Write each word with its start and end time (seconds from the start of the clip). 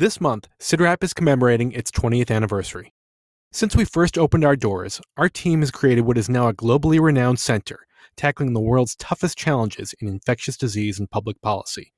This 0.00 0.18
month, 0.18 0.48
CIDRAP 0.58 1.04
is 1.04 1.12
commemorating 1.12 1.72
its 1.72 1.90
20th 1.90 2.34
anniversary. 2.34 2.94
Since 3.52 3.76
we 3.76 3.84
first 3.84 4.16
opened 4.16 4.46
our 4.46 4.56
doors, 4.56 4.98
our 5.18 5.28
team 5.28 5.60
has 5.60 5.70
created 5.70 6.06
what 6.06 6.16
is 6.16 6.30
now 6.30 6.48
a 6.48 6.54
globally 6.54 6.98
renowned 6.98 7.38
center, 7.38 7.80
tackling 8.16 8.54
the 8.54 8.60
world's 8.60 8.96
toughest 8.96 9.36
challenges 9.36 9.94
in 10.00 10.08
infectious 10.08 10.56
disease 10.56 10.98
and 10.98 11.10
public 11.10 11.38
policy. 11.42 11.92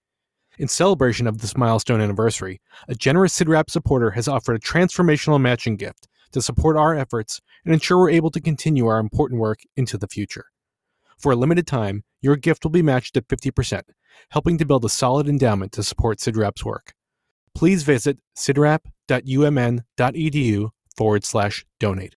In 0.59 0.67
celebration 0.67 1.29
of 1.29 1.39
this 1.39 1.57
milestone 1.57 2.01
anniversary, 2.01 2.61
a 2.89 2.97
generous 2.97 3.39
CIDRAP 3.39 3.71
supporter 3.71 4.11
has 4.11 4.27
offered 4.27 4.57
a 4.57 4.59
transformational 4.59 5.41
matching 5.41 5.77
gift 5.77 6.09
to 6.33 6.43
support 6.43 6.77
our 6.77 6.97
efforts 6.97 7.41
and 7.65 7.73
ensure 7.73 7.99
we're 7.99 8.11
able 8.11 8.33
to 8.33 8.41
continue 8.41 8.89
our 8.89 8.99
important 8.99 9.41
work 9.41 9.61
into 9.77 9.97
the 9.97 10.09
future. 10.09 10.47
For 11.19 11.31
a 11.31 11.37
limited 11.37 11.69
time, 11.69 12.03
your 12.21 12.35
gift 12.35 12.65
will 12.65 12.73
be 12.73 12.83
matched 12.83 13.17
at 13.17 13.29
50%, 13.29 13.83
helping 14.31 14.59
to 14.59 14.67
build 14.67 14.85
a 14.85 14.89
solid 14.89 15.29
endowment 15.29 15.71
to 15.75 15.85
support 15.85 16.19
CIDRAP's 16.19 16.65
work. 16.65 16.95
Please 17.55 17.83
visit 17.83 18.19
cidrap.umn.edu 18.37 20.71
forward 20.97 21.25
slash 21.25 21.67
donate. 21.79 22.17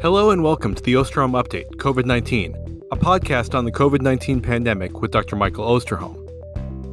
Hello 0.00 0.30
and 0.30 0.42
welcome 0.42 0.74
to 0.74 0.82
the 0.82 0.94
Osterholm 0.94 1.40
Update 1.40 1.68
COVID 1.76 2.06
19, 2.06 2.82
a 2.90 2.96
podcast 2.96 3.54
on 3.54 3.64
the 3.64 3.70
COVID 3.70 4.00
19 4.00 4.40
pandemic 4.40 5.00
with 5.00 5.12
Dr. 5.12 5.36
Michael 5.36 5.64
Osterholm. 5.64 6.18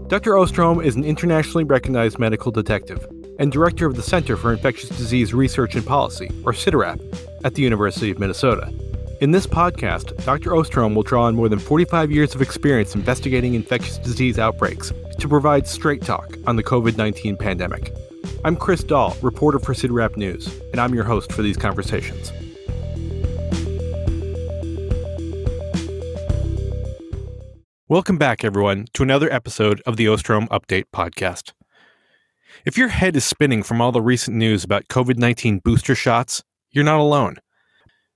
Dr. 0.09 0.33
Osterholm 0.33 0.85
is 0.85 0.95
an 0.95 1.03
internationally 1.03 1.63
recognized 1.63 2.19
medical 2.19 2.51
detective 2.51 3.07
and 3.39 3.51
director 3.51 3.87
of 3.87 3.95
the 3.95 4.03
Center 4.03 4.37
for 4.37 4.51
Infectious 4.51 4.89
Disease 4.89 5.33
Research 5.33 5.73
and 5.73 5.85
Policy, 5.85 6.27
or 6.45 6.51
CIDRAP, 6.51 6.99
at 7.43 7.55
the 7.55 7.63
University 7.63 8.11
of 8.11 8.19
Minnesota. 8.19 8.71
In 9.21 9.31
this 9.31 9.45
podcast, 9.45 10.15
Dr. 10.23 10.51
Osterholm 10.51 10.95
will 10.95 11.03
draw 11.03 11.25
on 11.25 11.35
more 11.35 11.49
than 11.49 11.59
45 11.59 12.09
years 12.09 12.33
of 12.35 12.41
experience 12.41 12.95
investigating 12.95 13.53
infectious 13.53 13.97
disease 13.97 14.39
outbreaks 14.39 14.93
to 15.17 15.27
provide 15.27 15.67
straight 15.67 16.01
talk 16.01 16.37
on 16.47 16.55
the 16.55 16.63
COVID 16.63 16.95
19 16.95 17.35
pandemic. 17.35 17.93
I'm 18.45 18.55
Chris 18.55 18.81
Dall, 18.81 19.17
reporter 19.21 19.59
for 19.59 19.73
CIDRAP 19.73 20.15
News, 20.15 20.47
and 20.71 20.79
I'm 20.79 20.95
your 20.95 21.03
host 21.03 21.33
for 21.33 21.41
these 21.41 21.57
conversations. 21.57 22.31
Welcome 27.89 28.17
back, 28.17 28.45
everyone, 28.45 28.85
to 28.93 29.03
another 29.03 29.29
episode 29.33 29.81
of 29.85 29.97
the 29.97 30.05
Osterholm 30.05 30.47
Update 30.47 30.85
podcast. 30.95 31.51
If 32.63 32.77
your 32.77 32.87
head 32.87 33.17
is 33.17 33.25
spinning 33.25 33.63
from 33.63 33.81
all 33.81 33.91
the 33.91 34.01
recent 34.01 34.37
news 34.37 34.63
about 34.63 34.87
COVID 34.87 35.17
19 35.17 35.59
booster 35.59 35.93
shots, 35.93 36.41
you're 36.71 36.85
not 36.85 37.01
alone. 37.01 37.35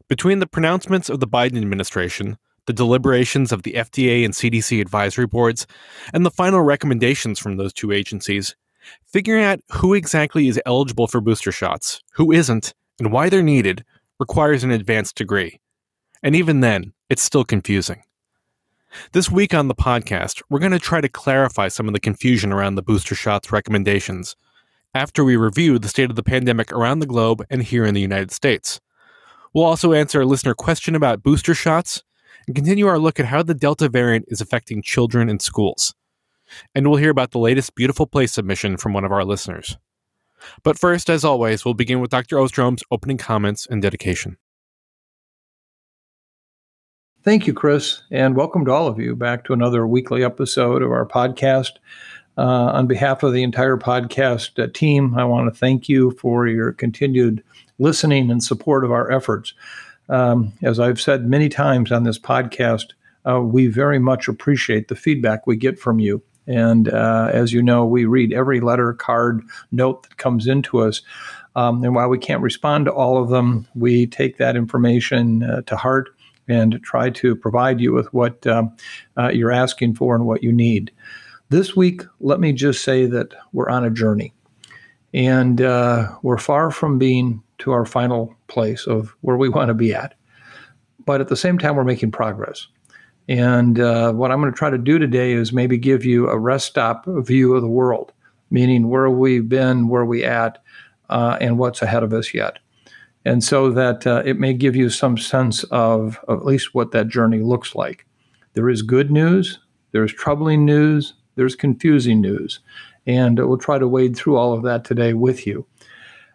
Between 0.08 0.40
the 0.40 0.48
pronouncements 0.48 1.10
of 1.10 1.20
the 1.20 1.28
Biden 1.28 1.58
administration, 1.58 2.38
the 2.66 2.74
deliberations 2.74 3.52
of 3.52 3.64
the 3.64 3.74
FDA 3.74 4.24
and 4.24 4.34
CDC 4.34 4.80
advisory 4.80 5.28
boards, 5.28 5.68
and 6.14 6.26
the 6.26 6.32
final 6.32 6.62
recommendations 6.62 7.40
from 7.40 7.58
those 7.58 7.74
two 7.74 7.92
agencies, 7.92 8.56
figuring 9.06 9.44
out 9.44 9.60
who 9.72 9.94
exactly 9.94 10.48
is 10.48 10.62
eligible 10.66 11.08
for 11.08 11.22
booster 11.22 11.52
shots, 11.52 12.02
who 12.14 12.32
isn't, 12.32 12.74
and 13.00 13.12
why 13.12 13.30
they're 13.30 13.44
needed 13.44 13.84
requires 14.20 14.64
an 14.64 14.72
advanced 14.72 15.16
degree. 15.16 15.60
And 16.22 16.36
even 16.36 16.62
then, 16.62 16.94
it's 17.10 17.22
still 17.22 17.44
confusing. 17.44 18.04
This 19.12 19.30
week 19.30 19.54
on 19.54 19.68
the 19.68 19.76
podcast, 19.76 20.42
we're 20.50 20.60
going 20.60 20.72
to 20.72 20.80
try 20.80 21.02
to 21.02 21.10
clarify 21.10 21.68
some 21.68 21.88
of 21.88 21.94
the 21.94 22.00
confusion 22.00 22.54
around 22.54 22.76
the 22.76 22.84
booster 22.84 23.16
shots 23.16 23.52
recommendations 23.52 24.36
after 24.94 25.24
we 25.24 25.36
review 25.36 25.80
the 25.80 25.88
state 25.88 26.12
of 26.12 26.16
the 26.16 26.24
pandemic 26.24 26.72
around 26.72 27.00
the 27.00 27.08
globe 27.08 27.44
and 27.50 27.64
here 27.64 27.86
in 27.86 27.96
the 27.96 28.02
United 28.02 28.32
States. 28.32 28.80
We'll 29.54 29.66
also 29.66 29.94
answer 29.94 30.22
a 30.22 30.26
listener 30.26 30.56
question 30.56 30.96
about 30.96 31.22
booster 31.22 31.54
shots 31.54 32.04
and 32.48 32.56
continue 32.56 32.88
our 32.88 32.98
look 32.98 33.20
at 33.20 33.28
how 33.28 33.44
the 33.44 33.54
Delta 33.54 33.88
variant 33.88 34.26
is 34.28 34.42
affecting 34.42 34.82
children 34.82 35.30
in 35.30 35.40
schools. 35.40 35.94
And 36.74 36.88
we'll 36.88 37.00
hear 37.00 37.12
about 37.12 37.32
the 37.32 37.40
latest 37.40 37.76
Beautiful 37.76 38.08
Place 38.08 38.34
submission 38.34 38.78
from 38.78 38.94
one 38.94 39.06
of 39.06 39.12
our 39.12 39.24
listeners. 39.24 39.78
But 40.64 40.78
first, 40.78 41.10
as 41.10 41.24
always, 41.24 41.64
we'll 41.64 41.74
begin 41.74 42.00
with 42.00 42.10
Dr. 42.10 42.38
Osterholm's 42.38 42.84
opening 42.92 43.18
comments 43.18 43.66
and 43.70 43.82
dedication. 43.82 44.38
Thank 47.24 47.48
you, 47.48 47.54
Chris, 47.54 48.02
and 48.12 48.36
welcome 48.36 48.66
to 48.66 48.72
all 48.72 48.88
of 48.88 49.00
you 49.00 49.16
back 49.16 49.46
to 49.46 49.54
another 49.54 49.88
weekly 49.88 50.26
episode 50.26 50.82
of 50.82 50.92
our 50.92 51.06
podcast. 51.06 51.74
Uh, 52.38 52.72
on 52.74 52.88
behalf 52.88 53.22
of 53.22 53.34
the 53.34 53.44
entire 53.44 53.78
podcast 53.78 54.62
uh, 54.62 54.68
team, 54.74 55.16
I 55.16 55.24
want 55.24 55.54
to 55.54 55.60
thank 55.60 55.88
you 55.88 56.12
for 56.12 56.48
your 56.48 56.72
continued 56.72 57.44
listening 57.78 58.32
and 58.32 58.44
support 58.44 58.84
of 58.84 58.92
our 58.92 59.12
efforts. 59.12 59.54
Um, 60.10 60.54
as 60.62 60.80
I've 60.80 61.00
said 61.00 61.28
many 61.28 61.48
times 61.48 61.92
on 61.92 62.04
this 62.04 62.18
podcast, 62.18 62.94
uh, 63.28 63.40
we 63.40 63.68
very 63.68 64.00
much 64.00 64.28
appreciate 64.28 64.88
the 64.88 64.96
feedback 64.96 65.46
we 65.46 65.56
get 65.56 65.80
from 65.80 66.00
you. 66.00 66.22
And 66.48 66.90
uh, 66.90 67.30
as 67.32 67.54
you 67.54 67.62
know, 67.62 67.86
we 67.86 68.06
read 68.06 68.34
every 68.34 68.60
letter, 68.60 68.94
card, 68.94 69.44
note 69.72 70.04
that 70.04 70.18
comes 70.18 70.48
into 70.48 70.80
us. 70.80 71.02
Um, 71.56 71.84
and 71.84 71.96
while 71.96 72.10
we 72.10 72.18
can't 72.18 72.42
respond 72.42 72.86
to 72.86 72.94
all 72.94 73.22
of 73.22 73.30
them, 73.30 73.68
we 73.76 74.08
take 74.08 74.38
that 74.38 74.56
information 74.56 75.44
uh, 75.44 75.62
to 75.62 75.78
heart 75.78 76.10
and 76.48 76.82
try 76.84 77.10
to 77.12 77.36
provide 77.36 77.80
you 77.80 77.94
with 77.94 78.12
what 78.14 78.46
uh, 78.46 78.66
you're 79.32 79.52
asking 79.52 79.96
for 79.96 80.16
and 80.16 80.26
what 80.26 80.44
you 80.44 80.52
need. 80.52 80.92
This 81.50 81.76
week, 81.76 82.02
let 82.20 82.40
me 82.40 82.54
just 82.54 82.84
say 82.84 83.06
that 83.06 83.34
we're 83.52 83.70
on 83.70 83.86
a 83.86 83.90
journey 83.90 84.34
and 85.14 85.62
uh, 85.62 86.16
we're 86.24 86.38
far 86.38 86.72
from 86.72 86.98
being 86.98 87.44
to 87.60 87.72
our 87.72 87.86
final 87.86 88.36
place 88.48 88.88
of 88.88 89.16
where 89.22 89.38
we 89.38 89.50
want 89.50 89.68
to 89.68 89.74
be 89.74 89.94
at. 89.94 90.16
But 91.06 91.22
at 91.22 91.28
the 91.28 91.36
same 91.36 91.58
time, 91.58 91.76
we're 91.76 91.84
making 91.84 92.12
progress. 92.12 92.68
And 93.30 93.80
uh, 93.80 94.14
what 94.14 94.32
I'm 94.32 94.42
going 94.42 94.52
to 94.52 94.58
try 94.58 94.70
to 94.70 94.78
do 94.78 94.98
today 94.98 95.34
is 95.34 95.54
maybe 95.54 95.78
give 95.78 96.04
you 96.04 96.28
a 96.28 96.38
rest 96.38 96.68
stop 96.68 97.06
view 97.08 97.54
of 97.54 97.62
the 97.62 97.68
world, 97.68 98.12
meaning 98.50 98.90
where 98.90 99.10
we've 99.10 99.48
been, 99.48 99.88
where 99.88 100.06
we 100.06 100.24
at, 100.24 100.62
uh, 101.10 101.38
and 101.40 101.60
what's 101.60 101.82
ahead 101.82 102.04
of 102.04 102.14
us 102.14 102.34
yet 102.34 102.60
and 103.26 103.44
so 103.44 103.72
that 103.72 104.06
uh, 104.06 104.22
it 104.26 104.40
may 104.40 104.54
give 104.54 104.76
you 104.76 104.90
some 104.90 105.18
sense 105.18 105.64
of, 105.66 106.20
of 106.28 106.40
at 106.40 106.46
least 106.46 106.74
what 106.74 106.92
that 106.92 107.08
journey 107.08 107.40
looks 107.40 107.76
like. 107.76 108.06
There 108.54 108.70
is 108.70 108.82
good 108.82 109.12
news, 109.12 109.60
there's 109.92 110.14
troubling 110.14 110.66
news, 110.66 111.14
there's 111.36 111.56
confusing 111.56 112.22
news, 112.22 112.60
and 113.06 113.40
we'll 113.40 113.58
try 113.58 113.80
to 113.80 113.88
wade 113.88 114.16
through 114.16 114.38
all 114.38 114.54
of 114.54 114.64
that 114.64 114.86
today 114.86 115.14
with 115.14 115.46
you. 115.48 115.66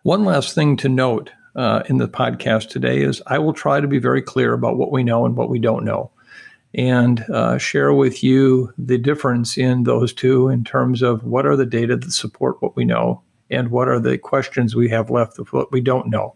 One 0.03 0.25
last 0.25 0.55
thing 0.55 0.77
to 0.79 0.89
note 0.89 1.31
uh, 1.57 1.83
in 1.87 1.99
the 1.99 2.09
podcast 2.09 2.69
today 2.69 3.03
is 3.03 3.23
I 3.27 3.39
will 3.39 3.53
try 3.53 3.81
to 3.81 3.89
be 3.89 3.99
very 3.99 4.23
clear 4.23 4.53
about 4.53 4.77
what 4.77 4.93
we 4.93 5.03
know 5.03 5.27
and 5.27 5.37
what 5.37 5.51
we 5.51 5.59
don't 5.59 5.85
know, 5.85 6.11
and 6.75 7.25
uh, 7.33 7.59
share 7.59 7.93
with 7.93 8.23
you 8.23 8.73
the 8.79 8.99
difference 8.99 9.59
in 9.59 9.85
those 9.85 10.13
two 10.13 10.49
in 10.49 10.65
terms 10.65 11.03
of 11.03 11.25
what 11.25 11.47
are 11.47 11.57
the 11.57 11.67
data 11.67 11.97
that 11.97 12.13
support 12.13 12.63
what 12.63 12.77
we 12.77 12.85
know 12.85 13.23
and 13.51 13.71
what 13.71 13.89
are 13.89 14.01
the 14.01 14.19
questions 14.19 14.77
we 14.77 14.89
have 14.89 15.11
left 15.11 15.39
of 15.39 15.53
what 15.53 15.73
we 15.73 15.81
don't 15.81 16.11
know. 16.11 16.35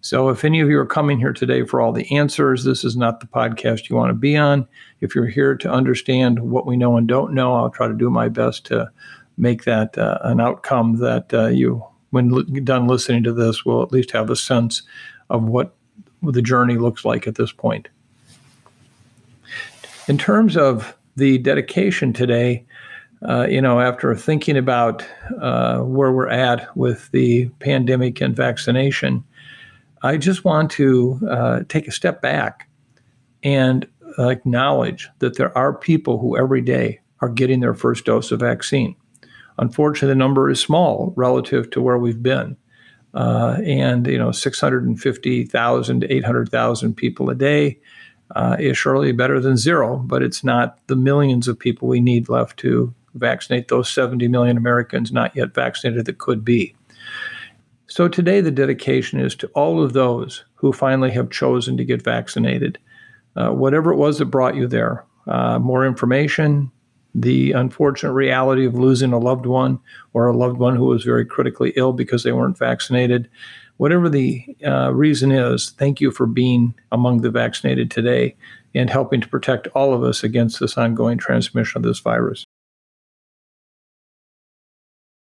So, 0.00 0.28
if 0.28 0.44
any 0.44 0.60
of 0.60 0.68
you 0.68 0.78
are 0.78 0.86
coming 0.86 1.18
here 1.18 1.32
today 1.32 1.64
for 1.64 1.80
all 1.80 1.92
the 1.92 2.16
answers, 2.16 2.62
this 2.62 2.84
is 2.84 2.96
not 2.96 3.18
the 3.18 3.26
podcast 3.26 3.88
you 3.88 3.96
want 3.96 4.10
to 4.10 4.14
be 4.14 4.36
on. 4.36 4.66
If 5.00 5.14
you're 5.14 5.26
here 5.26 5.56
to 5.56 5.70
understand 5.70 6.38
what 6.38 6.66
we 6.66 6.76
know 6.76 6.96
and 6.96 7.08
don't 7.08 7.34
know, 7.34 7.54
I'll 7.54 7.70
try 7.70 7.88
to 7.88 7.94
do 7.94 8.08
my 8.08 8.28
best 8.28 8.64
to 8.66 8.90
make 9.36 9.64
that 9.64 9.98
uh, 9.98 10.18
an 10.22 10.40
outcome 10.40 10.98
that 10.98 11.34
uh, 11.34 11.46
you, 11.46 11.84
when 12.10 12.32
l- 12.32 12.42
done 12.62 12.86
listening 12.86 13.24
to 13.24 13.32
this, 13.32 13.64
will 13.64 13.82
at 13.82 13.90
least 13.90 14.12
have 14.12 14.30
a 14.30 14.36
sense 14.36 14.82
of 15.30 15.44
what 15.44 15.74
the 16.22 16.42
journey 16.42 16.76
looks 16.76 17.04
like 17.04 17.26
at 17.26 17.34
this 17.34 17.52
point. 17.52 17.88
In 20.06 20.16
terms 20.16 20.56
of 20.56 20.96
the 21.16 21.38
dedication 21.38 22.12
today, 22.12 22.64
uh, 23.28 23.48
you 23.48 23.60
know, 23.60 23.80
after 23.80 24.14
thinking 24.14 24.56
about 24.56 25.04
uh, 25.40 25.80
where 25.80 26.12
we're 26.12 26.28
at 26.28 26.76
with 26.76 27.10
the 27.10 27.48
pandemic 27.58 28.20
and 28.20 28.34
vaccination, 28.34 29.24
I 30.02 30.16
just 30.16 30.44
want 30.44 30.70
to 30.72 31.20
uh, 31.28 31.60
take 31.68 31.88
a 31.88 31.92
step 31.92 32.22
back 32.22 32.68
and 33.42 33.86
acknowledge 34.18 35.08
that 35.18 35.36
there 35.36 35.56
are 35.56 35.72
people 35.72 36.18
who 36.18 36.36
every 36.36 36.60
day 36.60 37.00
are 37.20 37.28
getting 37.28 37.60
their 37.60 37.74
first 37.74 38.04
dose 38.04 38.30
of 38.30 38.40
vaccine. 38.40 38.96
Unfortunately, 39.58 40.08
the 40.08 40.14
number 40.14 40.50
is 40.50 40.60
small 40.60 41.12
relative 41.16 41.70
to 41.70 41.82
where 41.82 41.98
we've 41.98 42.22
been. 42.22 42.56
Uh, 43.14 43.58
and, 43.64 44.06
you 44.06 44.18
know, 44.18 44.30
650,000 44.30 46.00
to 46.00 46.12
800,000 46.12 46.94
people 46.94 47.30
a 47.30 47.34
day 47.34 47.78
uh, 48.36 48.56
is 48.58 48.76
surely 48.76 49.12
better 49.12 49.40
than 49.40 49.56
zero, 49.56 49.96
but 49.96 50.22
it's 50.22 50.44
not 50.44 50.78
the 50.86 50.96
millions 50.96 51.48
of 51.48 51.58
people 51.58 51.88
we 51.88 52.00
need 52.00 52.28
left 52.28 52.58
to 52.58 52.94
vaccinate 53.14 53.68
those 53.68 53.90
70 53.90 54.28
million 54.28 54.56
Americans 54.56 55.10
not 55.10 55.34
yet 55.34 55.54
vaccinated 55.54 56.04
that 56.04 56.18
could 56.18 56.44
be. 56.44 56.76
So 57.88 58.06
today, 58.06 58.42
the 58.42 58.50
dedication 58.50 59.18
is 59.18 59.34
to 59.36 59.46
all 59.48 59.82
of 59.82 59.94
those 59.94 60.44
who 60.56 60.72
finally 60.72 61.10
have 61.12 61.30
chosen 61.30 61.78
to 61.78 61.84
get 61.84 62.02
vaccinated. 62.02 62.78
Uh, 63.34 63.50
whatever 63.50 63.92
it 63.92 63.96
was 63.96 64.18
that 64.18 64.26
brought 64.26 64.56
you 64.56 64.66
there, 64.66 65.06
uh, 65.26 65.58
more 65.58 65.86
information, 65.86 66.70
the 67.14 67.52
unfortunate 67.52 68.12
reality 68.12 68.66
of 68.66 68.74
losing 68.74 69.12
a 69.12 69.18
loved 69.18 69.46
one 69.46 69.80
or 70.12 70.26
a 70.26 70.36
loved 70.36 70.58
one 70.58 70.76
who 70.76 70.84
was 70.84 71.02
very 71.02 71.24
critically 71.24 71.72
ill 71.76 71.94
because 71.94 72.24
they 72.24 72.32
weren't 72.32 72.58
vaccinated, 72.58 73.28
whatever 73.78 74.10
the 74.10 74.44
uh, 74.66 74.92
reason 74.92 75.32
is, 75.32 75.70
thank 75.70 76.00
you 76.00 76.10
for 76.10 76.26
being 76.26 76.74
among 76.92 77.22
the 77.22 77.30
vaccinated 77.30 77.90
today. 77.90 78.36
and 78.74 78.90
helping 78.90 79.20
to 79.20 79.28
protect 79.28 79.66
all 79.68 79.94
of 79.94 80.04
us 80.04 80.22
against 80.22 80.60
this 80.60 80.76
ongoing 80.76 81.16
transmission 81.16 81.78
of 81.78 81.82
this 81.82 82.00
virus. 82.00 82.44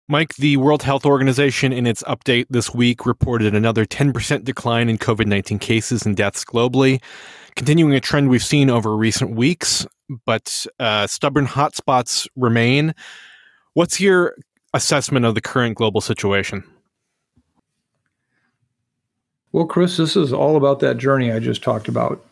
Mike, 0.09 0.35
the 0.35 0.57
World 0.57 0.83
Health 0.83 1.05
Organization 1.05 1.71
in 1.71 1.88
its 1.88 2.03
update 2.03 2.47
this 2.50 2.73
week 2.73 3.05
reported 3.05 3.55
another 3.55 3.85
10% 3.85 4.44
decline 4.44 4.89
in 4.89 4.97
COVID 4.97 5.27
19 5.27 5.59
cases 5.59 6.05
and 6.05 6.17
deaths 6.17 6.44
globally, 6.44 7.01
continuing 7.55 7.94
a 7.94 8.01
trend 8.01 8.29
we've 8.29 8.44
seen 8.44 8.69
over 8.69 8.97
recent 8.97 9.31
weeks, 9.31 9.88
but 10.25 10.65
uh, 10.77 11.07
stubborn 11.07 11.47
hotspots 11.47 12.27
remain. 12.35 12.94
What's 13.75 14.01
your 14.01 14.35
assessment 14.73 15.25
of 15.25 15.35
the 15.35 15.41
current 15.41 15.77
global 15.77 16.01
situation? 16.01 16.65
Well, 19.53 19.65
Chris, 19.65 19.95
this 19.95 20.17
is 20.17 20.33
all 20.33 20.57
about 20.57 20.81
that 20.81 20.97
journey 20.97 21.31
I 21.31 21.39
just 21.39 21.63
talked 21.63 21.88
about. 21.88 22.25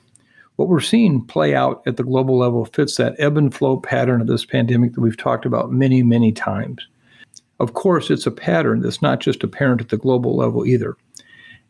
What 0.57 0.67
we're 0.67 0.81
seeing 0.81 1.25
play 1.25 1.56
out 1.56 1.83
at 1.85 1.95
the 1.95 2.03
global 2.03 2.38
level 2.38 2.65
fits 2.65 2.97
that 2.97 3.15
ebb 3.17 3.38
and 3.38 3.53
flow 3.53 3.77
pattern 3.77 4.19
of 4.19 4.27
this 4.27 4.44
pandemic 4.44 4.94
that 4.94 5.01
we've 5.01 5.15
talked 5.15 5.45
about 5.45 5.71
many, 5.71 6.03
many 6.03 6.33
times. 6.33 6.85
Of 7.62 7.75
course, 7.75 8.10
it's 8.10 8.25
a 8.25 8.31
pattern 8.31 8.81
that's 8.81 9.04
not 9.04 9.19
just 9.19 9.44
apparent 9.44 9.81
at 9.81 9.90
the 9.90 9.98
global 9.98 10.36
level 10.36 10.66
either. 10.66 10.98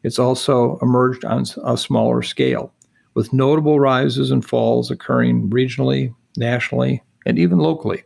It's 0.04 0.20
also 0.20 0.80
emerged 0.82 1.26
on 1.26 1.44
a 1.66 1.76
smaller 1.76 2.22
scale, 2.22 2.74
with 3.14 3.34
notable 3.34 3.78
rises 3.78 4.32
and 4.32 4.44
falls 4.44 4.90
occurring 4.90 5.50
regionally, 5.50 6.16
nationally, 6.38 7.04
and 7.26 7.38
even 7.38 7.58
locally. 7.58 8.04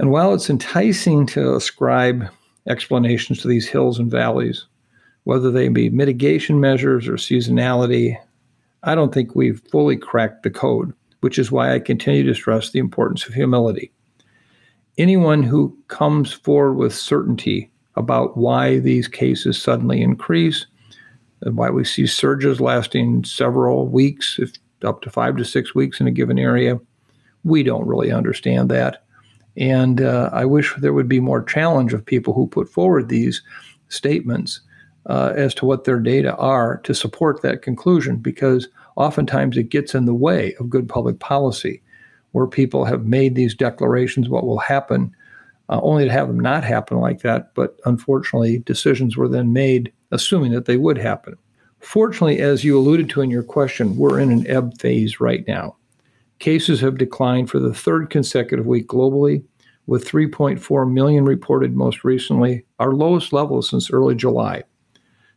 And 0.00 0.10
while 0.10 0.34
it's 0.34 0.50
enticing 0.50 1.24
to 1.26 1.54
ascribe 1.54 2.28
explanations 2.68 3.40
to 3.42 3.48
these 3.48 3.68
hills 3.68 4.00
and 4.00 4.10
valleys, 4.10 4.66
whether 5.22 5.52
they 5.52 5.68
be 5.68 5.88
mitigation 5.88 6.58
measures 6.58 7.06
or 7.06 7.14
seasonality, 7.14 8.16
I 8.82 8.96
don't 8.96 9.14
think 9.14 9.36
we've 9.36 9.62
fully 9.70 9.96
cracked 9.96 10.42
the 10.42 10.50
code, 10.50 10.94
which 11.20 11.38
is 11.38 11.52
why 11.52 11.72
I 11.72 11.78
continue 11.78 12.24
to 12.24 12.34
stress 12.34 12.70
the 12.70 12.80
importance 12.80 13.24
of 13.24 13.34
humility 13.34 13.92
anyone 14.98 15.42
who 15.42 15.76
comes 15.88 16.32
forward 16.32 16.74
with 16.74 16.94
certainty 16.94 17.70
about 17.96 18.36
why 18.36 18.78
these 18.78 19.08
cases 19.08 19.60
suddenly 19.60 20.02
increase 20.02 20.66
and 21.42 21.56
why 21.56 21.70
we 21.70 21.84
see 21.84 22.06
surges 22.06 22.60
lasting 22.60 23.24
several 23.24 23.88
weeks, 23.88 24.38
if 24.38 24.52
up 24.84 25.02
to 25.02 25.10
five 25.10 25.36
to 25.36 25.44
six 25.44 25.74
weeks 25.74 26.00
in 26.00 26.06
a 26.06 26.12
given 26.12 26.38
area, 26.38 26.78
we 27.44 27.62
don't 27.62 27.86
really 27.86 28.10
understand 28.10 28.70
that. 28.70 29.04
And 29.56 30.00
uh, 30.00 30.30
I 30.32 30.44
wish 30.44 30.74
there 30.78 30.92
would 30.92 31.08
be 31.08 31.20
more 31.20 31.42
challenge 31.42 31.92
of 31.92 32.04
people 32.04 32.34
who 32.34 32.46
put 32.46 32.68
forward 32.68 33.08
these 33.08 33.42
statements 33.88 34.60
uh, 35.06 35.32
as 35.36 35.54
to 35.54 35.66
what 35.66 35.84
their 35.84 36.00
data 36.00 36.34
are 36.36 36.78
to 36.78 36.94
support 36.94 37.42
that 37.42 37.62
conclusion, 37.62 38.16
because 38.16 38.68
oftentimes 38.96 39.56
it 39.56 39.68
gets 39.68 39.94
in 39.94 40.06
the 40.06 40.14
way 40.14 40.54
of 40.58 40.70
good 40.70 40.88
public 40.88 41.18
policy 41.20 41.82
where 42.34 42.48
people 42.48 42.84
have 42.84 43.06
made 43.06 43.36
these 43.36 43.54
declarations 43.54 44.28
what 44.28 44.44
will 44.44 44.58
happen, 44.58 45.14
uh, 45.68 45.78
only 45.82 46.04
to 46.04 46.10
have 46.10 46.26
them 46.26 46.40
not 46.40 46.64
happen 46.64 46.98
like 46.98 47.20
that. 47.20 47.54
But 47.54 47.78
unfortunately, 47.84 48.58
decisions 48.58 49.16
were 49.16 49.28
then 49.28 49.52
made 49.52 49.92
assuming 50.10 50.50
that 50.50 50.64
they 50.64 50.76
would 50.76 50.98
happen. 50.98 51.36
Fortunately, 51.78 52.40
as 52.40 52.64
you 52.64 52.76
alluded 52.76 53.08
to 53.10 53.20
in 53.20 53.30
your 53.30 53.44
question, 53.44 53.96
we're 53.96 54.18
in 54.18 54.32
an 54.32 54.44
ebb 54.48 54.76
phase 54.80 55.20
right 55.20 55.46
now. 55.46 55.76
Cases 56.40 56.80
have 56.80 56.98
declined 56.98 57.50
for 57.50 57.60
the 57.60 57.72
third 57.72 58.10
consecutive 58.10 58.66
week 58.66 58.88
globally, 58.88 59.44
with 59.86 60.04
3.4 60.04 60.92
million 60.92 61.24
reported 61.24 61.76
most 61.76 62.02
recently, 62.02 62.64
our 62.80 62.94
lowest 62.94 63.32
level 63.32 63.62
since 63.62 63.92
early 63.92 64.16
July. 64.16 64.64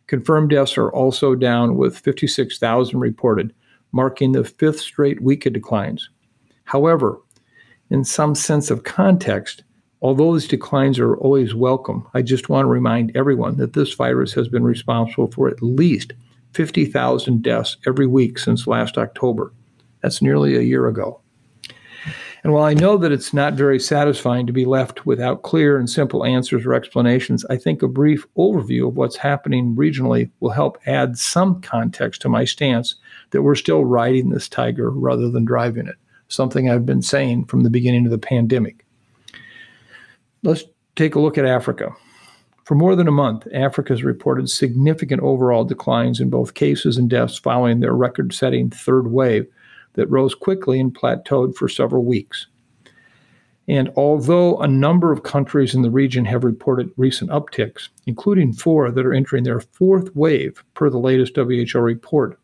Confirmed 0.07 0.49
deaths 0.49 0.79
are 0.79 0.91
also 0.91 1.35
down, 1.35 1.75
with 1.75 1.99
56,000 1.99 2.99
reported, 2.99 3.53
marking 3.91 4.31
the 4.31 4.43
fifth 4.43 4.79
straight 4.79 5.21
week 5.21 5.45
of 5.45 5.53
declines. 5.53 6.09
However, 6.67 7.17
in 7.89 8.03
some 8.03 8.35
sense 8.35 8.69
of 8.69 8.83
context, 8.83 9.63
although 10.01 10.33
these 10.33 10.49
declines 10.49 10.99
are 10.99 11.15
always 11.15 11.55
welcome, 11.55 12.05
I 12.13 12.21
just 12.21 12.49
want 12.49 12.65
to 12.65 12.69
remind 12.69 13.15
everyone 13.15 13.55
that 13.55 13.71
this 13.71 13.93
virus 13.93 14.33
has 14.33 14.49
been 14.49 14.65
responsible 14.65 15.31
for 15.31 15.47
at 15.47 15.63
least 15.63 16.11
50,000 16.51 17.41
deaths 17.41 17.77
every 17.87 18.05
week 18.05 18.37
since 18.37 18.67
last 18.67 18.97
October. 18.97 19.53
That's 20.01 20.21
nearly 20.21 20.57
a 20.57 20.61
year 20.61 20.89
ago. 20.89 21.21
And 22.43 22.51
while 22.51 22.65
I 22.65 22.73
know 22.73 22.97
that 22.97 23.13
it's 23.13 23.33
not 23.33 23.53
very 23.53 23.79
satisfying 23.79 24.45
to 24.45 24.53
be 24.53 24.65
left 24.65 25.05
without 25.05 25.43
clear 25.43 25.77
and 25.77 25.89
simple 25.89 26.25
answers 26.25 26.65
or 26.65 26.73
explanations, 26.73 27.45
I 27.45 27.55
think 27.55 27.81
a 27.81 27.87
brief 27.87 28.27
overview 28.37 28.89
of 28.89 28.97
what's 28.97 29.15
happening 29.15 29.73
regionally 29.73 30.31
will 30.41 30.51
help 30.51 30.77
add 30.85 31.17
some 31.17 31.61
context 31.61 32.21
to 32.23 32.29
my 32.29 32.43
stance 32.43 32.95
that 33.31 33.41
we're 33.41 33.55
still 33.55 33.85
riding 33.85 34.31
this 34.31 34.49
tiger 34.49 34.91
rather 34.91 35.29
than 35.31 35.45
driving 35.45 35.87
it 35.87 35.95
something 36.27 36.69
I've 36.69 36.85
been 36.85 37.01
saying 37.01 37.45
from 37.45 37.63
the 37.63 37.69
beginning 37.69 38.05
of 38.05 38.11
the 38.11 38.17
pandemic. 38.17 38.85
Let's 40.43 40.63
take 40.95 41.15
a 41.15 41.19
look 41.19 41.37
at 41.37 41.45
Africa. 41.45 41.91
For 42.65 42.75
more 42.75 42.95
than 42.95 43.07
a 43.07 43.11
month, 43.11 43.47
Africa 43.53 43.93
has 43.93 44.03
reported 44.03 44.49
significant 44.49 45.21
overall 45.21 45.63
declines 45.63 46.19
in 46.19 46.29
both 46.29 46.53
cases 46.53 46.97
and 46.97 47.09
deaths 47.09 47.37
following 47.37 47.79
their 47.79 47.93
record 47.93 48.33
setting 48.33 48.69
third 48.69 49.07
wave 49.07 49.47
that 49.93 50.09
rose 50.09 50.35
quickly 50.35 50.79
and 50.79 50.93
plateaued 50.93 51.55
for 51.55 51.69
several 51.69 52.03
weeks. 52.03 52.47
And 53.69 53.89
although 53.95 54.57
a 54.57 54.67
number 54.67 55.11
of 55.11 55.23
countries 55.23 55.75
in 55.75 55.81
the 55.81 55.89
region 55.89 56.25
have 56.25 56.43
reported 56.43 56.91
recent 56.95 57.29
upticks, 57.31 57.89
including 58.05 58.53
four 58.53 58.91
that 58.91 59.05
are 59.05 59.13
entering 59.13 59.43
their 59.43 59.59
fourth 59.59 60.15
wave 60.15 60.63
per 60.73 60.89
the 60.89 60.99
latest 60.99 61.35
WHO 61.35 61.79
report, 61.79 62.39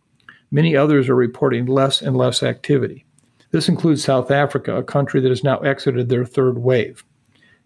many 0.51 0.75
others 0.75 1.07
are 1.07 1.15
reporting 1.15 1.65
less 1.65 2.01
and 2.01 2.17
less 2.17 2.43
activity. 2.43 3.05
This 3.53 3.69
includes 3.69 4.03
South 4.03 4.31
Africa, 4.31 4.75
a 4.75 4.83
country 4.83 5.21
that 5.21 5.29
has 5.29 5.43
now 5.43 5.59
exited 5.59 6.09
their 6.09 6.25
third 6.25 6.57
wave. 6.57 7.05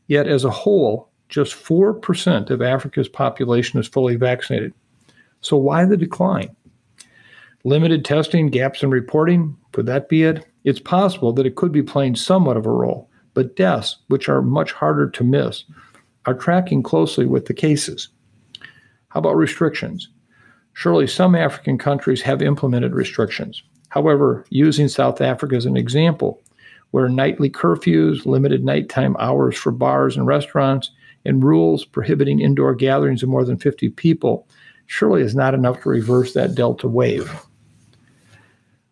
Yet, 0.07 0.27
as 0.27 0.43
a 0.43 0.49
whole, 0.49 1.09
just 1.29 1.55
4% 1.55 2.49
of 2.49 2.61
Africa's 2.61 3.07
population 3.07 3.79
is 3.79 3.87
fully 3.87 4.17
vaccinated. 4.17 4.73
So, 5.39 5.55
why 5.55 5.85
the 5.85 5.95
decline? 5.95 6.53
Limited 7.63 8.03
testing, 8.03 8.49
gaps 8.49 8.83
in 8.83 8.89
reporting, 8.89 9.55
could 9.71 9.85
that 9.85 10.09
be 10.09 10.23
it? 10.23 10.45
It's 10.65 10.81
possible 10.81 11.31
that 11.31 11.45
it 11.45 11.55
could 11.55 11.71
be 11.71 11.83
playing 11.83 12.17
somewhat 12.17 12.57
of 12.57 12.65
a 12.65 12.69
role, 12.69 13.09
but 13.33 13.55
deaths, 13.55 13.95
which 14.09 14.27
are 14.27 14.41
much 14.41 14.73
harder 14.73 15.09
to 15.09 15.23
miss, 15.23 15.63
are 16.25 16.33
tracking 16.33 16.83
closely 16.83 17.25
with 17.25 17.45
the 17.45 17.53
cases. 17.53 18.09
How 19.07 19.21
about 19.21 19.37
restrictions? 19.37 20.09
Surely 20.73 21.07
some 21.07 21.33
African 21.33 21.77
countries 21.77 22.23
have 22.23 22.41
implemented 22.41 22.93
restrictions. 22.93 23.63
However, 23.89 24.45
using 24.49 24.87
South 24.87 25.21
Africa 25.21 25.55
as 25.55 25.65
an 25.65 25.77
example, 25.77 26.41
where 26.91 27.09
nightly 27.09 27.49
curfews, 27.49 28.25
limited 28.25 28.63
nighttime 28.63 29.15
hours 29.19 29.57
for 29.57 29.71
bars 29.71 30.15
and 30.15 30.25
restaurants, 30.25 30.91
and 31.25 31.43
rules 31.43 31.85
prohibiting 31.85 32.39
indoor 32.39 32.73
gatherings 32.73 33.23
of 33.23 33.29
more 33.29 33.43
than 33.43 33.57
50 33.57 33.89
people 33.89 34.47
surely 34.85 35.21
is 35.21 35.35
not 35.35 35.53
enough 35.53 35.81
to 35.81 35.89
reverse 35.89 36.33
that 36.33 36.55
Delta 36.55 36.87
wave. 36.87 37.45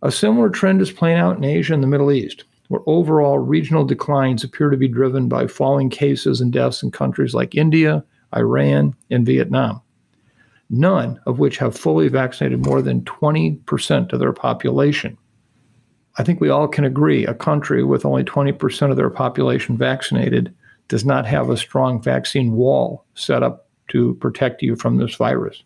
A 0.02 0.12
similar 0.12 0.50
trend 0.50 0.82
is 0.82 0.92
playing 0.92 1.18
out 1.18 1.38
in 1.38 1.44
Asia 1.44 1.74
and 1.74 1.82
the 1.82 1.88
Middle 1.88 2.12
East, 2.12 2.44
where 2.68 2.82
overall 2.86 3.40
regional 3.40 3.86
declines 3.86 4.44
appear 4.44 4.70
to 4.70 4.78
be 4.78 4.90
driven 4.90 5.30
by 5.30 5.48
falling 5.48 5.90
cases 5.90 6.42
and 6.42 6.52
deaths 6.52 6.84
in 6.84 6.92
countries 6.92 7.34
like 7.34 7.56
India, 7.56 8.04
Iran, 8.36 8.94
and 9.10 9.26
Vietnam 9.26 9.82
none 10.70 11.20
of 11.26 11.40
which 11.40 11.58
have 11.58 11.78
fully 11.78 12.08
vaccinated 12.08 12.66
more 12.66 12.82
than 12.82 13.02
20% 13.02 14.14
of 14.14 14.20
their 14.20 14.34
population. 14.34 15.18
I 16.18 16.24
think 16.24 16.40
we 16.40 16.50
all 16.50 16.68
can 16.68 16.86
agree 16.86 17.26
a 17.26 17.34
country 17.34 17.84
with 17.84 18.06
only 18.06 18.24
20% 18.24 18.90
of 18.90 18.98
their 18.98 19.10
population 19.10 19.78
vaccinated 19.78 20.54
does 20.88 21.06
not 21.06 21.26
have 21.26 21.50
a 21.50 21.58
strong 21.58 22.02
vaccine 22.02 22.54
wall 22.54 23.06
set 23.16 23.44
up 23.44 23.68
to 23.90 24.16
protect 24.16 24.62
you 24.62 24.76
from 24.76 24.98
this 24.98 25.16
virus. 25.16 25.64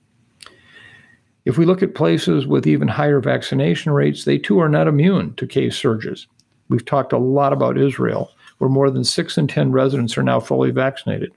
If 1.46 1.58
we 1.58 1.66
look 1.66 1.82
at 1.82 1.96
places 1.96 2.46
with 2.46 2.68
even 2.68 2.88
higher 2.88 3.20
vaccination 3.20 3.92
rates, 3.92 4.26
they 4.26 4.38
too 4.38 4.60
are 4.60 4.70
not 4.70 4.88
immune 4.88 5.34
to 5.36 5.48
case 5.48 5.76
surges. 5.76 6.28
We've 6.68 6.86
talked 6.86 7.14
a 7.14 7.18
lot 7.18 7.54
about 7.54 7.78
Israel, 7.78 8.32
where 8.58 8.70
more 8.70 8.92
than 8.92 9.04
6 9.04 9.38
in 9.38 9.48
10 9.48 9.72
residents 9.72 10.18
are 10.18 10.24
now 10.24 10.40
fully 10.40 10.72
vaccinated. 10.72 11.32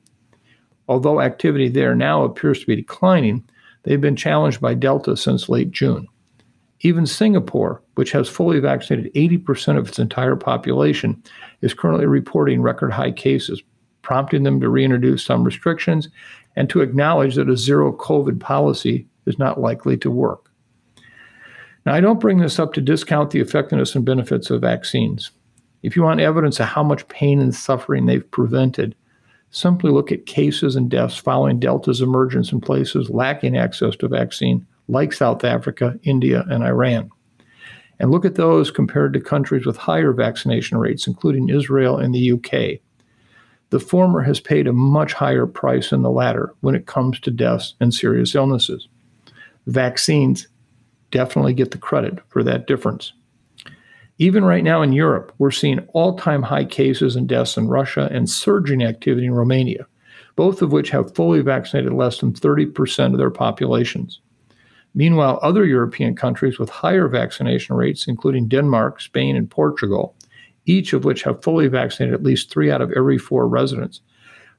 Although 0.88 1.20
activity 1.20 1.68
there 1.68 1.94
now 1.94 2.24
appears 2.24 2.60
to 2.60 2.66
be 2.66 2.76
declining, 2.76 3.44
They've 3.82 4.00
been 4.00 4.16
challenged 4.16 4.60
by 4.60 4.74
Delta 4.74 5.16
since 5.16 5.48
late 5.48 5.70
June. 5.70 6.06
Even 6.80 7.06
Singapore, 7.06 7.82
which 7.94 8.12
has 8.12 8.28
fully 8.28 8.58
vaccinated 8.58 9.12
80% 9.14 9.78
of 9.78 9.88
its 9.88 9.98
entire 9.98 10.36
population, 10.36 11.22
is 11.60 11.74
currently 11.74 12.06
reporting 12.06 12.60
record 12.60 12.92
high 12.92 13.12
cases, 13.12 13.62
prompting 14.02 14.42
them 14.42 14.60
to 14.60 14.68
reintroduce 14.68 15.24
some 15.24 15.44
restrictions 15.44 16.08
and 16.56 16.68
to 16.68 16.80
acknowledge 16.80 17.36
that 17.36 17.48
a 17.48 17.56
zero 17.56 17.92
COVID 17.92 18.40
policy 18.40 19.06
is 19.26 19.38
not 19.38 19.60
likely 19.60 19.96
to 19.98 20.10
work. 20.10 20.50
Now, 21.86 21.94
I 21.94 22.00
don't 22.00 22.20
bring 22.20 22.38
this 22.38 22.58
up 22.58 22.72
to 22.74 22.80
discount 22.80 23.30
the 23.30 23.40
effectiveness 23.40 23.94
and 23.94 24.04
benefits 24.04 24.50
of 24.50 24.60
vaccines. 24.60 25.30
If 25.82 25.96
you 25.96 26.02
want 26.02 26.20
evidence 26.20 26.60
of 26.60 26.66
how 26.66 26.82
much 26.82 27.08
pain 27.08 27.40
and 27.40 27.54
suffering 27.54 28.06
they've 28.06 28.30
prevented, 28.30 28.94
Simply 29.52 29.90
look 29.90 30.10
at 30.10 30.24
cases 30.24 30.76
and 30.76 30.90
deaths 30.90 31.16
following 31.16 31.60
Delta's 31.60 32.00
emergence 32.00 32.52
in 32.52 32.60
places 32.62 33.10
lacking 33.10 33.56
access 33.56 33.94
to 33.96 34.08
vaccine, 34.08 34.66
like 34.88 35.12
South 35.12 35.44
Africa, 35.44 35.98
India, 36.04 36.44
and 36.48 36.64
Iran. 36.64 37.10
And 38.00 38.10
look 38.10 38.24
at 38.24 38.36
those 38.36 38.70
compared 38.70 39.12
to 39.12 39.20
countries 39.20 39.66
with 39.66 39.76
higher 39.76 40.12
vaccination 40.12 40.78
rates, 40.78 41.06
including 41.06 41.50
Israel 41.50 41.98
and 41.98 42.14
the 42.14 42.32
UK. 42.32 42.80
The 43.68 43.78
former 43.78 44.22
has 44.22 44.40
paid 44.40 44.66
a 44.66 44.72
much 44.72 45.12
higher 45.12 45.46
price 45.46 45.90
than 45.90 46.00
the 46.00 46.10
latter 46.10 46.54
when 46.60 46.74
it 46.74 46.86
comes 46.86 47.20
to 47.20 47.30
deaths 47.30 47.74
and 47.78 47.92
serious 47.92 48.34
illnesses. 48.34 48.88
Vaccines 49.66 50.48
definitely 51.10 51.52
get 51.52 51.72
the 51.72 51.78
credit 51.78 52.20
for 52.28 52.42
that 52.42 52.66
difference. 52.66 53.12
Even 54.22 54.44
right 54.44 54.62
now 54.62 54.82
in 54.82 54.92
Europe, 54.92 55.32
we're 55.38 55.50
seeing 55.50 55.80
all 55.94 56.16
time 56.16 56.42
high 56.42 56.64
cases 56.64 57.16
and 57.16 57.28
deaths 57.28 57.56
in 57.56 57.66
Russia 57.66 58.08
and 58.12 58.30
surging 58.30 58.80
activity 58.80 59.26
in 59.26 59.34
Romania, 59.34 59.84
both 60.36 60.62
of 60.62 60.70
which 60.70 60.90
have 60.90 61.16
fully 61.16 61.40
vaccinated 61.40 61.92
less 61.92 62.20
than 62.20 62.32
30% 62.32 63.06
of 63.10 63.18
their 63.18 63.32
populations. 63.32 64.20
Meanwhile, 64.94 65.40
other 65.42 65.64
European 65.66 66.14
countries 66.14 66.56
with 66.56 66.70
higher 66.70 67.08
vaccination 67.08 67.74
rates, 67.74 68.06
including 68.06 68.46
Denmark, 68.46 69.00
Spain, 69.00 69.34
and 69.34 69.50
Portugal, 69.50 70.14
each 70.66 70.92
of 70.92 71.04
which 71.04 71.24
have 71.24 71.42
fully 71.42 71.66
vaccinated 71.66 72.14
at 72.14 72.22
least 72.22 72.48
three 72.48 72.70
out 72.70 72.80
of 72.80 72.92
every 72.92 73.18
four 73.18 73.48
residents, 73.48 74.02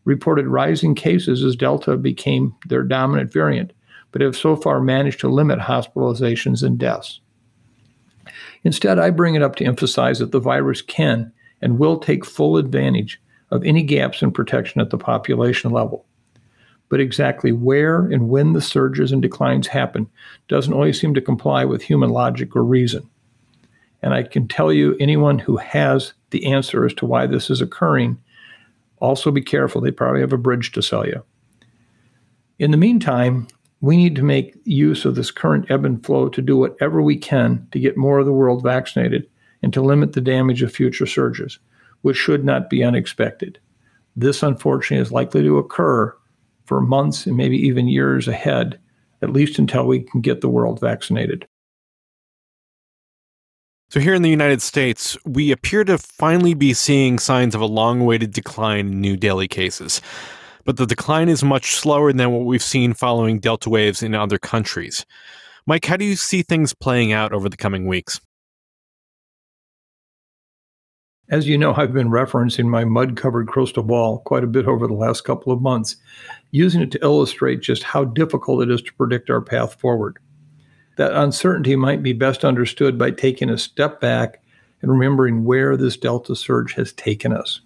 reported 0.03 0.47
rising 0.47 0.93
cases 0.93 1.41
as 1.41 1.55
Delta 1.55 1.95
became 1.95 2.53
their 2.67 2.83
dominant 2.83 3.31
variant, 3.31 3.71
but 4.11 4.21
have 4.21 4.35
so 4.35 4.57
far 4.57 4.81
managed 4.81 5.21
to 5.21 5.29
limit 5.29 5.59
hospitalizations 5.59 6.63
and 6.63 6.77
deaths. 6.77 7.21
Instead, 8.63 8.99
I 8.99 9.09
bring 9.09 9.35
it 9.35 9.41
up 9.41 9.55
to 9.57 9.65
emphasize 9.65 10.19
that 10.19 10.31
the 10.31 10.39
virus 10.39 10.81
can 10.81 11.31
and 11.61 11.79
will 11.79 11.97
take 11.97 12.25
full 12.25 12.57
advantage 12.57 13.21
of 13.51 13.63
any 13.63 13.83
gaps 13.83 14.21
in 14.21 14.31
protection 14.31 14.81
at 14.81 14.89
the 14.89 14.97
population 14.97 15.71
level. 15.71 16.05
But 16.89 16.99
exactly 16.99 17.51
where 17.51 17.99
and 18.01 18.29
when 18.29 18.53
the 18.53 18.61
surges 18.61 19.11
and 19.11 19.21
declines 19.21 19.67
happen 19.67 20.09
doesn't 20.47 20.73
always 20.73 20.99
seem 20.99 21.13
to 21.13 21.21
comply 21.21 21.65
with 21.65 21.81
human 21.81 22.09
logic 22.09 22.55
or 22.55 22.63
reason. 22.63 23.09
And 24.01 24.13
I 24.13 24.23
can 24.23 24.47
tell 24.47 24.71
you, 24.71 24.95
anyone 24.99 25.39
who 25.39 25.57
has 25.57 26.13
the 26.31 26.45
answer 26.51 26.85
as 26.85 26.93
to 26.95 27.05
why 27.05 27.25
this 27.25 27.49
is 27.49 27.61
occurring, 27.61 28.19
also 28.99 29.31
be 29.31 29.41
careful. 29.41 29.81
They 29.81 29.91
probably 29.91 30.21
have 30.21 30.33
a 30.33 30.37
bridge 30.37 30.71
to 30.73 30.81
sell 30.81 31.07
you. 31.07 31.23
In 32.59 32.71
the 32.71 32.77
meantime, 32.77 33.47
we 33.83 33.97
need 33.97 34.15
to 34.15 34.23
make 34.23 34.55
use 34.63 35.03
of 35.03 35.15
this 35.15 35.29
current 35.29 35.69
ebb 35.69 35.83
and 35.83 36.05
flow 36.05 36.29
to 36.29 36.41
do 36.41 36.55
whatever 36.55 37.01
we 37.01 37.17
can 37.17 37.67
to 37.73 37.79
get 37.79 37.97
more 37.97 38.17
of 38.17 38.25
the 38.25 38.31
world 38.31 38.63
vaccinated 38.63 39.27
and 39.61 39.73
to 39.73 39.81
limit 39.81 40.13
the 40.13 40.21
damage 40.21 40.61
of 40.61 40.71
future 40.71 41.05
surges, 41.05 41.59
which 42.01 42.15
should 42.15 42.45
not 42.45 42.69
be 42.69 42.81
unexpected. 42.81 43.59
This, 44.15 44.41
unfortunately, 44.41 45.01
is 45.01 45.11
likely 45.11 45.43
to 45.43 45.57
occur 45.57 46.15
for 46.63 46.79
months 46.79 47.25
and 47.25 47.35
maybe 47.35 47.57
even 47.57 47.89
years 47.89 48.25
ahead, 48.25 48.79
at 49.21 49.33
least 49.33 49.59
until 49.59 49.85
we 49.85 49.99
can 49.99 50.21
get 50.21 50.39
the 50.39 50.47
world 50.47 50.79
vaccinated. 50.79 51.45
So, 53.89 53.99
here 53.99 54.13
in 54.13 54.21
the 54.21 54.29
United 54.29 54.61
States, 54.61 55.17
we 55.25 55.51
appear 55.51 55.83
to 55.83 55.97
finally 55.97 56.53
be 56.53 56.73
seeing 56.73 57.19
signs 57.19 57.53
of 57.53 57.59
a 57.59 57.65
long 57.65 57.99
awaited 57.99 58.31
decline 58.31 58.87
in 58.87 59.01
new 59.01 59.17
daily 59.17 59.49
cases 59.49 59.99
but 60.65 60.77
the 60.77 60.85
decline 60.85 61.29
is 61.29 61.43
much 61.43 61.75
slower 61.75 62.13
than 62.13 62.31
what 62.31 62.45
we've 62.45 62.63
seen 62.63 62.93
following 62.93 63.39
Delta 63.39 63.69
waves 63.69 64.01
in 64.01 64.15
other 64.15 64.37
countries. 64.37 65.05
Mike, 65.65 65.85
how 65.85 65.97
do 65.97 66.05
you 66.05 66.15
see 66.15 66.41
things 66.41 66.73
playing 66.73 67.11
out 67.11 67.33
over 67.33 67.49
the 67.49 67.57
coming 67.57 67.87
weeks? 67.87 68.19
As 71.29 71.47
you 71.47 71.57
know, 71.57 71.73
I've 71.73 71.93
been 71.93 72.09
referencing 72.09 72.65
my 72.65 72.83
mud 72.83 73.15
covered 73.15 73.47
crystal 73.47 73.81
ball 73.81 74.19
quite 74.19 74.43
a 74.43 74.47
bit 74.47 74.67
over 74.67 74.87
the 74.87 74.93
last 74.93 75.21
couple 75.21 75.53
of 75.53 75.61
months, 75.61 75.95
using 76.51 76.81
it 76.81 76.91
to 76.91 77.01
illustrate 77.01 77.61
just 77.61 77.81
how 77.83 78.03
difficult 78.03 78.61
it 78.61 78.69
is 78.69 78.81
to 78.83 78.93
predict 78.93 79.29
our 79.29 79.41
path 79.41 79.79
forward. 79.79 80.19
That 80.97 81.13
uncertainty 81.13 81.75
might 81.75 82.03
be 82.03 82.13
best 82.13 82.45
understood 82.45 82.99
by 82.99 83.11
taking 83.11 83.49
a 83.49 83.57
step 83.57 83.99
back 83.99 84.43
and 84.81 84.91
remembering 84.91 85.45
where 85.45 85.75
this 85.77 85.97
Delta 85.97 86.35
surge 86.35 86.73
has 86.73 86.91
taken 86.91 87.33
us. 87.33 87.61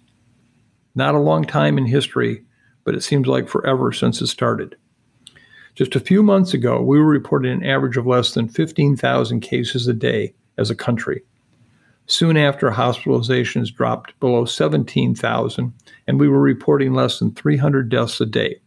Not 0.94 1.16
a 1.16 1.20
long 1.20 1.44
time 1.44 1.76
in 1.76 1.84
history 1.84 2.44
but 2.88 2.94
it 2.94 3.02
seems 3.02 3.26
like 3.26 3.46
forever 3.46 3.92
since 3.92 4.22
it 4.22 4.28
started. 4.28 4.74
Just 5.74 5.94
a 5.94 6.00
few 6.00 6.22
months 6.22 6.54
ago, 6.54 6.80
we 6.80 6.98
were 6.98 7.04
reporting 7.04 7.52
an 7.52 7.62
average 7.62 7.98
of 7.98 8.06
less 8.06 8.32
than 8.32 8.48
15,000 8.48 9.40
cases 9.40 9.86
a 9.86 9.92
day 9.92 10.32
as 10.56 10.70
a 10.70 10.74
country. 10.74 11.22
Soon 12.06 12.38
after, 12.38 12.70
hospitalizations 12.70 13.74
dropped 13.74 14.18
below 14.20 14.46
17,000, 14.46 15.74
and 16.06 16.18
we 16.18 16.28
were 16.30 16.40
reporting 16.40 16.94
less 16.94 17.18
than 17.18 17.34
300 17.34 17.90
deaths 17.90 18.22
a 18.22 18.24
day. 18.24 18.58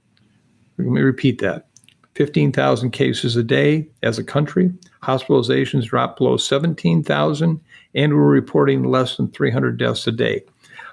Let 0.78 0.90
me 0.90 1.02
repeat 1.02 1.42
that 1.42 1.66
15,000 2.14 2.92
cases 2.92 3.36
a 3.36 3.42
day 3.42 3.88
as 4.04 4.20
a 4.20 4.24
country, 4.24 4.72
hospitalizations 5.02 5.86
dropped 5.86 6.20
below 6.20 6.38
17,000, 6.38 7.60
and 7.96 8.14
we 8.14 8.20
were 8.20 8.30
reporting 8.30 8.84
less 8.84 9.18
than 9.18 9.32
300 9.32 9.80
deaths 9.80 10.06
a 10.06 10.12
day, 10.12 10.44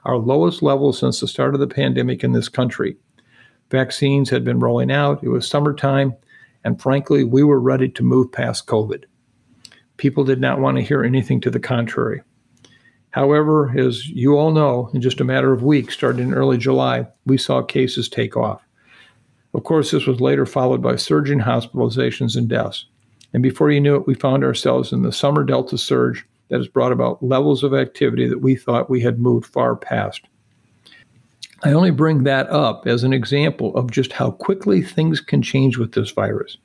our 0.07 0.17
lowest 0.17 0.63
level 0.63 0.95
since 0.95 1.21
the 1.21 1.29
start 1.29 1.53
of 1.53 1.61
the 1.61 1.67
pandemic 1.67 2.25
in 2.25 2.33
this 2.33 2.49
country. 2.49 2.97
Vaccines 3.71 4.31
had 4.31 4.45
been 4.45 4.61
rolling 4.61 4.91
out, 4.91 5.23
it 5.23 5.29
was 5.29 5.47
summertime, 5.47 6.15
and 6.65 6.81
frankly, 6.81 7.25
we 7.25 7.43
were 7.43 7.61
ready 7.61 7.89
to 7.89 8.03
move 8.03 8.33
past 8.33 8.67
COVID. 8.67 9.05
People 9.97 10.25
did 10.25 10.41
not 10.41 10.61
want 10.61 10.77
to 10.77 10.83
hear 10.83 11.03
anything 11.03 11.41
to 11.43 11.51
the 11.51 11.61
contrary. 11.61 12.23
However, 13.11 13.75
as 13.77 14.09
you 14.09 14.37
all 14.37 14.53
know, 14.53 14.91
in 14.95 15.01
just 15.01 15.21
a 15.21 15.25
matter 15.25 15.53
of 15.53 15.63
weeks, 15.63 15.95
starting 15.95 16.29
in 16.29 16.35
early 16.35 16.59
July, 16.59 17.07
we 17.27 17.39
saw 17.39 17.63
cases 17.63 18.09
take 18.09 18.37
off. 18.37 18.63
Of 19.55 19.65
course, 19.65 19.91
this 19.91 20.07
was 20.07 20.21
later 20.21 20.47
followed 20.47 20.83
by 20.83 20.97
surging 20.97 21.41
hospitalizations 21.41 22.37
and 22.37 22.49
deaths. 22.49 22.87
And 23.33 23.43
before 23.43 23.71
you 23.71 23.81
knew 23.81 23.97
it, 23.97 24.07
we 24.07 24.15
found 24.15 24.45
ourselves 24.45 24.93
in 24.93 25.03
the 25.03 25.13
summer 25.13 25.43
Delta 25.43 25.79
surge 25.79 26.27
that 26.49 26.59
has 26.59 26.69
brought 26.69 26.93
about 26.93 27.23
levels 27.23 27.63
of 27.63 27.75
activity 27.75 28.29
that 28.29 28.41
we 28.41 28.57
thought 28.57 28.91
we 28.91 29.01
had 29.01 29.19
moved 29.19 29.47
far 29.47 29.75
past. 29.77 30.23
I 31.65 31.73
only 31.73 31.91
bring 31.91 32.23
that 32.23 32.49
up 32.51 32.87
as 32.87 33.03
an 33.03 33.13
example 33.13 33.77
of 33.77 33.91
just 33.91 34.13
how 34.13 34.31
quickly 34.31 34.81
things 34.81 35.21
can 35.21 35.43
change 35.43 35.77
with 35.77 35.93
this 35.93 36.13
virus. 36.13 36.57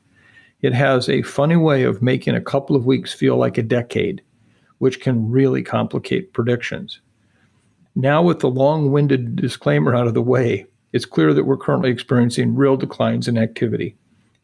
It 0.62 0.74
has 0.74 1.10
a 1.10 1.24
funny 1.24 1.56
way 1.56 1.84
of 1.84 2.04
making 2.04 2.36
a 2.36 2.42
couple 2.42 2.76
of 2.76 2.86
weeks 2.86 3.12
feel 3.12 3.36
like 3.36 3.58
a 3.58 3.64
decade, 3.64 4.22
which 4.78 5.02
can 5.02 5.32
really 5.32 5.64
complicate 5.64 6.32
predictions. 6.32 7.02
Now, 7.96 8.22
with 8.22 8.40
the 8.40 8.50
long 8.50 8.92
winded 8.92 9.36
disclaimer 9.36 9.96
out 9.96 10.06
of 10.06 10.14
the 10.14 10.22
way, 10.22 10.68
it's 10.92 11.06
clear 11.06 11.34
that 11.34 11.46
we're 11.46 11.58
currently 11.58 11.90
experiencing 11.90 12.56
real 12.56 12.78
declines 12.78 13.28
in 13.28 13.36
activity. 13.36 13.98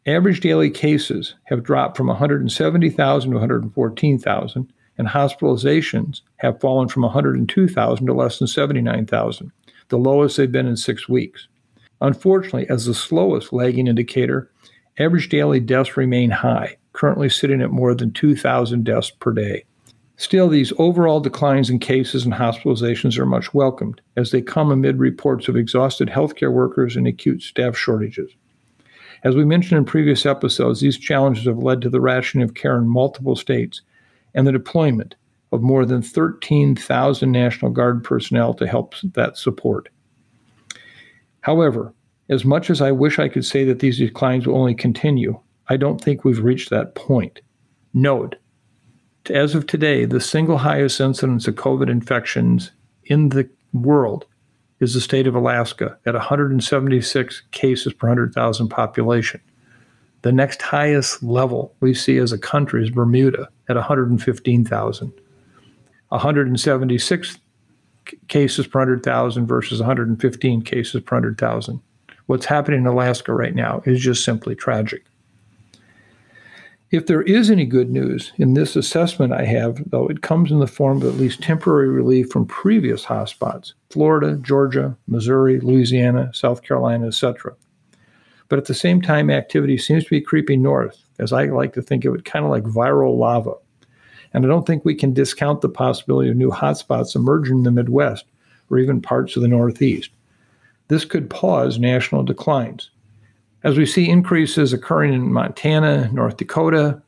Average 0.08 0.39
daily 0.39 0.72
cases 0.72 1.36
have 1.44 1.62
dropped 1.62 1.96
from 1.96 2.08
170,000 2.08 3.29
to 3.29 3.38
114,000, 3.38 4.74
and 4.98 5.08
hospitalizations 5.08 6.22
have 6.38 6.60
fallen 6.60 6.88
from 6.88 7.03
102,000 7.03 8.08
to 8.08 8.13
less 8.13 8.39
than 8.39 8.48
79,000 8.48 9.51
the 9.89 9.98
lowest 9.98 10.38
they've 10.38 10.51
been 10.51 10.67
in 10.67 10.77
six 10.77 11.10
weeks. 11.10 11.48
Unfortunately, 12.01 12.67
as 12.69 12.86
the 12.86 12.93
slowest 12.93 13.51
lagging 13.51 13.88
indicator, 13.88 14.50
average 14.98 15.29
daily 15.29 15.60
deaths 15.60 15.98
remain 15.98 16.29
high, 16.29 16.77
currently 16.93 17.29
sitting 17.29 17.62
at 17.62 17.72
more 17.72 17.93
than 17.93 18.12
2,000 18.12 18.84
deaths 18.84 19.12
per 19.12 19.34
day. 19.34 19.65
Still, 20.15 20.50
these 20.50 20.74
overall 20.77 21.22
declines 21.22 21.69
in 21.69 21.79
cases 21.79 22.25
and 22.25 22.34
hospitalizations 22.34 23.17
are 23.17 23.25
much 23.25 23.53
welcomed, 23.53 24.01
as 24.17 24.31
they 24.31 24.41
come 24.41 24.72
amid 24.72 25.00
reports 25.00 25.48
of 25.48 25.55
exhausted 25.55 26.10
healthcare 26.10 26.51
workers 26.51 26.96
and 26.96 27.08
acute 27.08 27.41
staff 27.41 27.77
shortages. 27.77 28.31
As 29.24 29.36
we 29.36 29.46
mentioned 29.46 29.77
in 29.77 29.86
previous 29.86 30.25
episodes, 30.25 30.81
these 30.81 30.98
challenges 30.98 31.46
have 31.46 31.58
led 31.58 31.81
to 31.81 31.89
the 31.89 32.01
rationing 32.01 32.43
of 32.43 32.53
care 32.53 32.77
in 32.77 32.88
multiple 32.88 33.36
states 33.36 33.81
and 34.34 34.46
the 34.46 34.51
deployment 34.51 35.15
of 35.51 35.62
more 35.62 35.86
than 35.86 36.01
13,000 36.01 37.32
National 37.32 37.72
Guard 37.72 38.03
personnel 38.03 38.53
to 38.56 38.68
help 38.68 38.96
that 39.13 39.38
support. 39.38 39.89
However, 41.41 41.94
as 42.29 42.46
much 42.46 42.70
as 42.70 42.82
I 42.82 42.91
wish 42.91 43.18
I 43.18 43.29
could 43.29 43.46
say 43.46 43.63
that 43.65 43.79
these 43.79 43.98
declines 43.98 44.46
will 44.46 44.58
only 44.58 44.75
continue, 44.75 45.39
I 45.68 45.77
don't 45.77 46.00
think 46.01 46.24
we've 46.24 46.44
reached 46.44 46.70
that 46.70 46.96
point. 46.96 47.41
Note, 47.94 48.36
as 49.29 49.56
of 49.56 49.65
today, 49.65 50.06
the 50.06 50.22
single 50.22 50.60
highest 50.60 51.00
incidence 51.00 51.48
of 51.48 51.56
COVID 51.56 51.89
infections 51.89 52.72
in 53.06 53.29
the 53.29 53.50
world 53.74 54.25
is 54.79 54.94
the 54.94 55.01
state 55.01 55.27
of 55.27 55.36
Alaska 55.36 55.98
at 56.06 56.13
176 56.13 57.44
cases 57.51 57.94
per 57.94 58.08
100,000 58.08 58.70
population. 58.70 59.41
The 60.22 60.32
next 60.32 60.62
highest 60.62 61.24
level 61.24 61.74
we 61.79 61.94
see 61.94 62.18
as 62.18 62.32
a 62.32 62.38
country 62.38 62.84
is 62.84 62.89
Bermuda 62.91 63.50
at 63.68 63.75
115,000. 63.75 65.13
176 66.10 67.38
cases 68.28 68.68
per 68.68 68.80
100,000 68.80 69.46
versus 69.46 69.80
115 69.80 70.62
cases 70.62 71.01
per 71.01 71.16
100,000. 71.16 71.82
What's 72.25 72.46
happening 72.46 72.82
in 72.82 72.88
Alaska 72.88 73.34
right 73.34 73.56
now 73.56 73.82
is 73.86 74.01
just 74.01 74.24
simply 74.24 74.56
tragic. 74.56 75.06
If 76.92 77.06
there 77.06 77.22
is 77.22 77.51
any 77.51 77.66
good 77.66 77.92
news 77.92 78.34
in 78.38 78.56
this 78.56 78.75
assessment 78.75 79.32
I 79.32 79.46
have, 79.46 79.88
though, 79.92 80.08
it 80.08 80.24
comes 80.24 80.51
in 80.51 80.60
the 80.60 80.66
form 80.66 81.04
of 81.04 81.13
at 81.13 81.20
least 81.20 81.44
temporary 81.44 81.89
relief 81.89 82.32
from 82.32 82.48
previous 82.48 83.06
hotspots 83.06 83.74
Florida, 83.92 84.38
Georgia, 84.38 84.98
Missouri, 85.08 85.60
Louisiana, 85.60 86.32
South 86.34 86.63
Carolina, 86.63 87.08
etc. 87.08 87.56
But 88.48 88.58
at 88.58 88.66
the 88.66 88.74
same 88.74 89.04
time, 89.04 89.30
activity 89.30 89.78
seems 89.78 90.04
to 90.06 90.10
be 90.10 90.22
creeping 90.22 90.63
north, 90.63 90.98
as 91.20 91.32
I 91.32 91.46
like 91.46 91.74
to 91.74 91.82
think 91.84 92.06
of 92.06 92.16
it, 92.16 92.25
kind 92.25 92.44
of 92.44 92.50
like 92.50 92.63
viral 92.63 93.18
lava 93.18 93.54
And 94.33 94.45
I 94.45 94.48
don't 94.48 94.65
think 94.65 94.86
we 94.86 94.95
can 94.95 95.13
discount 95.13 95.62
the 95.62 95.69
possibility 95.69 96.29
of 96.29 96.36
new 96.36 96.51
hotspots 96.51 97.15
emerging 97.15 97.57
in 97.57 97.63
the 97.63 97.71
Midwest 97.71 98.25
or 98.69 98.77
even 98.77 99.01
parts 99.01 99.36
of 99.36 99.41
the 99.41 99.48
Northeast. 99.48 100.12
This 100.88 101.05
could 101.05 101.29
pause 101.29 101.79
national 101.79 102.24
declines. 102.24 102.89
As 103.63 103.77
we 103.77 103.86
see 103.86 104.09
increases 104.09 104.71
occurring 104.71 105.13
in 105.13 105.33
Montana, 105.33 106.09
North 106.13 106.38
Dakota, 106.38 107.01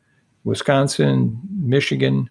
Wisconsin, 0.43 1.39
Michigan, 1.51 2.29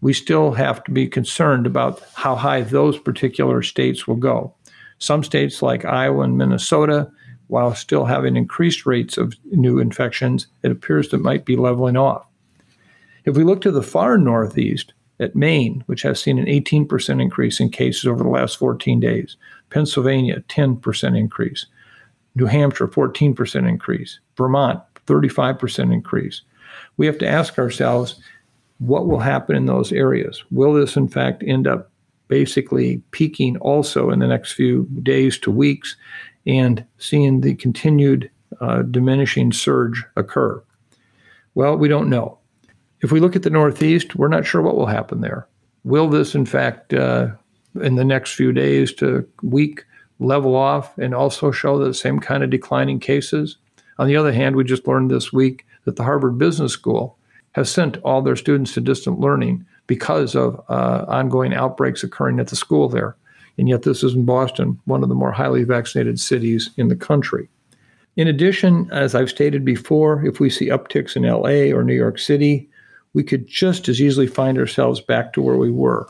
we 0.00 0.12
still 0.12 0.52
have 0.52 0.82
to 0.84 0.90
be 0.90 1.06
concerned 1.06 1.66
about 1.66 2.02
how 2.14 2.34
high 2.34 2.62
those 2.62 2.98
particular 2.98 3.62
states 3.62 4.06
will 4.06 4.16
go. 4.16 4.54
Some 4.98 5.22
states 5.22 5.62
like 5.62 5.84
Iowa 5.84 6.24
and 6.24 6.36
Minnesota, 6.36 7.10
while 7.48 7.74
still 7.74 8.06
having 8.06 8.36
increased 8.36 8.86
rates 8.86 9.18
of 9.18 9.34
new 9.52 9.78
infections, 9.78 10.46
it 10.62 10.70
appears 10.70 11.10
that 11.10 11.18
might 11.18 11.44
be 11.44 11.56
leveling 11.56 11.96
off. 11.96 12.26
If 13.30 13.36
we 13.36 13.44
look 13.44 13.60
to 13.60 13.70
the 13.70 13.80
far 13.80 14.18
northeast 14.18 14.92
at 15.20 15.36
Maine, 15.36 15.84
which 15.86 16.02
has 16.02 16.20
seen 16.20 16.36
an 16.36 16.46
18% 16.46 17.22
increase 17.22 17.60
in 17.60 17.68
cases 17.70 18.04
over 18.04 18.24
the 18.24 18.28
last 18.28 18.56
14 18.56 18.98
days, 18.98 19.36
Pennsylvania, 19.70 20.42
10% 20.48 21.16
increase, 21.16 21.66
New 22.34 22.46
Hampshire, 22.46 22.88
14% 22.88 23.68
increase, 23.68 24.18
Vermont, 24.36 24.80
35% 25.06 25.92
increase. 25.92 26.42
We 26.96 27.06
have 27.06 27.18
to 27.18 27.28
ask 27.28 27.56
ourselves 27.56 28.20
what 28.78 29.06
will 29.06 29.20
happen 29.20 29.54
in 29.54 29.66
those 29.66 29.92
areas? 29.92 30.42
Will 30.50 30.72
this, 30.72 30.96
in 30.96 31.06
fact, 31.06 31.44
end 31.46 31.68
up 31.68 31.92
basically 32.26 33.00
peaking 33.12 33.58
also 33.58 34.10
in 34.10 34.18
the 34.18 34.26
next 34.26 34.54
few 34.54 34.88
days 35.04 35.38
to 35.38 35.52
weeks 35.52 35.96
and 36.48 36.84
seeing 36.98 37.42
the 37.42 37.54
continued 37.54 38.28
uh, 38.60 38.82
diminishing 38.82 39.52
surge 39.52 40.04
occur? 40.16 40.60
Well, 41.54 41.76
we 41.76 41.86
don't 41.86 42.10
know. 42.10 42.39
If 43.02 43.12
we 43.12 43.20
look 43.20 43.36
at 43.36 43.42
the 43.42 43.50
Northeast, 43.50 44.16
we're 44.16 44.28
not 44.28 44.46
sure 44.46 44.62
what 44.62 44.76
will 44.76 44.86
happen 44.86 45.20
there. 45.20 45.46
Will 45.84 46.08
this, 46.08 46.34
in 46.34 46.44
fact, 46.44 46.92
uh, 46.92 47.28
in 47.80 47.94
the 47.94 48.04
next 48.04 48.34
few 48.34 48.52
days 48.52 48.92
to 48.94 49.26
week, 49.42 49.84
level 50.18 50.54
off 50.54 50.96
and 50.98 51.14
also 51.14 51.50
show 51.50 51.78
the 51.78 51.94
same 51.94 52.20
kind 52.20 52.44
of 52.44 52.50
declining 52.50 53.00
cases? 53.00 53.56
On 53.98 54.06
the 54.06 54.16
other 54.16 54.32
hand, 54.32 54.56
we 54.56 54.64
just 54.64 54.86
learned 54.86 55.10
this 55.10 55.32
week 55.32 55.66
that 55.84 55.96
the 55.96 56.04
Harvard 56.04 56.38
Business 56.38 56.72
School 56.72 57.16
has 57.52 57.70
sent 57.70 57.96
all 57.98 58.22
their 58.22 58.36
students 58.36 58.74
to 58.74 58.80
distant 58.80 59.18
learning 59.18 59.64
because 59.86 60.34
of 60.34 60.62
uh, 60.68 61.04
ongoing 61.08 61.54
outbreaks 61.54 62.04
occurring 62.04 62.38
at 62.38 62.48
the 62.48 62.56
school 62.56 62.88
there. 62.88 63.16
And 63.58 63.68
yet, 63.68 63.82
this 63.82 64.02
is 64.02 64.14
in 64.14 64.24
Boston, 64.24 64.78
one 64.84 65.02
of 65.02 65.08
the 65.08 65.14
more 65.14 65.32
highly 65.32 65.64
vaccinated 65.64 66.20
cities 66.20 66.70
in 66.76 66.88
the 66.88 66.96
country. 66.96 67.48
In 68.16 68.28
addition, 68.28 68.88
as 68.92 69.14
I've 69.14 69.30
stated 69.30 69.64
before, 69.64 70.24
if 70.24 70.40
we 70.40 70.50
see 70.50 70.68
upticks 70.68 71.16
in 71.16 71.22
LA 71.24 71.76
or 71.76 71.82
New 71.82 71.94
York 71.94 72.18
City, 72.18 72.69
we 73.12 73.22
could 73.22 73.46
just 73.46 73.88
as 73.88 74.00
easily 74.00 74.26
find 74.26 74.58
ourselves 74.58 75.00
back 75.00 75.32
to 75.32 75.42
where 75.42 75.56
we 75.56 75.70
were. 75.70 76.08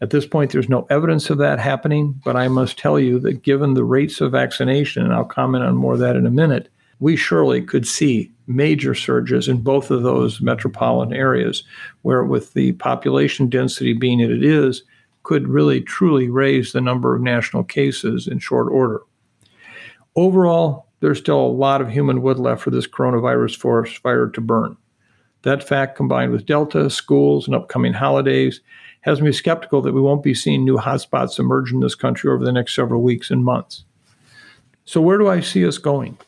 At 0.00 0.10
this 0.10 0.26
point, 0.26 0.52
there's 0.52 0.68
no 0.68 0.86
evidence 0.90 1.30
of 1.30 1.38
that 1.38 1.58
happening, 1.58 2.20
but 2.24 2.36
I 2.36 2.48
must 2.48 2.78
tell 2.78 3.00
you 3.00 3.18
that 3.20 3.42
given 3.42 3.74
the 3.74 3.84
rates 3.84 4.20
of 4.20 4.32
vaccination, 4.32 5.02
and 5.02 5.12
I'll 5.12 5.24
comment 5.24 5.64
on 5.64 5.76
more 5.76 5.94
of 5.94 6.00
that 6.00 6.16
in 6.16 6.26
a 6.26 6.30
minute, 6.30 6.68
we 7.00 7.16
surely 7.16 7.62
could 7.62 7.86
see 7.86 8.30
major 8.46 8.94
surges 8.94 9.48
in 9.48 9.58
both 9.58 9.90
of 9.90 10.02
those 10.02 10.40
metropolitan 10.40 11.14
areas, 11.14 11.64
where, 12.02 12.24
with 12.24 12.52
the 12.52 12.72
population 12.72 13.48
density 13.48 13.92
being 13.92 14.20
as 14.22 14.30
it 14.30 14.44
is, 14.44 14.82
could 15.22 15.48
really 15.48 15.80
truly 15.80 16.28
raise 16.28 16.72
the 16.72 16.80
number 16.80 17.14
of 17.14 17.22
national 17.22 17.64
cases 17.64 18.28
in 18.28 18.38
short 18.38 18.70
order. 18.70 19.00
Overall, 20.14 20.86
there's 21.00 21.18
still 21.18 21.40
a 21.40 21.48
lot 21.48 21.80
of 21.80 21.90
human 21.90 22.22
wood 22.22 22.38
left 22.38 22.62
for 22.62 22.70
this 22.70 22.86
coronavirus 22.86 23.56
forest 23.56 23.98
fire 23.98 24.28
to 24.28 24.40
burn. 24.40 24.76
That 25.46 25.62
fact, 25.62 25.94
combined 25.94 26.32
with 26.32 26.44
Delta, 26.44 26.90
schools, 26.90 27.46
and 27.46 27.54
upcoming 27.54 27.92
holidays, 27.92 28.60
has 29.02 29.22
me 29.22 29.30
skeptical 29.30 29.80
that 29.82 29.92
we 29.92 30.00
won't 30.00 30.24
be 30.24 30.34
seeing 30.34 30.64
new 30.64 30.76
hotspots 30.76 31.38
emerge 31.38 31.72
in 31.72 31.78
this 31.78 31.94
country 31.94 32.28
over 32.28 32.44
the 32.44 32.50
next 32.50 32.74
several 32.74 33.00
weeks 33.00 33.30
and 33.30 33.44
months. 33.44 33.84
So, 34.86 35.00
where 35.00 35.18
do 35.18 35.28
I 35.28 35.38
see 35.38 35.64
us 35.64 35.78
going? 35.78 36.18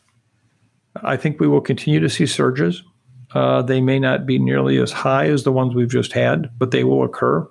I 1.03 1.17
think 1.17 1.37
we 1.37 1.49
will 1.49 1.59
continue 1.59 1.99
to 1.99 2.09
see 2.09 2.25
surges. 2.25 2.81
Uh, 3.33 3.61
they 3.61 3.81
may 3.81 3.99
not 3.99 4.25
be 4.25 4.39
nearly 4.39 4.77
as 4.77 4.93
high 4.93 5.25
as 5.25 5.43
the 5.43 5.51
ones 5.51 5.75
we've 5.75 5.91
just 5.91 6.13
had, 6.13 6.49
but 6.57 6.71
they 6.71 6.85
will 6.85 7.03
occur. 7.03 7.45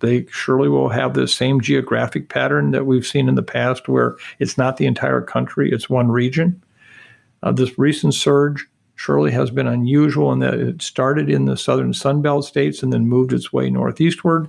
They 0.00 0.24
surely 0.30 0.70
will 0.70 0.88
have 0.88 1.12
the 1.12 1.28
same 1.28 1.60
geographic 1.60 2.30
pattern 2.30 2.70
that 2.70 2.86
we've 2.86 3.06
seen 3.06 3.28
in 3.28 3.34
the 3.34 3.42
past, 3.42 3.86
where 3.86 4.16
it's 4.38 4.56
not 4.56 4.78
the 4.78 4.86
entire 4.86 5.20
country, 5.20 5.70
it's 5.70 5.90
one 5.90 6.10
region. 6.10 6.64
Uh, 7.42 7.52
this 7.52 7.78
recent 7.78 8.14
surge 8.14 8.66
surely 9.02 9.32
has 9.32 9.50
been 9.50 9.66
unusual 9.66 10.32
in 10.32 10.38
that 10.38 10.54
it 10.54 10.80
started 10.80 11.28
in 11.28 11.44
the 11.46 11.56
southern 11.56 11.92
Sunbelt 11.92 12.44
states 12.44 12.84
and 12.84 12.92
then 12.92 13.08
moved 13.08 13.32
its 13.32 13.52
way 13.52 13.68
northeastward. 13.68 14.48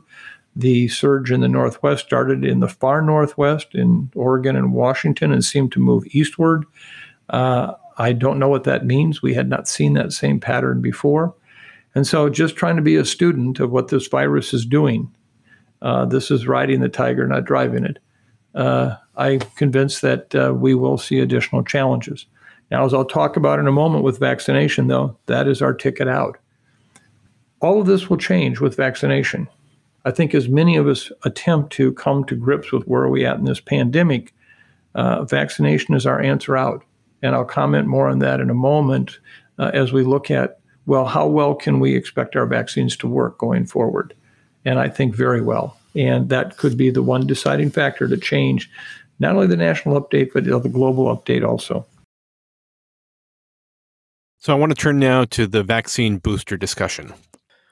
The 0.56 0.88
surge 0.90 1.32
in 1.32 1.42
the 1.42 1.48
Northwest 1.48 2.06
started 2.06 2.46
in 2.46 2.60
the 2.60 2.68
far 2.68 3.02
Northwest 3.02 3.74
in 3.74 4.12
Oregon 4.14 4.56
and 4.56 4.72
Washington 4.72 5.32
and 5.32 5.44
seemed 5.44 5.72
to 5.72 5.80
move 5.80 6.04
eastward. 6.12 6.66
Uh, 7.30 7.74
I 7.98 8.14
don't 8.14 8.38
know 8.38 8.48
what 8.48 8.66
that 8.66 8.86
means. 8.86 9.24
We 9.24 9.34
had 9.34 9.50
not 9.50 9.68
seen 9.68 9.94
that 9.94 10.14
same 10.14 10.40
pattern 10.40 10.82
before. 10.82 11.34
And 11.96 12.06
so, 12.06 12.30
just 12.30 12.56
trying 12.56 12.76
to 12.76 12.84
be 12.84 12.96
a 12.96 13.06
student 13.06 13.60
of 13.60 13.72
what 13.72 13.88
this 13.88 14.06
virus 14.06 14.54
is 14.54 14.68
doing. 14.68 15.12
Uh, 15.82 16.06
this 16.06 16.30
is 16.30 16.48
riding 16.48 16.80
the 16.80 16.90
tiger, 16.90 17.28
not 17.28 17.46
driving 17.46 17.86
it. 17.86 17.98
Uh, 18.54 18.98
I'm 19.16 19.40
convinced 19.56 20.04
that 20.04 20.36
uh, 20.36 20.54
we 20.54 20.76
will 20.76 21.00
see 21.00 21.20
additional 21.20 21.64
challenges. 21.64 22.28
Now, 22.74 22.86
as 22.86 22.94
I'll 22.96 23.06
talk 23.06 23.38
about 23.38 23.60
in 23.60 23.68
a 23.68 23.72
moment 23.72 24.04
with 24.04 24.18
vaccination, 24.18 24.88
though, 24.88 25.16
that 25.28 25.48
is 25.48 25.62
our 25.62 25.76
ticket 25.76 26.08
out. 26.08 26.40
All 27.62 27.80
of 27.80 27.86
this 27.86 28.10
will 28.10 28.18
change 28.18 28.60
with 28.60 28.76
vaccination. 28.76 29.48
I 30.06 30.10
think 30.10 30.34
as 30.34 30.50
many 30.50 30.76
of 30.76 30.88
us 30.88 31.12
attempt 31.24 31.72
to 31.74 31.94
come 31.94 32.24
to 32.24 32.36
grips 32.36 32.72
with 32.72 32.88
where 32.88 33.04
are 33.04 33.12
we 33.12 33.28
at 33.28 33.38
in 33.38 33.46
this 33.46 33.60
pandemic, 33.60 34.34
uh, 34.96 35.24
vaccination 35.24 35.94
is 35.94 36.08
our 36.08 36.20
answer 36.20 36.58
out. 36.58 36.84
And 37.22 37.36
I'll 37.36 37.46
comment 37.46 37.86
more 37.86 38.10
on 38.10 38.18
that 38.20 38.40
in 38.40 38.50
a 38.50 38.56
moment 38.56 39.20
uh, 39.60 39.70
as 39.72 39.94
we 39.94 40.02
look 40.02 40.32
at, 40.32 40.60
well, 40.88 41.06
how 41.06 41.28
well 41.28 41.54
can 41.54 41.80
we 41.80 41.96
expect 41.96 42.36
our 42.36 42.48
vaccines 42.48 42.98
to 42.98 43.08
work 43.08 43.38
going 43.38 43.68
forward? 43.68 44.16
And 44.66 44.80
I 44.80 44.90
think 44.90 45.14
very 45.14 45.42
well. 45.42 45.78
And 45.96 46.30
that 46.30 46.58
could 46.58 46.76
be 46.76 46.90
the 46.90 47.04
one 47.04 47.28
deciding 47.28 47.70
factor 47.70 48.08
to 48.08 48.18
change 48.18 48.68
not 49.20 49.36
only 49.36 49.46
the 49.46 49.58
national 49.58 50.02
update, 50.02 50.32
but 50.34 50.46
the 50.46 50.70
global 50.70 51.16
update 51.16 51.48
also. 51.48 51.86
So 54.44 54.52
I 54.52 54.58
want 54.58 54.72
to 54.72 54.76
turn 54.76 55.00
now 55.00 55.24
to 55.24 55.48
the 55.48 55.64
vaccine 55.64 56.18
booster 56.18 56.58
discussion. 56.58 57.14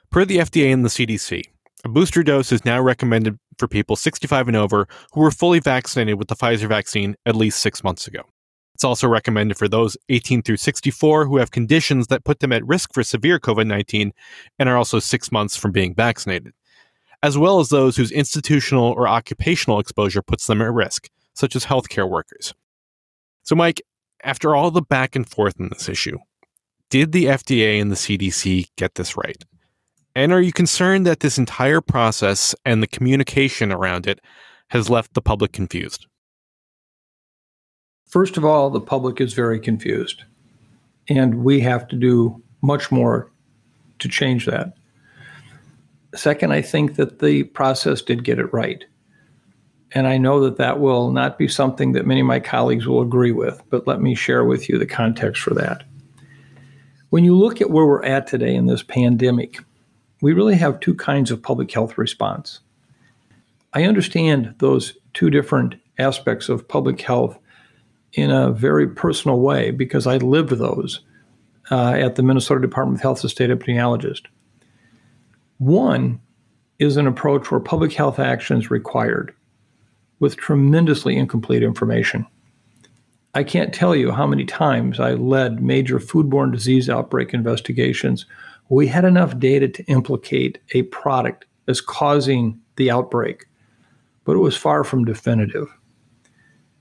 Per 0.10 0.24
the 0.24 0.38
FDA 0.38 0.72
and 0.72 0.86
the 0.86 0.90
CDC, 0.90 1.44
a 1.84 1.90
booster 1.90 2.24
dose 2.24 2.54
is 2.54 2.64
now 2.64 2.80
recommended 2.80 3.38
for 3.58 3.68
people 3.68 3.98
65 3.98 4.48
and 4.48 4.56
over 4.56 4.88
who 5.12 5.20
were 5.20 5.32
fully 5.32 5.60
vaccinated 5.60 6.18
with 6.18 6.30
the 6.30 6.36
Pfizer 6.38 6.70
vaccine 6.70 7.18
at 7.26 7.36
least 7.36 7.62
six 7.62 7.84
months 7.84 8.08
ago. 8.08 8.22
It's 8.74 8.86
also 8.86 9.10
recommended 9.10 9.58
for 9.58 9.68
those 9.68 9.98
18 10.08 10.44
through 10.44 10.56
64 10.56 11.26
who 11.26 11.36
have 11.36 11.52
conditions 11.52 12.08
that 12.08 12.24
put 12.24 12.40
them 12.40 12.54
at 12.54 12.66
risk 12.66 12.94
for 12.94 13.04
severe 13.04 13.38
COVID 13.38 13.68
19 13.68 14.14
and 14.58 14.70
are 14.70 14.78
also 14.78 15.00
six 15.00 15.30
months 15.30 15.58
from 15.58 15.74
being 15.74 15.94
vaccinated, 15.94 16.54
as 17.22 17.38
well 17.38 17.60
as 17.60 17.68
those 17.68 17.98
whose 17.98 18.14
institutional 18.14 18.94
or 18.94 19.10
occupational 19.10 19.80
exposure 19.80 20.22
puts 20.22 20.48
them 20.48 20.62
at 20.62 20.72
risk, 20.72 21.10
such 21.34 21.54
as 21.54 21.66
healthcare 21.66 22.10
workers. 22.10 22.54
So, 23.44 23.58
Mike, 23.58 23.82
after 24.24 24.56
all 24.56 24.72
the 24.72 24.82
back 24.82 25.18
and 25.18 25.30
forth 25.30 25.60
in 25.60 25.68
this 25.68 25.90
issue, 25.90 26.18
did 26.92 27.14
the 27.14 27.26
FDA 27.26 27.82
and 27.82 27.90
the 27.90 27.96
CDC 27.96 28.68
get 28.76 28.96
this 28.96 29.18
right? 29.18 29.44
And 30.14 30.34
are 30.34 30.42
you 30.42 30.52
concerned 30.52 31.08
that 31.08 31.22
this 31.22 31.38
entire 31.38 31.80
process 31.80 32.54
and 32.66 32.84
the 32.84 32.88
communication 32.88 33.72
around 33.72 34.06
it 34.06 34.20
has 34.68 34.90
left 34.90 35.14
the 35.14 35.22
public 35.22 35.54
confused? 35.54 36.06
First 38.08 38.36
of 38.36 38.44
all, 38.44 38.70
the 38.70 38.82
public 38.82 39.22
is 39.22 39.34
very 39.34 39.58
confused, 39.58 40.26
and 41.08 41.46
we 41.46 41.62
have 41.62 41.88
to 41.88 41.96
do 41.96 42.44
much 42.62 42.92
more 42.92 43.32
to 44.00 44.10
change 44.10 44.46
that. 44.48 44.74
Second, 46.14 46.52
I 46.52 46.62
think 46.62 46.98
that 46.98 47.20
the 47.20 47.44
process 47.44 48.02
did 48.02 48.26
get 48.26 48.38
it 48.38 48.52
right. 48.52 48.84
And 49.94 50.08
I 50.08 50.18
know 50.18 50.42
that 50.42 50.58
that 50.58 50.82
will 50.82 51.12
not 51.12 51.38
be 51.38 51.48
something 51.48 51.94
that 51.94 52.06
many 52.06 52.20
of 52.20 52.28
my 52.28 52.42
colleagues 52.42 52.86
will 52.86 53.02
agree 53.02 53.32
with, 53.32 53.62
but 53.70 53.88
let 53.88 54.02
me 54.02 54.14
share 54.14 54.44
with 54.44 54.68
you 54.68 54.78
the 54.78 54.86
context 54.86 55.42
for 55.42 55.54
that. 55.54 55.86
When 57.12 57.26
you 57.26 57.36
look 57.36 57.60
at 57.60 57.70
where 57.70 57.86
we're 57.86 58.06
at 58.06 58.26
today 58.26 58.56
in 58.56 58.68
this 58.68 58.84
pandemic, 58.84 59.60
we 60.22 60.32
really 60.32 60.56
have 60.56 60.80
two 60.80 60.96
kinds 60.96 61.30
of 61.30 61.44
public 61.44 61.70
health 61.70 61.98
response. 61.98 62.62
I 63.74 63.84
understand 63.84 64.56
those 64.60 64.94
two 65.14 65.30
different 65.30 65.76
aspects 66.00 66.48
of 66.48 66.70
public 66.70 67.02
health 67.02 67.38
in 68.14 68.32
a 68.32 68.50
very 68.50 68.88
personal 68.88 69.42
way 69.42 69.72
because 69.72 70.08
I 70.08 70.18
lived 70.18 70.52
those 70.52 71.02
uh, 71.70 71.96
at 71.98 72.16
the 72.16 72.24
Minnesota 72.24 72.62
Department 72.62 73.00
of 73.00 73.02
Health 73.02 73.18
as 73.18 73.26
a 73.26 73.30
state 73.30 73.50
epidemiologist. 73.50 74.28
One 75.58 76.22
is 76.80 76.96
an 76.96 77.08
approach 77.08 77.52
where 77.52 77.60
public 77.60 77.92
health 77.92 78.20
action 78.20 78.58
is 78.58 78.72
required 78.72 79.36
with 80.22 80.38
tremendously 80.38 81.18
incomplete 81.18 81.62
information. 81.62 82.26
I 83.34 83.44
can't 83.44 83.74
tell 83.74 83.96
you 83.96 84.12
how 84.12 84.28
many 84.28 84.46
times 84.46 85.00
I 85.00 85.14
led 85.14 85.64
major 85.64 86.00
foodborne 86.00 86.52
disease 86.52 86.90
outbreak 86.90 87.34
investigations 87.34 88.26
we 88.72 88.88
had 88.88 89.04
enough 89.04 89.38
data 89.38 89.68
to 89.68 89.84
implicate 89.84 90.58
a 90.74 90.84
product 90.84 91.46
as 91.68 91.82
causing 91.82 92.58
the 92.78 92.90
outbreak, 92.90 93.46
but 94.24 94.32
it 94.38 94.40
was 94.40 94.56
far 94.56 94.86
from 94.86 95.04
definitive. 95.04 95.68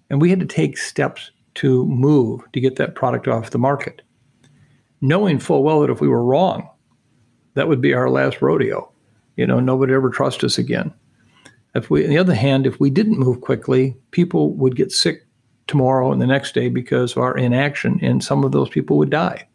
And 0.09 0.21
we 0.21 0.31
had 0.31 0.39
to 0.39 0.47
take 0.47 0.79
steps 0.79 1.33
to 1.57 1.85
move 1.87 2.43
to 2.53 2.61
get 2.61 2.77
that 2.77 2.95
product 2.95 3.27
off 3.27 3.51
the 3.51 3.59
market, 3.59 4.03
knowing 5.01 5.41
full 5.41 5.65
well 5.65 5.81
that 5.81 5.91
if 5.91 6.01
we 6.01 6.07
were 6.07 6.25
wrong, 6.25 6.71
that 7.55 7.67
would 7.67 7.81
be 7.81 7.93
our 7.93 8.09
last 8.09 8.41
rodeo. 8.41 8.93
You 9.37 9.49
know, 9.49 9.59
nobody 9.59 9.93
ever 9.93 10.11
trust 10.11 10.45
us 10.45 10.59
again. 10.59 10.95
If 11.75 11.91
we, 11.91 12.05
on 12.05 12.11
the 12.11 12.19
other 12.19 12.37
hand, 12.37 12.69
if 12.69 12.79
we 12.79 12.91
didn't 12.91 13.19
move 13.19 13.41
quickly, 13.41 13.97
people 14.13 14.55
would 14.55 14.77
get 14.77 14.93
sick 14.93 15.27
tomorrow 15.71 16.13
and 16.13 16.21
the 16.21 16.27
next 16.27 16.53
day 16.53 16.69
because 16.69 17.13
of 17.13 17.19
our 17.23 17.35
inaction, 17.37 17.99
and 18.03 18.23
some 18.23 18.45
of 18.45 18.53
those 18.53 18.69
people 18.69 18.99
would 18.99 19.09
die. 19.09 19.47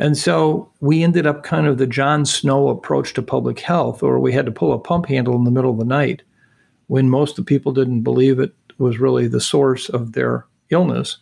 And 0.00 0.16
so 0.16 0.72
we 0.80 1.04
ended 1.04 1.26
up 1.26 1.44
kind 1.44 1.66
of 1.66 1.76
the 1.76 1.86
John 1.86 2.24
Snow 2.24 2.70
approach 2.70 3.12
to 3.14 3.22
public 3.22 3.60
health, 3.60 4.02
or 4.02 4.18
we 4.18 4.32
had 4.32 4.46
to 4.46 4.52
pull 4.52 4.72
a 4.72 4.78
pump 4.78 5.06
handle 5.06 5.36
in 5.36 5.44
the 5.44 5.50
middle 5.50 5.70
of 5.70 5.78
the 5.78 5.84
night 5.84 6.22
when 6.86 7.10
most 7.10 7.38
of 7.38 7.44
the 7.44 7.48
people 7.48 7.70
didn't 7.70 8.00
believe 8.00 8.40
it 8.40 8.54
was 8.78 8.98
really 8.98 9.28
the 9.28 9.40
source 9.40 9.90
of 9.90 10.12
their 10.12 10.46
illness. 10.70 11.18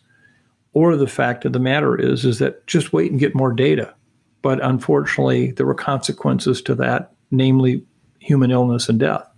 Or 0.71 0.95
the 0.95 1.07
fact 1.07 1.43
of 1.45 1.51
the 1.51 1.59
matter 1.59 1.99
is, 1.99 2.23
is 2.23 2.39
that 2.39 2.65
just 2.67 2.93
wait 2.93 3.11
and 3.11 3.19
get 3.19 3.35
more 3.35 3.51
data. 3.51 3.93
But 4.41 4.63
unfortunately, 4.63 5.51
there 5.51 5.65
were 5.65 5.75
consequences 5.75 6.61
to 6.61 6.75
that, 6.75 7.11
namely 7.31 7.83
human 8.19 8.49
illness 8.49 8.87
and 8.87 8.99
death. 8.99 9.28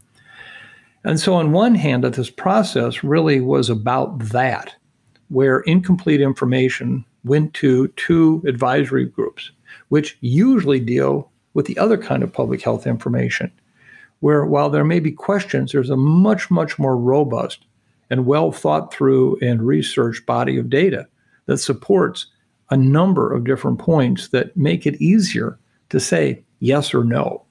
And 1.04 1.20
so, 1.20 1.34
on 1.34 1.52
one 1.52 1.76
hand, 1.76 2.04
this 2.04 2.30
process 2.30 3.04
really 3.04 3.42
was 3.42 3.70
about 3.70 4.20
that, 4.30 4.76
where 5.30 5.62
incomplete 5.62 6.22
information 6.22 7.06
went 7.24 7.54
to 7.56 7.88
two 7.90 8.44
advisory 8.46 9.06
groups, 9.06 9.52
which 9.90 10.18
usually 10.22 10.80
deal 10.80 11.32
with 11.54 11.66
the 11.66 11.78
other 11.78 11.98
kind 11.98 12.24
of 12.24 12.34
public 12.34 12.62
health 12.62 12.86
information, 12.86 13.52
where 14.20 14.46
while 14.46 14.70
there 14.70 14.84
may 14.84 15.00
be 15.00 15.12
questions, 15.12 15.72
there's 15.72 15.90
a 15.90 15.98
much, 15.98 16.52
much 16.52 16.78
more 16.78 16.96
robust 16.96 17.66
and 18.10 18.26
well 18.26 18.52
thought 18.52 18.94
through 18.94 19.38
and 19.42 19.66
researched 19.66 20.26
body 20.26 20.58
of 20.58 20.70
data 20.70 21.08
that 21.48 21.58
supports 21.58 22.28
a 22.70 22.78
number 22.78 23.34
of 23.34 23.44
different 23.44 23.80
points 23.80 24.30
that 24.30 24.56
make 24.56 24.86
it 24.86 25.02
easier 25.02 25.58
to 25.90 26.00
say 26.00 26.44
yes 26.60 26.94
or 26.94 27.04
no. 27.04 27.44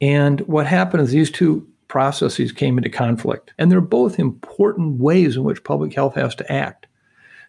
And 0.00 0.40
what 0.42 0.66
happened 0.66 1.02
is 1.02 1.10
these 1.10 1.30
two 1.30 1.66
processes 1.88 2.52
came 2.52 2.78
into 2.78 2.90
conflict. 2.90 3.52
And 3.58 3.72
they're 3.72 3.80
both 3.80 4.18
important 4.18 5.00
ways 5.00 5.36
in 5.36 5.44
which 5.44 5.64
public 5.64 5.94
health 5.94 6.14
has 6.14 6.34
to 6.36 6.52
act. 6.52 6.86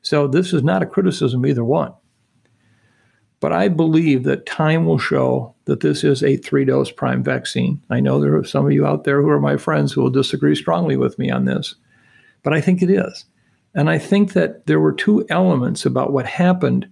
So 0.01 0.27
this 0.27 0.53
is 0.53 0.63
not 0.63 0.81
a 0.81 0.87
criticism 0.87 1.45
either 1.45 1.63
one. 1.63 1.93
But 3.41 3.53
I 3.53 3.69
believe 3.69 4.23
that 4.23 4.45
time 4.45 4.85
will 4.85 4.97
show 4.97 5.55
that 5.65 5.79
this 5.79 6.03
is 6.03 6.23
a 6.23 6.37
three 6.37 6.65
dose 6.65 6.91
prime 6.91 7.23
vaccine. 7.23 7.81
I 7.89 7.99
know 7.99 8.19
there 8.19 8.35
are 8.35 8.43
some 8.43 8.65
of 8.65 8.71
you 8.71 8.85
out 8.85 9.05
there 9.05 9.21
who 9.21 9.29
are 9.29 9.39
my 9.39 9.55
friends 9.55 9.93
who 9.93 10.01
will 10.01 10.09
disagree 10.09 10.55
strongly 10.55 10.97
with 10.97 11.17
me 11.17 11.29
on 11.29 11.45
this, 11.45 11.75
but 12.43 12.53
I 12.53 12.59
think 12.59 12.81
it 12.81 12.89
is. 12.89 13.25
And 13.73 13.89
I 13.89 13.97
think 13.97 14.33
that 14.33 14.65
there 14.65 14.79
were 14.79 14.91
two 14.91 15.25
elements 15.29 15.85
about 15.85 16.11
what 16.11 16.25
happened 16.25 16.89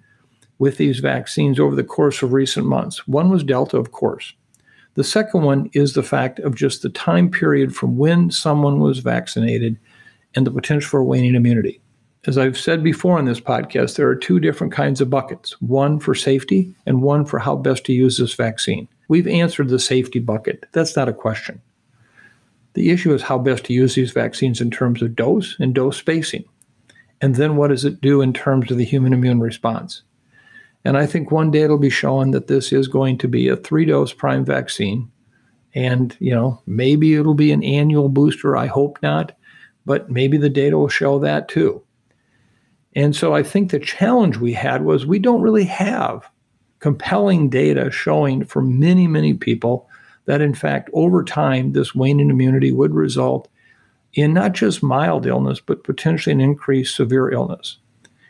with 0.60 0.77
these 0.77 0.99
vaccines 0.99 1.60
over 1.60 1.75
the 1.75 1.83
course 1.83 2.21
of 2.21 2.33
recent 2.33 2.65
months. 2.65 3.07
One 3.07 3.29
was 3.29 3.43
Delta, 3.43 3.77
of 3.77 3.91
course. 3.91 4.33
The 4.97 5.03
second 5.03 5.43
one 5.43 5.69
is 5.73 5.93
the 5.93 6.01
fact 6.01 6.39
of 6.39 6.55
just 6.55 6.81
the 6.81 6.89
time 6.89 7.29
period 7.29 7.75
from 7.75 7.97
when 7.97 8.31
someone 8.31 8.79
was 8.79 8.97
vaccinated 8.97 9.77
and 10.33 10.45
the 10.45 10.49
potential 10.49 10.89
for 10.89 11.03
waning 11.03 11.36
immunity. 11.36 11.79
As 12.25 12.36
I've 12.36 12.57
said 12.57 12.83
before 12.83 13.19
on 13.19 13.25
this 13.25 13.39
podcast, 13.39 13.95
there 13.95 14.07
are 14.07 14.15
two 14.15 14.39
different 14.39 14.73
kinds 14.73 14.99
of 14.99 15.12
buckets 15.12 15.51
one 15.62 15.99
for 15.99 16.15
safety 16.15 16.73
and 16.88 17.03
one 17.03 17.25
for 17.25 17.38
how 17.38 17.55
best 17.55 17.86
to 17.86 17.93
use 17.93 18.17
this 18.17 18.33
vaccine. 18.33 18.88
We've 19.07 19.27
answered 19.27 19.69
the 19.69 19.77
safety 19.77 20.17
bucket. 20.17 20.65
That's 20.71 20.95
not 20.95 21.07
a 21.07 21.13
question. 21.13 21.62
The 22.73 22.89
issue 22.89 23.13
is 23.13 23.21
how 23.21 23.38
best 23.38 23.65
to 23.65 23.73
use 23.73 23.93
these 23.93 24.12
vaccines 24.12 24.62
in 24.62 24.71
terms 24.71 25.03
of 25.03 25.15
dose 25.15 25.57
and 25.60 25.75
dose 25.75 25.97
spacing. 25.97 26.45
And 27.21 27.36
then 27.36 27.55
what 27.55 27.67
does 27.67 27.86
it 27.86 28.01
do 28.01 28.23
in 28.23 28.33
terms 28.33 28.71
of 28.71 28.77
the 28.77 28.83
human 28.83 29.13
immune 29.13 29.41
response? 29.41 30.01
And 30.86 30.98
I 30.98 31.06
think 31.06 31.32
one 31.32 31.52
day 31.52 31.62
it'll 31.62 31.78
be 31.78 31.90
shown 31.90 32.32
that 32.32 32.48
this 32.48 32.72
is 32.72 32.88
going 32.88 33.18
to 33.20 33.28
be 33.28 33.48
a 33.48 33.58
three 33.58 33.86
dose 33.86 34.13
prime 34.13 34.46
vaccine. 34.46 35.12
And, 35.76 36.16
you 36.20 36.34
know, 36.34 36.62
maybe 36.66 37.16
it'll 37.16 37.34
be 37.34 37.52
an 37.52 37.63
annual 37.63 38.10
booster. 38.10 38.56
I 38.56 38.68
hope 38.68 38.98
not. 39.02 39.38
But 39.86 40.10
maybe 40.10 40.38
the 40.38 40.50
data 40.50 40.78
will 40.78 40.88
show 40.88 41.20
that 41.20 41.48
too. 41.48 41.84
And 42.96 43.16
so 43.16 43.36
I 43.36 43.44
think 43.44 43.70
the 43.70 43.80
challenge 43.80 44.38
we 44.38 44.54
had 44.54 44.84
was 44.84 45.06
we 45.06 45.20
don't 45.20 45.42
really 45.42 45.66
have 45.66 46.28
compelling 46.80 47.50
data 47.50 47.92
showing 47.92 48.44
for 48.46 48.62
many, 48.62 49.08
many 49.08 49.34
people 49.34 49.90
that, 50.26 50.42
in 50.42 50.54
fact, 50.54 50.90
over 50.94 51.24
time, 51.24 51.74
this 51.74 51.96
waning 51.96 52.30
immunity 52.30 52.72
would 52.72 52.94
result 52.94 53.48
in 54.13 54.34
not 54.34 54.54
just 54.54 54.84
mild 54.84 55.26
illness, 55.26 55.60
but 55.60 55.84
potentially 55.84 56.34
an 56.34 56.42
increased 56.42 56.96
severe 56.96 57.30
illness. 57.32 57.78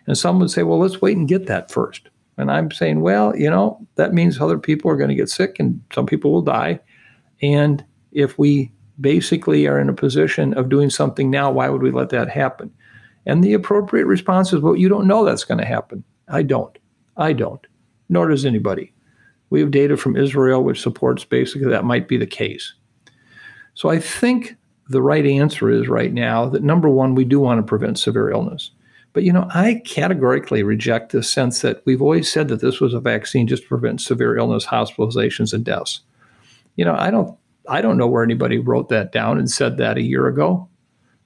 And 0.05 0.17
some 0.17 0.39
would 0.39 0.51
say, 0.51 0.63
well, 0.63 0.79
let's 0.79 1.01
wait 1.01 1.17
and 1.17 1.27
get 1.27 1.47
that 1.47 1.71
first. 1.71 2.09
And 2.37 2.51
I'm 2.51 2.71
saying, 2.71 3.01
well, 3.01 3.35
you 3.35 3.49
know, 3.49 3.85
that 3.95 4.13
means 4.13 4.39
other 4.39 4.59
people 4.59 4.91
are 4.91 4.97
going 4.97 5.09
to 5.09 5.15
get 5.15 5.29
sick 5.29 5.57
and 5.59 5.81
some 5.93 6.05
people 6.05 6.31
will 6.31 6.43
die. 6.43 6.79
And 7.41 7.83
if 8.11 8.37
we 8.37 8.71
basically 8.99 9.67
are 9.67 9.79
in 9.79 9.89
a 9.89 9.93
position 9.93 10.53
of 10.53 10.69
doing 10.69 10.89
something 10.89 11.29
now, 11.29 11.51
why 11.51 11.69
would 11.69 11.81
we 11.81 11.91
let 11.91 12.09
that 12.09 12.29
happen? 12.29 12.71
And 13.25 13.43
the 13.43 13.53
appropriate 13.53 14.05
response 14.05 14.53
is, 14.53 14.61
well, 14.61 14.75
you 14.75 14.87
don't 14.87 15.07
know 15.07 15.25
that's 15.25 15.43
going 15.43 15.59
to 15.59 15.65
happen. 15.65 16.03
I 16.27 16.43
don't. 16.43 16.77
I 17.17 17.33
don't. 17.33 17.65
Nor 18.09 18.29
does 18.29 18.45
anybody. 18.45 18.93
We 19.49 19.59
have 19.59 19.71
data 19.71 19.97
from 19.97 20.15
Israel 20.15 20.63
which 20.63 20.81
supports 20.81 21.25
basically 21.25 21.69
that 21.69 21.85
might 21.85 22.07
be 22.07 22.17
the 22.17 22.27
case. 22.27 22.73
So 23.73 23.89
I 23.89 23.99
think 23.99 24.55
the 24.89 25.01
right 25.01 25.25
answer 25.25 25.69
is 25.69 25.87
right 25.87 26.13
now 26.13 26.47
that 26.49 26.63
number 26.63 26.89
one, 26.89 27.15
we 27.15 27.25
do 27.25 27.39
want 27.39 27.59
to 27.59 27.63
prevent 27.63 27.99
severe 27.99 28.29
illness. 28.29 28.71
But 29.13 29.23
you 29.23 29.33
know, 29.33 29.47
I 29.53 29.81
categorically 29.85 30.63
reject 30.63 31.11
the 31.11 31.23
sense 31.23 31.61
that 31.61 31.81
we've 31.85 32.01
always 32.01 32.31
said 32.31 32.49
that 32.49 32.61
this 32.61 32.79
was 32.79 32.93
a 32.93 32.99
vaccine 32.99 33.47
just 33.47 33.63
to 33.63 33.69
prevent 33.69 34.01
severe 34.01 34.37
illness, 34.37 34.65
hospitalizations, 34.65 35.53
and 35.53 35.63
deaths. 35.63 36.01
You 36.75 36.85
know, 36.85 36.95
I 36.95 37.09
don't 37.09 37.37
I 37.67 37.81
don't 37.81 37.97
know 37.97 38.07
where 38.07 38.23
anybody 38.23 38.57
wrote 38.59 38.89
that 38.89 39.11
down 39.11 39.37
and 39.37 39.49
said 39.49 39.77
that 39.77 39.97
a 39.97 40.03
year 40.03 40.27
ago. 40.27 40.69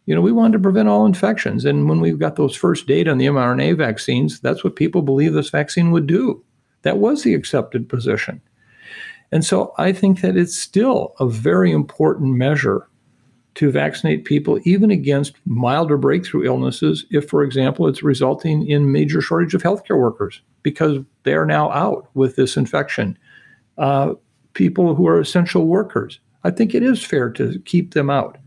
You 0.06 0.16
know, 0.16 0.22
we 0.22 0.32
wanted 0.32 0.54
to 0.54 0.64
prevent 0.64 0.90
all 0.90 1.06
infections. 1.06 1.64
And 1.64 1.88
when 1.88 2.02
we 2.02 2.12
got 2.14 2.36
those 2.36 2.56
first 2.56 2.88
data 2.88 3.12
on 3.12 3.18
the 3.18 3.28
mRNA 3.28 3.78
vaccines, 3.78 4.40
that's 4.40 4.64
what 4.64 4.76
people 4.76 5.04
believe 5.04 5.34
this 5.34 5.52
vaccine 5.52 5.92
would 5.92 6.08
do. 6.08 6.44
That 6.82 6.98
was 6.98 7.24
the 7.24 7.36
accepted 7.36 7.88
position. 7.88 8.42
And 9.32 9.46
so 9.46 9.74
I 9.78 9.94
think 9.94 10.22
that 10.22 10.36
it's 10.36 10.58
still 10.58 11.14
a 11.20 11.28
very 11.28 11.72
important 11.72 12.36
measure 12.36 12.88
to 13.56 13.72
vaccinate 13.72 14.26
people 14.26 14.60
even 14.64 14.92
against 14.92 15.36
milder 15.46 15.98
breakthrough 15.98 16.46
illnesses 16.46 17.06
if, 17.12 17.28
for 17.30 17.44
example, 17.44 17.88
it's 17.88 18.04
resulting 18.04 18.66
in 18.68 18.92
major 18.92 19.22
shortage 19.22 19.54
of 19.54 19.64
healthcare 19.64 20.00
workers 20.00 20.42
because 20.64 21.00
they 21.24 21.34
are 21.34 21.46
now 21.46 21.70
out 21.72 22.08
with 22.14 22.36
this 22.36 22.56
infection. 22.56 23.18
Uh, 23.78 24.14
people 24.54 24.96
who 24.96 25.08
are 25.08 25.20
essential 25.20 25.68
workers, 25.68 26.20
I 26.44 26.52
think 26.52 26.74
it 26.74 26.84
is 26.84 27.04
fair 27.04 27.30
to 27.32 27.60
keep 27.66 27.94
them 27.94 28.10
out. 28.10 28.38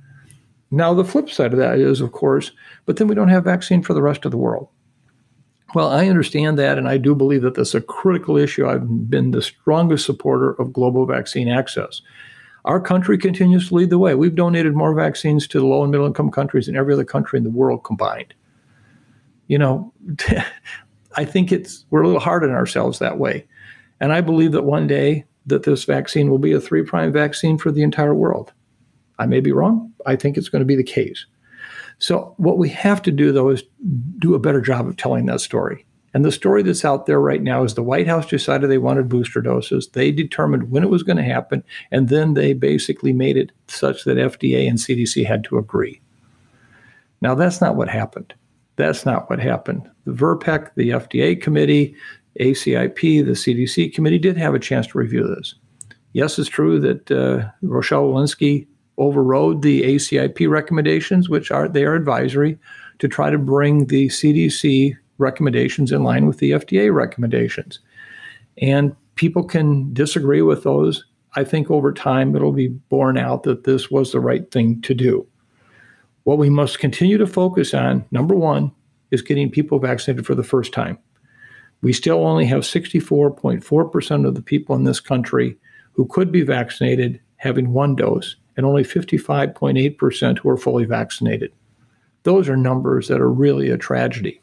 Now, 0.70 0.94
the 0.94 1.04
flip 1.04 1.30
side 1.30 1.52
of 1.52 1.58
that 1.58 1.78
is, 1.78 2.00
of 2.00 2.12
course, 2.12 2.50
but 2.86 2.96
then 2.96 3.06
we 3.06 3.14
don't 3.14 3.28
have 3.28 3.44
vaccine 3.44 3.82
for 3.82 3.94
the 3.94 4.02
rest 4.02 4.24
of 4.24 4.30
the 4.30 4.38
world. 4.38 4.68
Well, 5.74 5.88
I 5.88 6.08
understand 6.08 6.58
that, 6.58 6.78
and 6.78 6.88
I 6.88 6.98
do 6.98 7.14
believe 7.14 7.42
that 7.42 7.54
this 7.54 7.68
is 7.68 7.74
a 7.74 7.80
critical 7.80 8.36
issue. 8.36 8.66
I've 8.66 9.10
been 9.10 9.32
the 9.32 9.42
strongest 9.42 10.06
supporter 10.06 10.52
of 10.52 10.72
global 10.72 11.04
vaccine 11.04 11.48
access. 11.48 12.00
Our 12.64 12.80
country 12.80 13.18
continues 13.18 13.68
to 13.68 13.74
lead 13.74 13.90
the 13.90 13.98
way. 13.98 14.14
We've 14.14 14.34
donated 14.34 14.74
more 14.74 14.94
vaccines 14.94 15.46
to 15.48 15.60
the 15.60 15.66
low 15.66 15.82
and 15.82 15.90
middle 15.90 16.06
income 16.06 16.30
countries 16.30 16.66
than 16.66 16.76
every 16.76 16.94
other 16.94 17.04
country 17.04 17.36
in 17.36 17.44
the 17.44 17.50
world 17.50 17.84
combined. 17.84 18.32
You 19.48 19.58
know, 19.58 19.92
I 21.16 21.24
think 21.24 21.52
it's 21.52 21.84
we're 21.90 22.02
a 22.02 22.06
little 22.06 22.20
hard 22.20 22.42
on 22.42 22.50
ourselves 22.50 22.98
that 22.98 23.18
way. 23.18 23.46
And 24.00 24.12
I 24.12 24.20
believe 24.20 24.52
that 24.52 24.64
one 24.64 24.86
day 24.86 25.24
that 25.46 25.64
this 25.64 25.84
vaccine 25.84 26.30
will 26.30 26.38
be 26.38 26.52
a 26.52 26.60
three 26.60 26.82
prime 26.82 27.12
vaccine 27.12 27.58
for 27.58 27.70
the 27.70 27.82
entire 27.82 28.14
world. 28.14 28.52
I 29.18 29.26
may 29.26 29.40
be 29.40 29.52
wrong. 29.52 29.92
I 30.06 30.16
think 30.16 30.36
it's 30.36 30.48
going 30.48 30.60
to 30.60 30.66
be 30.66 30.76
the 30.76 30.82
case. 30.82 31.26
So 31.98 32.34
what 32.38 32.58
we 32.58 32.70
have 32.70 33.02
to 33.02 33.12
do 33.12 33.30
though 33.30 33.50
is 33.50 33.62
do 34.18 34.34
a 34.34 34.38
better 34.38 34.60
job 34.60 34.88
of 34.88 34.96
telling 34.96 35.26
that 35.26 35.40
story. 35.40 35.86
And 36.14 36.24
the 36.24 36.32
story 36.32 36.62
that's 36.62 36.84
out 36.84 37.06
there 37.06 37.20
right 37.20 37.42
now 37.42 37.64
is 37.64 37.74
the 37.74 37.82
White 37.82 38.06
House 38.06 38.26
decided 38.26 38.70
they 38.70 38.78
wanted 38.78 39.08
booster 39.08 39.40
doses. 39.40 39.88
They 39.88 40.12
determined 40.12 40.70
when 40.70 40.84
it 40.84 40.90
was 40.90 41.02
going 41.02 41.16
to 41.16 41.24
happen, 41.24 41.64
and 41.90 42.08
then 42.08 42.34
they 42.34 42.52
basically 42.52 43.12
made 43.12 43.36
it 43.36 43.50
such 43.66 44.04
that 44.04 44.16
FDA 44.16 44.68
and 44.68 44.78
CDC 44.78 45.26
had 45.26 45.42
to 45.44 45.58
agree. 45.58 46.00
Now, 47.20 47.34
that's 47.34 47.60
not 47.60 47.74
what 47.74 47.88
happened. 47.88 48.32
That's 48.76 49.04
not 49.04 49.28
what 49.28 49.40
happened. 49.40 49.90
The 50.04 50.12
VRBPAC, 50.12 50.70
the 50.76 50.90
FDA 50.90 51.40
committee, 51.40 51.96
ACIP, 52.40 53.24
the 53.24 53.32
CDC 53.32 53.92
committee 53.92 54.18
did 54.18 54.36
have 54.36 54.54
a 54.54 54.58
chance 54.60 54.86
to 54.88 54.98
review 54.98 55.26
this. 55.34 55.54
Yes, 56.12 56.38
it's 56.38 56.48
true 56.48 56.78
that 56.78 57.10
uh, 57.10 57.48
Rochelle 57.62 58.04
Walensky 58.04 58.68
overrode 58.98 59.62
the 59.62 59.82
ACIP 59.82 60.48
recommendations, 60.48 61.28
which 61.28 61.50
are 61.50 61.68
they 61.68 61.84
are 61.84 61.94
advisory, 61.94 62.56
to 63.00 63.08
try 63.08 63.30
to 63.30 63.38
bring 63.38 63.86
the 63.86 64.06
CDC 64.08 64.96
recommendations 65.18 65.92
in 65.92 66.02
line 66.02 66.26
with 66.26 66.38
the 66.38 66.52
FDA 66.52 66.92
recommendations. 66.92 67.80
And 68.58 68.94
people 69.14 69.44
can 69.44 69.92
disagree 69.92 70.42
with 70.42 70.62
those. 70.62 71.04
I 71.36 71.44
think 71.44 71.70
over 71.70 71.92
time 71.92 72.34
it'll 72.34 72.52
be 72.52 72.68
borne 72.68 73.18
out 73.18 73.42
that 73.44 73.64
this 73.64 73.90
was 73.90 74.12
the 74.12 74.20
right 74.20 74.50
thing 74.50 74.80
to 74.82 74.94
do. 74.94 75.26
What 76.24 76.38
we 76.38 76.50
must 76.50 76.78
continue 76.78 77.18
to 77.18 77.26
focus 77.26 77.74
on, 77.74 78.04
number 78.10 78.34
one, 78.34 78.72
is 79.10 79.22
getting 79.22 79.50
people 79.50 79.78
vaccinated 79.78 80.26
for 80.26 80.34
the 80.34 80.42
first 80.42 80.72
time. 80.72 80.98
We 81.82 81.92
still 81.92 82.26
only 82.26 82.46
have 82.46 82.62
64.4% 82.62 84.26
of 84.26 84.34
the 84.34 84.42
people 84.42 84.74
in 84.74 84.84
this 84.84 85.00
country 85.00 85.58
who 85.92 86.06
could 86.06 86.32
be 86.32 86.42
vaccinated 86.42 87.20
having 87.44 87.74
one 87.74 87.94
dose, 87.94 88.36
and 88.56 88.64
only 88.64 88.82
55.8% 88.82 90.38
who 90.38 90.48
are 90.48 90.56
fully 90.56 90.86
vaccinated. 90.86 91.52
Those 92.22 92.48
are 92.48 92.56
numbers 92.56 93.08
that 93.08 93.20
are 93.20 93.30
really 93.30 93.68
a 93.68 93.76
tragedy. 93.76 94.40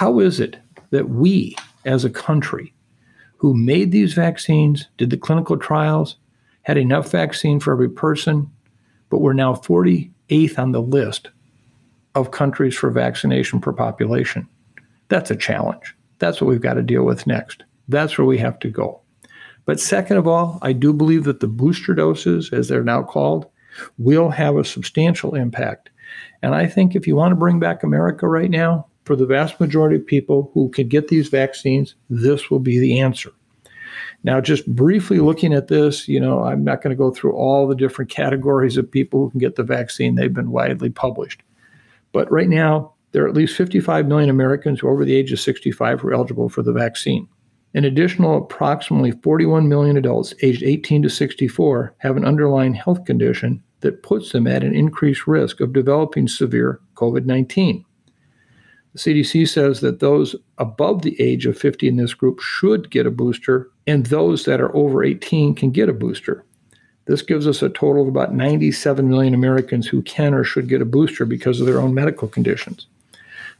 How 0.00 0.18
is 0.18 0.40
it 0.40 0.56
that 0.92 1.10
we, 1.10 1.54
as 1.84 2.06
a 2.06 2.08
country, 2.08 2.72
who 3.36 3.52
made 3.52 3.92
these 3.92 4.14
vaccines, 4.14 4.88
did 4.96 5.10
the 5.10 5.18
clinical 5.18 5.58
trials, 5.58 6.16
had 6.62 6.78
enough 6.78 7.10
vaccine 7.10 7.60
for 7.60 7.74
every 7.74 7.90
person, 7.90 8.50
but 9.10 9.18
we're 9.18 9.34
now 9.34 9.52
48th 9.52 10.58
on 10.58 10.72
the 10.72 10.80
list 10.80 11.28
of 12.14 12.30
countries 12.30 12.74
for 12.74 12.88
vaccination 12.88 13.60
per 13.60 13.74
population? 13.74 14.48
That's 15.08 15.30
a 15.30 15.36
challenge. 15.36 15.94
That's 16.18 16.40
what 16.40 16.48
we've 16.48 16.62
got 16.62 16.74
to 16.74 16.82
deal 16.82 17.04
with 17.04 17.26
next. 17.26 17.64
That's 17.86 18.16
where 18.16 18.26
we 18.26 18.38
have 18.38 18.58
to 18.60 18.70
go. 18.70 19.02
But 19.66 19.80
second 19.80 20.16
of 20.16 20.26
all, 20.26 20.58
I 20.62 20.72
do 20.72 20.94
believe 20.94 21.24
that 21.24 21.40
the 21.40 21.46
booster 21.46 21.92
doses, 21.92 22.48
as 22.54 22.68
they're 22.68 22.82
now 22.82 23.02
called, 23.02 23.50
will 23.98 24.30
have 24.30 24.56
a 24.56 24.64
substantial 24.64 25.34
impact. 25.34 25.90
And 26.42 26.54
I 26.54 26.68
think 26.68 26.96
if 26.96 27.06
you 27.06 27.16
want 27.16 27.32
to 27.32 27.36
bring 27.36 27.60
back 27.60 27.82
America 27.82 28.26
right 28.26 28.50
now, 28.50 28.86
for 29.10 29.16
the 29.16 29.26
vast 29.26 29.58
majority 29.58 29.96
of 29.96 30.06
people 30.06 30.52
who 30.54 30.68
can 30.68 30.86
get 30.86 31.08
these 31.08 31.26
vaccines, 31.26 31.96
this 32.10 32.48
will 32.48 32.60
be 32.60 32.78
the 32.78 33.00
answer. 33.00 33.32
Now, 34.22 34.40
just 34.40 34.72
briefly 34.72 35.18
looking 35.18 35.52
at 35.52 35.66
this, 35.66 36.06
you 36.06 36.20
know, 36.20 36.44
I'm 36.44 36.62
not 36.62 36.80
going 36.80 36.92
to 36.92 36.96
go 36.96 37.10
through 37.10 37.32
all 37.32 37.66
the 37.66 37.74
different 37.74 38.08
categories 38.08 38.76
of 38.76 38.88
people 38.88 39.18
who 39.18 39.30
can 39.30 39.40
get 39.40 39.56
the 39.56 39.64
vaccine. 39.64 40.14
They've 40.14 40.32
been 40.32 40.52
widely 40.52 40.90
published. 40.90 41.42
But 42.12 42.30
right 42.30 42.48
now, 42.48 42.92
there 43.10 43.24
are 43.24 43.28
at 43.28 43.34
least 43.34 43.56
55 43.56 44.06
million 44.06 44.30
Americans 44.30 44.78
who 44.78 44.86
are 44.86 44.92
over 44.92 45.04
the 45.04 45.16
age 45.16 45.32
of 45.32 45.40
65 45.40 45.98
who 45.98 46.06
are 46.10 46.14
eligible 46.14 46.48
for 46.48 46.62
the 46.62 46.72
vaccine. 46.72 47.26
An 47.74 47.84
additional 47.84 48.36
approximately 48.36 49.10
41 49.10 49.68
million 49.68 49.96
adults 49.96 50.34
aged 50.40 50.62
18 50.62 51.02
to 51.02 51.10
64 51.10 51.96
have 51.98 52.16
an 52.16 52.24
underlying 52.24 52.74
health 52.74 53.04
condition 53.06 53.60
that 53.80 54.04
puts 54.04 54.30
them 54.30 54.46
at 54.46 54.62
an 54.62 54.72
increased 54.72 55.26
risk 55.26 55.60
of 55.60 55.72
developing 55.72 56.28
severe 56.28 56.80
COVID 56.94 57.24
19. 57.24 57.84
The 58.92 58.98
CDC 58.98 59.48
says 59.48 59.80
that 59.80 60.00
those 60.00 60.34
above 60.58 61.02
the 61.02 61.20
age 61.20 61.46
of 61.46 61.56
50 61.56 61.86
in 61.86 61.96
this 61.96 62.12
group 62.12 62.40
should 62.40 62.90
get 62.90 63.06
a 63.06 63.10
booster, 63.10 63.70
and 63.86 64.06
those 64.06 64.44
that 64.46 64.60
are 64.60 64.74
over 64.74 65.04
18 65.04 65.54
can 65.54 65.70
get 65.70 65.88
a 65.88 65.92
booster. 65.92 66.44
This 67.06 67.22
gives 67.22 67.46
us 67.46 67.62
a 67.62 67.68
total 67.68 68.02
of 68.02 68.08
about 68.08 68.34
97 68.34 69.08
million 69.08 69.34
Americans 69.34 69.86
who 69.86 70.02
can 70.02 70.34
or 70.34 70.44
should 70.44 70.68
get 70.68 70.82
a 70.82 70.84
booster 70.84 71.24
because 71.24 71.60
of 71.60 71.66
their 71.66 71.80
own 71.80 71.94
medical 71.94 72.28
conditions. 72.28 72.86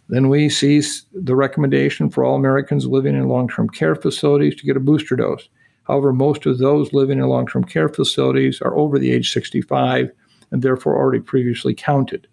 Then 0.08 0.28
we 0.28 0.48
see 0.48 0.82
the 1.12 1.36
recommendation 1.36 2.10
for 2.10 2.24
all 2.24 2.34
Americans 2.34 2.86
living 2.86 3.14
in 3.14 3.28
long 3.28 3.48
term 3.48 3.68
care 3.68 3.94
facilities 3.94 4.56
to 4.56 4.66
get 4.66 4.76
a 4.76 4.80
booster 4.80 5.14
dose. 5.14 5.48
However, 5.84 6.12
most 6.12 6.46
of 6.46 6.58
those 6.58 6.92
living 6.92 7.18
in 7.18 7.24
long 7.26 7.46
term 7.46 7.62
care 7.62 7.88
facilities 7.88 8.60
are 8.60 8.76
over 8.76 8.98
the 8.98 9.12
age 9.12 9.32
65 9.32 10.10
and 10.50 10.62
therefore 10.62 10.96
already 10.96 11.20
previously 11.20 11.74
counted. 11.74 12.26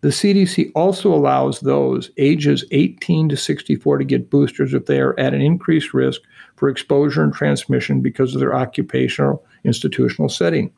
The 0.00 0.08
CDC 0.08 0.70
also 0.76 1.12
allows 1.12 1.60
those 1.60 2.10
ages 2.18 2.64
18 2.70 3.30
to 3.30 3.36
64 3.36 3.98
to 3.98 4.04
get 4.04 4.30
boosters 4.30 4.72
if 4.72 4.86
they 4.86 5.00
are 5.00 5.18
at 5.18 5.34
an 5.34 5.40
increased 5.40 5.92
risk 5.92 6.20
for 6.54 6.68
exposure 6.68 7.24
and 7.24 7.32
transmission 7.32 8.00
because 8.00 8.34
of 8.34 8.40
their 8.40 8.54
occupational 8.54 9.44
institutional 9.64 10.28
setting. 10.28 10.72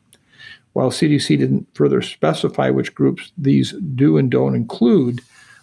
While 0.73 0.89
CDC 0.89 1.37
didn't 1.37 1.67
further 1.75 2.01
specify 2.01 2.69
which 2.71 2.95
groups 2.95 3.31
these 3.37 3.73
do 3.95 4.17
and 4.17 4.31
don't 4.31 4.55
include, 4.55 5.21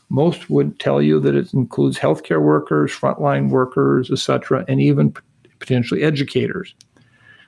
most 0.08 0.48
would 0.48 0.78
tell 0.78 1.02
you 1.02 1.18
that 1.20 1.34
it 1.34 1.52
includes 1.52 1.98
healthcare 1.98 2.42
workers, 2.42 2.92
frontline 2.92 3.50
workers, 3.50 4.10
etc., 4.10 4.64
and 4.68 4.80
even 4.80 5.14
potentially 5.58 6.02
educators. 6.02 6.74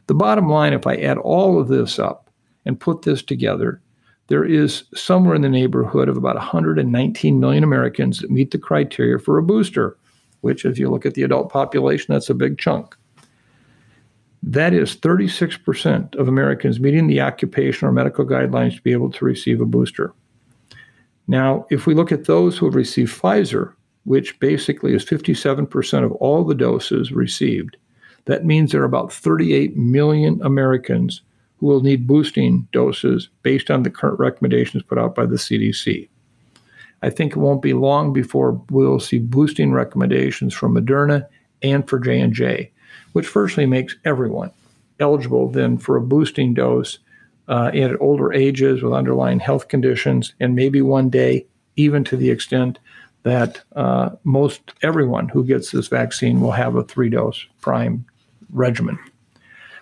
The 0.08 0.14
bottom 0.14 0.48
line, 0.48 0.72
if 0.72 0.86
I 0.86 0.96
add 0.96 1.18
all 1.18 1.60
of 1.60 1.68
this 1.68 1.98
up 1.98 2.30
and 2.66 2.80
put 2.80 3.02
this 3.02 3.22
together, 3.22 3.80
there 4.30 4.44
is 4.44 4.84
somewhere 4.94 5.34
in 5.34 5.42
the 5.42 5.48
neighborhood 5.48 6.08
of 6.08 6.16
about 6.16 6.36
119 6.36 7.40
million 7.40 7.64
Americans 7.64 8.20
that 8.20 8.30
meet 8.30 8.52
the 8.52 8.58
criteria 8.58 9.18
for 9.18 9.36
a 9.36 9.42
booster, 9.42 9.98
which, 10.40 10.64
if 10.64 10.78
you 10.78 10.88
look 10.88 11.04
at 11.04 11.14
the 11.14 11.24
adult 11.24 11.50
population, 11.50 12.14
that's 12.14 12.30
a 12.30 12.34
big 12.34 12.56
chunk. 12.56 12.96
That 14.44 14.72
is 14.72 14.94
36% 14.94 16.14
of 16.14 16.28
Americans 16.28 16.78
meeting 16.78 17.08
the 17.08 17.20
occupational 17.20 17.90
or 17.90 17.92
medical 17.92 18.24
guidelines 18.24 18.76
to 18.76 18.82
be 18.82 18.92
able 18.92 19.10
to 19.10 19.24
receive 19.24 19.60
a 19.60 19.66
booster. 19.66 20.14
Now, 21.26 21.66
if 21.68 21.86
we 21.86 21.94
look 21.94 22.12
at 22.12 22.26
those 22.26 22.56
who 22.56 22.66
have 22.66 22.76
received 22.76 23.12
Pfizer, 23.12 23.72
which 24.04 24.38
basically 24.38 24.94
is 24.94 25.04
57% 25.04 26.04
of 26.04 26.12
all 26.12 26.44
the 26.44 26.54
doses 26.54 27.10
received, 27.10 27.76
that 28.26 28.44
means 28.44 28.70
there 28.70 28.82
are 28.82 28.84
about 28.84 29.12
38 29.12 29.76
million 29.76 30.40
Americans 30.44 31.22
who 31.60 31.66
will 31.66 31.82
need 31.82 32.06
boosting 32.06 32.66
doses 32.72 33.28
based 33.42 33.70
on 33.70 33.82
the 33.82 33.90
current 33.90 34.18
recommendations 34.18 34.82
put 34.82 34.98
out 34.98 35.14
by 35.14 35.26
the 35.26 35.36
CDC. 35.36 36.08
I 37.02 37.10
think 37.10 37.32
it 37.32 37.38
won't 37.38 37.62
be 37.62 37.74
long 37.74 38.12
before 38.12 38.60
we'll 38.70 38.98
see 38.98 39.18
boosting 39.18 39.72
recommendations 39.72 40.54
from 40.54 40.74
Moderna 40.74 41.26
and 41.62 41.86
for 41.88 41.98
J&J, 41.98 42.70
which 43.12 43.28
virtually 43.28 43.66
makes 43.66 43.94
everyone 44.04 44.50
eligible 44.98 45.48
then 45.48 45.78
for 45.78 45.96
a 45.96 46.02
boosting 46.02 46.54
dose 46.54 46.98
uh, 47.48 47.70
at 47.74 48.00
older 48.00 48.32
ages 48.32 48.82
with 48.82 48.92
underlying 48.92 49.40
health 49.40 49.68
conditions, 49.68 50.34
and 50.40 50.54
maybe 50.54 50.80
one 50.80 51.10
day, 51.10 51.46
even 51.76 52.04
to 52.04 52.16
the 52.16 52.30
extent 52.30 52.78
that 53.22 53.62
uh, 53.76 54.10
most 54.24 54.72
everyone 54.82 55.28
who 55.28 55.44
gets 55.44 55.70
this 55.70 55.88
vaccine 55.88 56.40
will 56.40 56.52
have 56.52 56.74
a 56.76 56.84
three 56.84 57.10
dose 57.10 57.46
prime 57.60 58.04
regimen. 58.50 58.98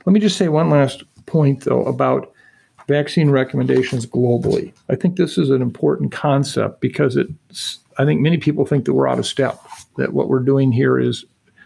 Let 0.06 0.12
me 0.12 0.20
just 0.20 0.38
say 0.38 0.48
one 0.48 0.70
last 0.70 1.04
point, 1.28 1.64
though, 1.64 1.84
about 1.84 2.32
vaccine 2.88 3.30
recommendations 3.30 4.06
globally. 4.06 4.72
I 4.88 4.96
think 4.96 5.16
this 5.16 5.38
is 5.38 5.50
an 5.50 5.62
important 5.62 6.10
concept 6.10 6.80
because 6.80 7.16
it's, 7.16 7.78
I 7.98 8.04
think 8.04 8.20
many 8.20 8.38
people 8.38 8.64
think 8.64 8.86
that 8.86 8.94
we're 8.94 9.08
out 9.08 9.18
of 9.18 9.26
step, 9.26 9.60
that 9.96 10.14
what 10.14 10.28
we're 10.28 10.40
doing 10.40 10.72
here 10.72 10.98
is 10.98 11.24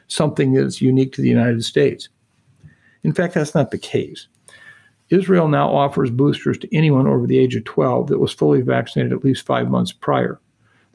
something 0.08 0.52
that's 0.52 0.82
unique 0.82 1.12
to 1.14 1.22
the 1.22 1.28
United 1.28 1.64
States. 1.64 2.08
In 3.04 3.12
fact, 3.12 3.34
that's 3.34 3.54
not 3.54 3.70
the 3.70 3.78
case. 3.78 4.26
Israel 5.10 5.48
now 5.48 5.68
offers 5.68 6.10
boosters 6.10 6.58
to 6.58 6.76
anyone 6.76 7.06
over 7.06 7.26
the 7.26 7.38
age 7.38 7.54
of 7.54 7.64
12 7.64 8.08
that 8.08 8.18
was 8.18 8.32
fully 8.32 8.62
vaccinated 8.62 9.12
at 9.12 9.24
least 9.24 9.46
five 9.46 9.68
months 9.68 9.92
prior. 9.92 10.40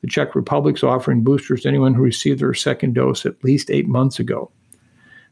The 0.02 0.08
Czech 0.08 0.36
Republic 0.36 0.76
is 0.76 0.84
offering 0.84 1.24
boosters 1.24 1.62
to 1.62 1.68
anyone 1.68 1.94
who 1.94 2.02
received 2.02 2.40
their 2.40 2.54
second 2.54 2.94
dose 2.96 3.26
at 3.26 3.44
least 3.44 3.70
eight 3.70 3.88
months 3.88 4.20
ago. 4.20 4.52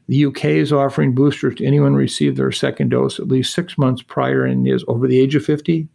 The 0.08 0.26
UK 0.26 0.46
is 0.46 0.72
offering 0.72 1.16
boosters 1.16 1.56
to 1.56 1.66
anyone 1.66 1.94
who 1.94 1.98
received 1.98 2.38
their 2.38 2.52
second 2.52 2.90
dose 2.90 3.20
at 3.20 3.28
least 3.28 3.54
six 3.54 3.78
months 3.78 4.04
prior 4.04 4.46
and 4.46 4.68
is 4.68 4.86
over 4.88 5.08
the 5.08 5.20
age 5.20 5.34
of 5.36 5.44
50, 5.44 5.88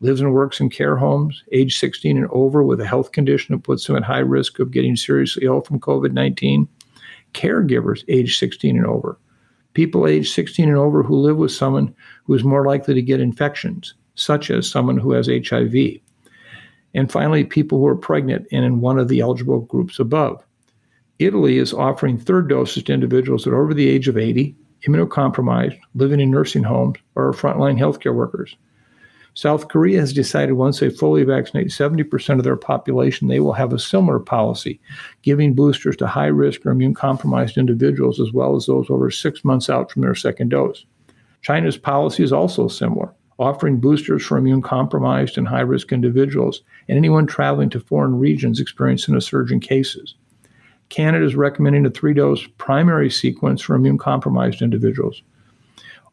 lives 0.00 0.20
and 0.20 0.34
works 0.34 0.60
in 0.60 0.68
care 0.68 0.96
homes, 0.96 1.42
age 1.50 1.78
16 1.78 2.16
and 2.18 2.28
over 2.30 2.62
with 2.62 2.80
a 2.80 2.86
health 2.86 3.12
condition 3.12 3.54
that 3.54 3.62
puts 3.62 3.86
them 3.86 3.96
at 3.96 4.04
high 4.04 4.18
risk 4.18 4.58
of 4.58 4.70
getting 4.70 4.96
seriously 4.96 5.46
ill 5.46 5.62
from 5.62 5.80
COVID 5.80 6.12
19, 6.12 6.68
caregivers 7.32 8.04
age 8.08 8.38
16 8.38 8.76
and 8.76 8.86
over, 8.86 9.18
people 9.72 10.06
age 10.06 10.30
16 10.30 10.68
and 10.68 10.76
over 10.76 11.02
who 11.02 11.16
live 11.16 11.38
with 11.38 11.50
someone 11.50 11.94
who 12.24 12.34
is 12.34 12.44
more 12.44 12.66
likely 12.66 12.92
to 12.92 13.02
get 13.02 13.20
infections, 13.20 13.94
such 14.14 14.50
as 14.50 14.68
someone 14.68 14.98
who 14.98 15.12
has 15.12 15.26
HIV. 15.26 15.74
And 16.92 17.10
finally, 17.10 17.44
people 17.44 17.78
who 17.78 17.86
are 17.86 17.96
pregnant 17.96 18.46
and 18.52 18.64
in 18.64 18.80
one 18.80 18.98
of 18.98 19.08
the 19.08 19.20
eligible 19.20 19.60
groups 19.60 19.98
above. 19.98 20.44
Italy 21.18 21.58
is 21.58 21.72
offering 21.72 22.18
third 22.18 22.48
doses 22.48 22.82
to 22.84 22.92
individuals 22.92 23.44
that 23.44 23.52
are 23.52 23.62
over 23.62 23.74
the 23.74 23.88
age 23.88 24.08
of 24.08 24.18
80, 24.18 24.56
immunocompromised, 24.86 25.78
living 25.94 26.20
in 26.20 26.30
nursing 26.30 26.64
homes, 26.64 26.96
or 27.14 27.32
frontline 27.32 27.78
healthcare 27.78 28.14
workers. 28.14 28.56
South 29.36 29.68
Korea 29.68 29.98
has 29.98 30.12
decided 30.12 30.52
once 30.52 30.78
they 30.78 30.90
fully 30.90 31.24
vaccinate 31.24 31.68
70% 31.68 32.38
of 32.38 32.44
their 32.44 32.56
population, 32.56 33.26
they 33.26 33.40
will 33.40 33.52
have 33.52 33.72
a 33.72 33.78
similar 33.78 34.20
policy, 34.20 34.80
giving 35.22 35.54
boosters 35.54 35.96
to 35.96 36.06
high 36.06 36.26
risk 36.26 36.64
or 36.64 36.70
immune 36.70 36.94
compromised 36.94 37.58
individuals 37.58 38.20
as 38.20 38.32
well 38.32 38.54
as 38.54 38.66
those 38.66 38.90
over 38.90 39.10
six 39.10 39.44
months 39.44 39.68
out 39.68 39.90
from 39.90 40.02
their 40.02 40.14
second 40.14 40.50
dose. 40.50 40.86
China's 41.42 41.76
policy 41.76 42.22
is 42.22 42.32
also 42.32 42.68
similar, 42.68 43.12
offering 43.38 43.80
boosters 43.80 44.24
for 44.24 44.38
immune 44.38 44.62
compromised 44.62 45.36
and 45.36 45.48
high 45.48 45.60
risk 45.60 45.92
individuals 45.92 46.62
and 46.88 46.96
anyone 46.96 47.26
traveling 47.26 47.70
to 47.70 47.80
foreign 47.80 48.18
regions 48.18 48.60
experiencing 48.60 49.16
a 49.16 49.20
surge 49.20 49.50
in 49.50 49.58
cases. 49.58 50.14
Canada 50.94 51.24
is 51.24 51.34
recommending 51.34 51.84
a 51.84 51.90
three 51.90 52.14
dose 52.14 52.46
primary 52.56 53.10
sequence 53.10 53.60
for 53.60 53.74
immune 53.74 53.98
compromised 53.98 54.62
individuals. 54.62 55.22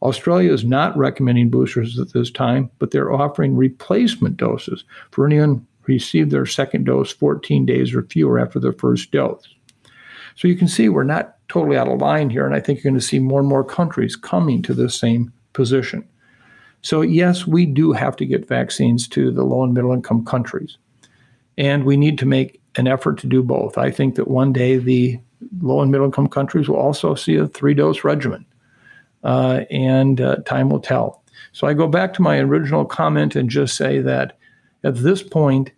Australia 0.01 0.51
is 0.51 0.65
not 0.65 0.97
recommending 0.97 1.51
boosters 1.51 1.99
at 1.99 2.13
this 2.13 2.31
time, 2.31 2.67
but 2.79 2.89
they're 2.89 3.13
offering 3.13 3.55
replacement 3.55 4.37
doses 4.37 4.83
for 5.11 5.27
anyone 5.27 5.63
who 5.81 5.93
received 5.93 6.31
their 6.31 6.47
second 6.47 6.85
dose 6.85 7.11
14 7.11 7.63
days 7.63 7.93
or 7.93 8.01
fewer 8.01 8.39
after 8.39 8.59
their 8.59 8.73
first 8.73 9.11
dose. 9.11 9.53
So 10.35 10.47
you 10.47 10.55
can 10.55 10.67
see 10.67 10.89
we're 10.89 11.03
not 11.03 11.35
totally 11.47 11.77
out 11.77 11.87
of 11.87 12.01
line 12.01 12.31
here. 12.31 12.47
And 12.47 12.55
I 12.55 12.59
think 12.59 12.79
you're 12.79 12.91
going 12.91 12.99
to 12.99 13.05
see 13.05 13.19
more 13.19 13.41
and 13.41 13.49
more 13.49 13.63
countries 13.63 14.15
coming 14.15 14.63
to 14.63 14.73
this 14.73 14.95
same 14.97 15.31
position. 15.53 16.07
So, 16.81 17.01
yes, 17.01 17.45
we 17.45 17.67
do 17.67 17.91
have 17.91 18.15
to 18.15 18.25
get 18.25 18.47
vaccines 18.47 19.07
to 19.09 19.29
the 19.29 19.43
low 19.43 19.63
and 19.63 19.75
middle 19.75 19.93
income 19.93 20.25
countries. 20.25 20.79
And 21.55 21.83
we 21.83 21.97
need 21.97 22.17
to 22.17 22.25
make 22.25 22.60
an 22.75 22.87
effort 22.87 23.17
to 23.19 23.27
do 23.27 23.43
both. 23.43 23.77
I 23.77 23.91
think 23.91 24.15
that 24.15 24.27
one 24.27 24.53
day 24.53 24.77
the 24.77 25.19
low 25.61 25.81
and 25.81 25.91
middle 25.91 26.05
income 26.05 26.27
countries 26.27 26.69
will 26.69 26.77
also 26.77 27.15
see 27.15 27.35
a 27.35 27.47
three 27.47 27.73
dose 27.73 28.03
regimen. 28.03 28.45
Uh, 29.23 29.61
and 29.69 30.19
uh, 30.19 30.37
time 30.47 30.69
will 30.69 30.79
tell. 30.79 31.23
So 31.51 31.67
I 31.67 31.73
go 31.73 31.87
back 31.87 32.13
to 32.13 32.21
my 32.21 32.39
original 32.39 32.85
comment 32.85 33.35
and 33.35 33.49
just 33.49 33.75
say 33.75 33.99
that 33.99 34.37
at 34.83 34.95
this 34.95 35.21
point, 35.21 35.71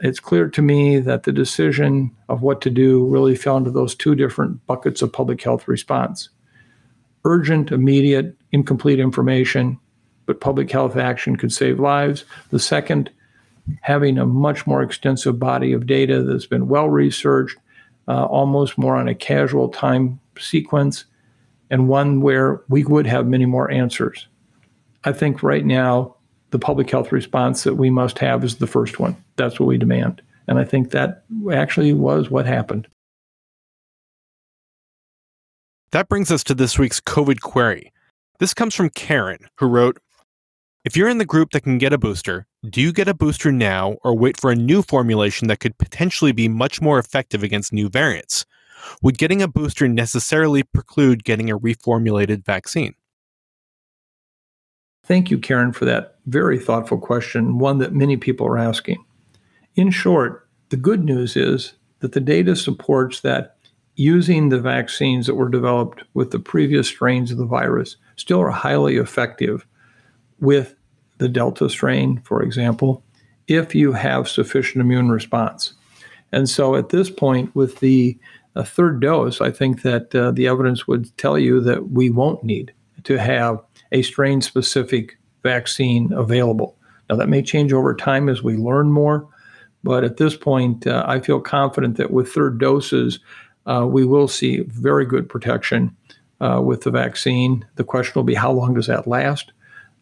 it's 0.00 0.20
clear 0.20 0.48
to 0.48 0.60
me 0.60 0.98
that 0.98 1.22
the 1.22 1.32
decision 1.32 2.14
of 2.28 2.42
what 2.42 2.60
to 2.62 2.70
do 2.70 3.06
really 3.06 3.34
fell 3.34 3.56
into 3.56 3.70
those 3.70 3.94
two 3.94 4.14
different 4.14 4.66
buckets 4.66 5.00
of 5.00 5.12
public 5.12 5.42
health 5.42 5.66
response 5.68 6.28
urgent, 7.24 7.72
immediate, 7.72 8.36
incomplete 8.52 9.00
information, 9.00 9.76
but 10.26 10.40
public 10.40 10.70
health 10.70 10.96
action 10.96 11.34
could 11.34 11.52
save 11.52 11.80
lives. 11.80 12.24
The 12.50 12.60
second, 12.60 13.10
having 13.80 14.18
a 14.18 14.26
much 14.26 14.66
more 14.66 14.82
extensive 14.82 15.38
body 15.38 15.72
of 15.72 15.86
data 15.86 16.22
that's 16.22 16.46
been 16.46 16.68
well 16.68 16.88
researched, 16.88 17.58
uh, 18.08 18.24
almost 18.26 18.78
more 18.78 18.96
on 18.96 19.08
a 19.08 19.14
casual 19.14 19.68
time 19.68 20.20
sequence, 20.38 21.04
and 21.70 21.88
one 21.88 22.20
where 22.20 22.62
we 22.68 22.84
would 22.84 23.06
have 23.06 23.26
many 23.26 23.46
more 23.46 23.70
answers. 23.70 24.28
I 25.04 25.12
think 25.12 25.42
right 25.42 25.64
now 25.64 26.16
the 26.50 26.58
public 26.58 26.90
health 26.90 27.12
response 27.12 27.64
that 27.64 27.74
we 27.74 27.90
must 27.90 28.18
have 28.18 28.44
is 28.44 28.56
the 28.56 28.66
first 28.66 28.98
one. 28.98 29.16
That's 29.36 29.58
what 29.58 29.66
we 29.66 29.78
demand. 29.78 30.22
And 30.48 30.58
I 30.58 30.64
think 30.64 30.90
that 30.90 31.24
actually 31.52 31.92
was 31.92 32.30
what 32.30 32.46
happened. 32.46 32.86
That 35.92 36.08
brings 36.08 36.30
us 36.30 36.44
to 36.44 36.54
this 36.54 36.78
week's 36.78 37.00
COVID 37.00 37.40
query. 37.40 37.92
This 38.38 38.54
comes 38.54 38.74
from 38.74 38.90
Karen, 38.90 39.48
who 39.58 39.66
wrote 39.66 39.98
If 40.86 40.96
you're 40.96 41.08
in 41.08 41.18
the 41.18 41.24
group 41.24 41.50
that 41.50 41.62
can 41.62 41.78
get 41.78 41.92
a 41.92 41.98
booster, 41.98 42.46
do 42.70 42.80
you 42.80 42.92
get 42.92 43.08
a 43.08 43.12
booster 43.12 43.50
now 43.50 43.96
or 44.04 44.16
wait 44.16 44.40
for 44.40 44.52
a 44.52 44.54
new 44.54 44.82
formulation 44.82 45.48
that 45.48 45.58
could 45.58 45.76
potentially 45.78 46.30
be 46.30 46.46
much 46.46 46.80
more 46.80 47.00
effective 47.00 47.42
against 47.42 47.72
new 47.72 47.88
variants? 47.88 48.46
Would 49.02 49.18
getting 49.18 49.42
a 49.42 49.48
booster 49.48 49.88
necessarily 49.88 50.62
preclude 50.62 51.24
getting 51.24 51.50
a 51.50 51.58
reformulated 51.58 52.44
vaccine? 52.44 52.94
Thank 55.04 55.28
you, 55.28 55.38
Karen, 55.38 55.72
for 55.72 55.86
that 55.86 56.18
very 56.26 56.56
thoughtful 56.56 56.98
question, 56.98 57.58
one 57.58 57.78
that 57.78 57.92
many 57.92 58.16
people 58.16 58.46
are 58.46 58.56
asking. 58.56 59.04
In 59.74 59.90
short, 59.90 60.48
the 60.68 60.76
good 60.76 61.02
news 61.02 61.34
is 61.36 61.72
that 61.98 62.12
the 62.12 62.20
data 62.20 62.54
supports 62.54 63.22
that 63.22 63.56
using 63.96 64.50
the 64.50 64.60
vaccines 64.60 65.26
that 65.26 65.34
were 65.34 65.48
developed 65.48 66.04
with 66.14 66.30
the 66.30 66.38
previous 66.38 66.86
strains 66.86 67.32
of 67.32 67.38
the 67.38 67.44
virus 67.44 67.96
still 68.14 68.40
are 68.40 68.50
highly 68.50 68.98
effective 68.98 69.66
with 70.38 70.75
the 71.18 71.28
Delta 71.28 71.68
strain, 71.68 72.20
for 72.24 72.42
example, 72.42 73.02
if 73.48 73.74
you 73.74 73.92
have 73.92 74.28
sufficient 74.28 74.80
immune 74.80 75.10
response. 75.10 75.74
And 76.32 76.48
so 76.48 76.74
at 76.74 76.88
this 76.88 77.10
point, 77.10 77.54
with 77.54 77.80
the 77.80 78.18
third 78.64 79.00
dose, 79.00 79.40
I 79.40 79.50
think 79.50 79.82
that 79.82 80.14
uh, 80.14 80.30
the 80.30 80.46
evidence 80.46 80.86
would 80.86 81.16
tell 81.18 81.38
you 81.38 81.60
that 81.60 81.90
we 81.90 82.10
won't 82.10 82.42
need 82.42 82.72
to 83.04 83.18
have 83.18 83.60
a 83.92 84.02
strain 84.02 84.40
specific 84.40 85.18
vaccine 85.42 86.12
available. 86.12 86.76
Now, 87.08 87.16
that 87.16 87.28
may 87.28 87.42
change 87.42 87.72
over 87.72 87.94
time 87.94 88.28
as 88.28 88.42
we 88.42 88.56
learn 88.56 88.90
more, 88.90 89.28
but 89.84 90.02
at 90.02 90.16
this 90.16 90.36
point, 90.36 90.86
uh, 90.86 91.04
I 91.06 91.20
feel 91.20 91.40
confident 91.40 91.96
that 91.98 92.10
with 92.10 92.32
third 92.32 92.58
doses, 92.58 93.20
uh, 93.66 93.86
we 93.88 94.04
will 94.04 94.26
see 94.28 94.60
very 94.60 95.04
good 95.04 95.28
protection 95.28 95.96
uh, 96.40 96.60
with 96.64 96.82
the 96.82 96.90
vaccine. 96.90 97.64
The 97.76 97.84
question 97.84 98.14
will 98.16 98.24
be 98.24 98.34
how 98.34 98.50
long 98.50 98.74
does 98.74 98.88
that 98.88 99.06
last? 99.06 99.52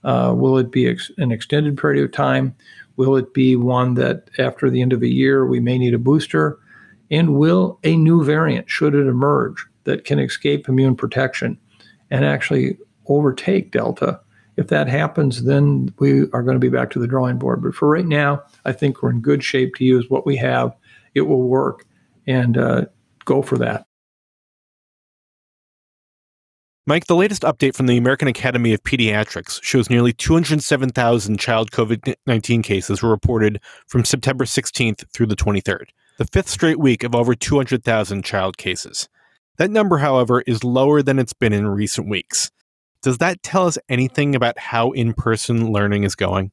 Uh, 0.04 0.34
will 0.36 0.58
it 0.58 0.70
be 0.70 0.86
ex- 0.86 1.10
an 1.18 1.32
extended 1.32 1.78
period 1.78 2.04
of 2.04 2.12
time? 2.12 2.54
Will 2.96 3.16
it 3.16 3.34
be 3.34 3.56
one 3.56 3.94
that 3.94 4.30
after 4.38 4.70
the 4.70 4.82
end 4.82 4.92
of 4.92 5.02
a 5.02 5.08
year 5.08 5.46
we 5.46 5.60
may 5.60 5.78
need 5.78 5.94
a 5.94 5.98
booster? 5.98 6.58
And 7.10 7.36
will 7.36 7.78
a 7.84 7.96
new 7.96 8.24
variant, 8.24 8.70
should 8.70 8.94
it 8.94 9.06
emerge, 9.06 9.64
that 9.84 10.04
can 10.04 10.18
escape 10.18 10.68
immune 10.68 10.96
protection 10.96 11.58
and 12.10 12.24
actually 12.24 12.78
overtake 13.06 13.70
Delta. 13.70 14.20
If 14.56 14.68
that 14.68 14.88
happens, 14.88 15.44
then 15.44 15.92
we 15.98 16.22
are 16.32 16.42
going 16.42 16.54
to 16.54 16.60
be 16.60 16.68
back 16.68 16.90
to 16.90 16.98
the 16.98 17.08
drawing 17.08 17.38
board. 17.38 17.62
But 17.62 17.74
for 17.74 17.88
right 17.88 18.06
now, 18.06 18.42
I 18.64 18.72
think 18.72 19.02
we're 19.02 19.10
in 19.10 19.20
good 19.20 19.42
shape 19.42 19.74
to 19.76 19.84
use 19.84 20.08
what 20.08 20.24
we 20.24 20.36
have. 20.36 20.74
It 21.14 21.22
will 21.22 21.42
work 21.42 21.86
and 22.26 22.56
uh, 22.56 22.84
go 23.24 23.42
for 23.42 23.58
that. 23.58 23.86
Mike, 26.86 27.06
the 27.06 27.16
latest 27.16 27.40
update 27.44 27.74
from 27.74 27.86
the 27.86 27.96
American 27.96 28.28
Academy 28.28 28.74
of 28.74 28.82
Pediatrics 28.82 29.58
shows 29.62 29.88
nearly 29.88 30.12
207,000 30.12 31.40
child 31.40 31.70
COVID 31.70 32.14
19 32.26 32.62
cases 32.62 33.02
were 33.02 33.08
reported 33.08 33.58
from 33.86 34.04
September 34.04 34.44
16th 34.44 35.10
through 35.10 35.24
the 35.24 35.34
23rd, 35.34 35.86
the 36.18 36.26
fifth 36.26 36.50
straight 36.50 36.78
week 36.78 37.02
of 37.02 37.14
over 37.14 37.34
200,000 37.34 38.22
child 38.22 38.58
cases. 38.58 39.08
That 39.56 39.70
number, 39.70 39.96
however, 39.96 40.42
is 40.42 40.62
lower 40.62 41.00
than 41.00 41.18
it's 41.18 41.32
been 41.32 41.54
in 41.54 41.66
recent 41.66 42.06
weeks. 42.06 42.50
Does 43.00 43.16
that 43.16 43.42
tell 43.42 43.66
us 43.66 43.78
anything 43.88 44.34
about 44.34 44.58
how 44.58 44.90
in 44.90 45.14
person 45.14 45.72
learning 45.72 46.04
is 46.04 46.14
going? 46.14 46.52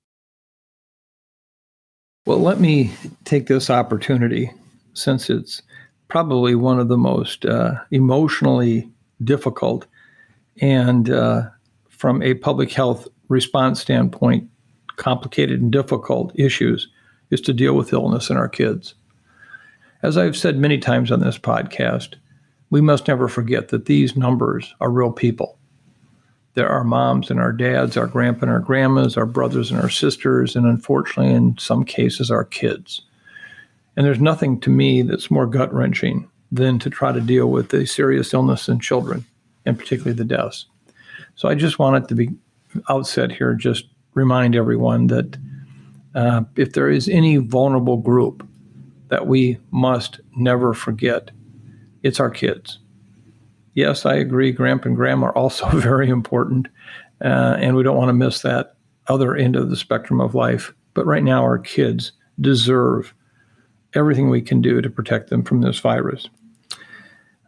Well, 2.26 2.40
let 2.40 2.62
me 2.62 2.94
take 3.26 3.48
this 3.48 3.70
opportunity 3.70 4.50
since 4.94 5.30
it's 5.30 5.62
probably 6.08 6.56
one 6.56 6.80
of 6.80 6.88
the 6.88 6.98
most 6.98 7.44
uh, 7.46 7.74
emotionally 7.92 8.90
difficult 9.22 9.88
and, 10.60 11.10
uh, 11.10 11.44
from 11.90 12.22
a 12.22 12.34
public 12.34 12.72
health 12.72 13.08
response 13.30 13.80
standpoint, 13.80 14.50
complicated 14.98 15.62
and 15.62 15.72
difficult 15.72 16.32
issues 16.38 16.88
is 17.30 17.42
to 17.42 17.54
deal 17.54 17.74
with 17.74 17.94
illness 17.94 18.30
in 18.30 18.38
our 18.38 18.50
kids. 18.50 18.96
As 20.04 20.18
I've 20.18 20.36
said 20.36 20.58
many 20.58 20.78
times 20.78 21.12
on 21.12 21.20
this 21.20 21.38
podcast, 21.38 22.16
we 22.70 22.82
must 22.82 23.08
never 23.08 23.28
forget 23.28 23.70
that 23.70 23.86
these 23.86 24.16
numbers 24.18 24.74
are 24.82 24.90
real 24.90 25.12
people. 25.12 25.58
There 26.54 26.70
are 26.70 26.84
moms 26.84 27.30
and 27.30 27.40
our 27.40 27.54
dads, 27.54 27.96
our 27.96 28.08
grandpa 28.08 28.42
and 28.42 28.52
our 28.52 28.60
grandmas, 28.60 29.16
our 29.16 29.26
brothers 29.26 29.72
and 29.72 29.80
our 29.80 29.90
sisters, 29.90 30.56
and 30.56 30.66
unfortunately, 30.66 31.34
in 31.34 31.58
some 31.58 31.86
cases, 31.86 32.30
our 32.30 32.44
kids. 32.44 33.02
And 33.96 34.06
there's 34.06 34.20
nothing 34.20 34.60
to 34.62 34.70
me 34.70 35.02
that's 35.02 35.32
more 35.32 35.46
gut 35.46 35.74
wrenching 35.74 36.30
than 36.52 36.80
to 36.80 36.90
try 36.90 37.12
to 37.12 37.22
deal 37.22 37.48
with 37.48 37.74
a 37.74 37.86
serious 37.86 38.34
illness 38.34 38.68
in 38.68 38.80
children, 38.80 39.26
and 39.66 39.78
particularly 39.78 40.16
the 40.16 40.26
deaths. 40.26 40.66
So 41.36 41.50
I 41.50 41.56
just 41.56 41.80
wanted 41.80 42.08
to 42.08 42.16
be 42.16 42.30
outset 42.90 43.32
here, 43.32 43.54
just 43.54 43.86
remind 44.14 44.56
everyone 44.56 45.08
that 45.08 45.38
uh, 46.16 46.44
if 46.56 46.74
there 46.74 46.90
is 46.90 47.08
any 47.08 47.38
vulnerable 47.38 47.98
group 47.98 48.48
that 49.10 49.28
we 49.28 49.58
must 49.72 50.20
never 50.36 50.74
forget, 50.74 51.32
it's 52.04 52.20
our 52.20 52.30
kids 52.30 52.80
yes, 53.74 54.06
I 54.06 54.16
agree. 54.16 54.52
Grandpa 54.52 54.90
and 54.90 54.96
grandma 54.96 55.28
are 55.28 55.38
also 55.38 55.68
very 55.74 56.10
important, 56.10 56.68
uh, 57.24 57.58
and 57.60 57.76
we 57.76 57.84
don't 57.84 57.98
want 57.98 58.10
to 58.10 58.14
miss 58.14 58.42
that 58.42 58.76
other 59.08 59.36
end 59.36 59.56
of 59.56 59.70
the 59.70 59.76
spectrum 59.76 60.22
of 60.22 60.36
life. 60.36 60.74
But 60.94 61.06
right 61.06 61.24
now, 61.24 61.44
our 61.44 61.60
kids 61.60 62.12
deserve 62.40 63.14
everything 63.94 64.30
we 64.30 64.42
can 64.42 64.62
do 64.62 64.82
to 64.82 64.90
protect 64.90 65.30
them 65.30 65.44
from 65.44 65.62
this 65.62 65.80
virus. 65.80 66.30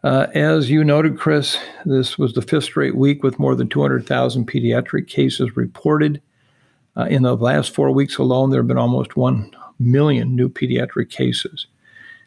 Uh, 0.04 0.26
as 0.34 0.68
you 0.68 0.84
noted, 0.84 1.18
Chris, 1.18 1.56
this 1.86 2.18
was 2.18 2.34
the 2.34 2.42
fifth 2.42 2.64
straight 2.64 2.94
week 2.94 3.22
with 3.22 3.38
more 3.38 3.54
than 3.54 3.70
200,000 3.70 4.46
pediatric 4.46 5.08
cases 5.08 5.56
reported. 5.56 6.20
Uh, 6.94 7.04
in 7.04 7.22
the 7.22 7.34
last 7.34 7.74
four 7.74 7.90
weeks 7.90 8.18
alone, 8.18 8.50
there 8.50 8.60
have 8.60 8.68
been 8.68 8.76
almost 8.76 9.16
1 9.16 9.50
million 9.78 10.36
new 10.36 10.50
pediatric 10.50 11.08
cases. 11.08 11.68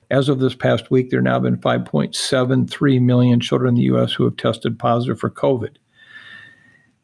As 0.09 0.27
of 0.27 0.39
this 0.39 0.55
past 0.55 0.89
week, 0.89 1.11
there 1.11 1.19
have 1.19 1.25
now 1.25 1.39
been 1.39 1.57
5.73 1.57 2.99
million 2.99 3.39
children 3.39 3.69
in 3.69 3.75
the 3.75 3.83
U.S. 3.83 4.11
who 4.11 4.23
have 4.23 4.37
tested 4.37 4.79
positive 4.79 5.19
for 5.19 5.29
COVID. 5.29 5.75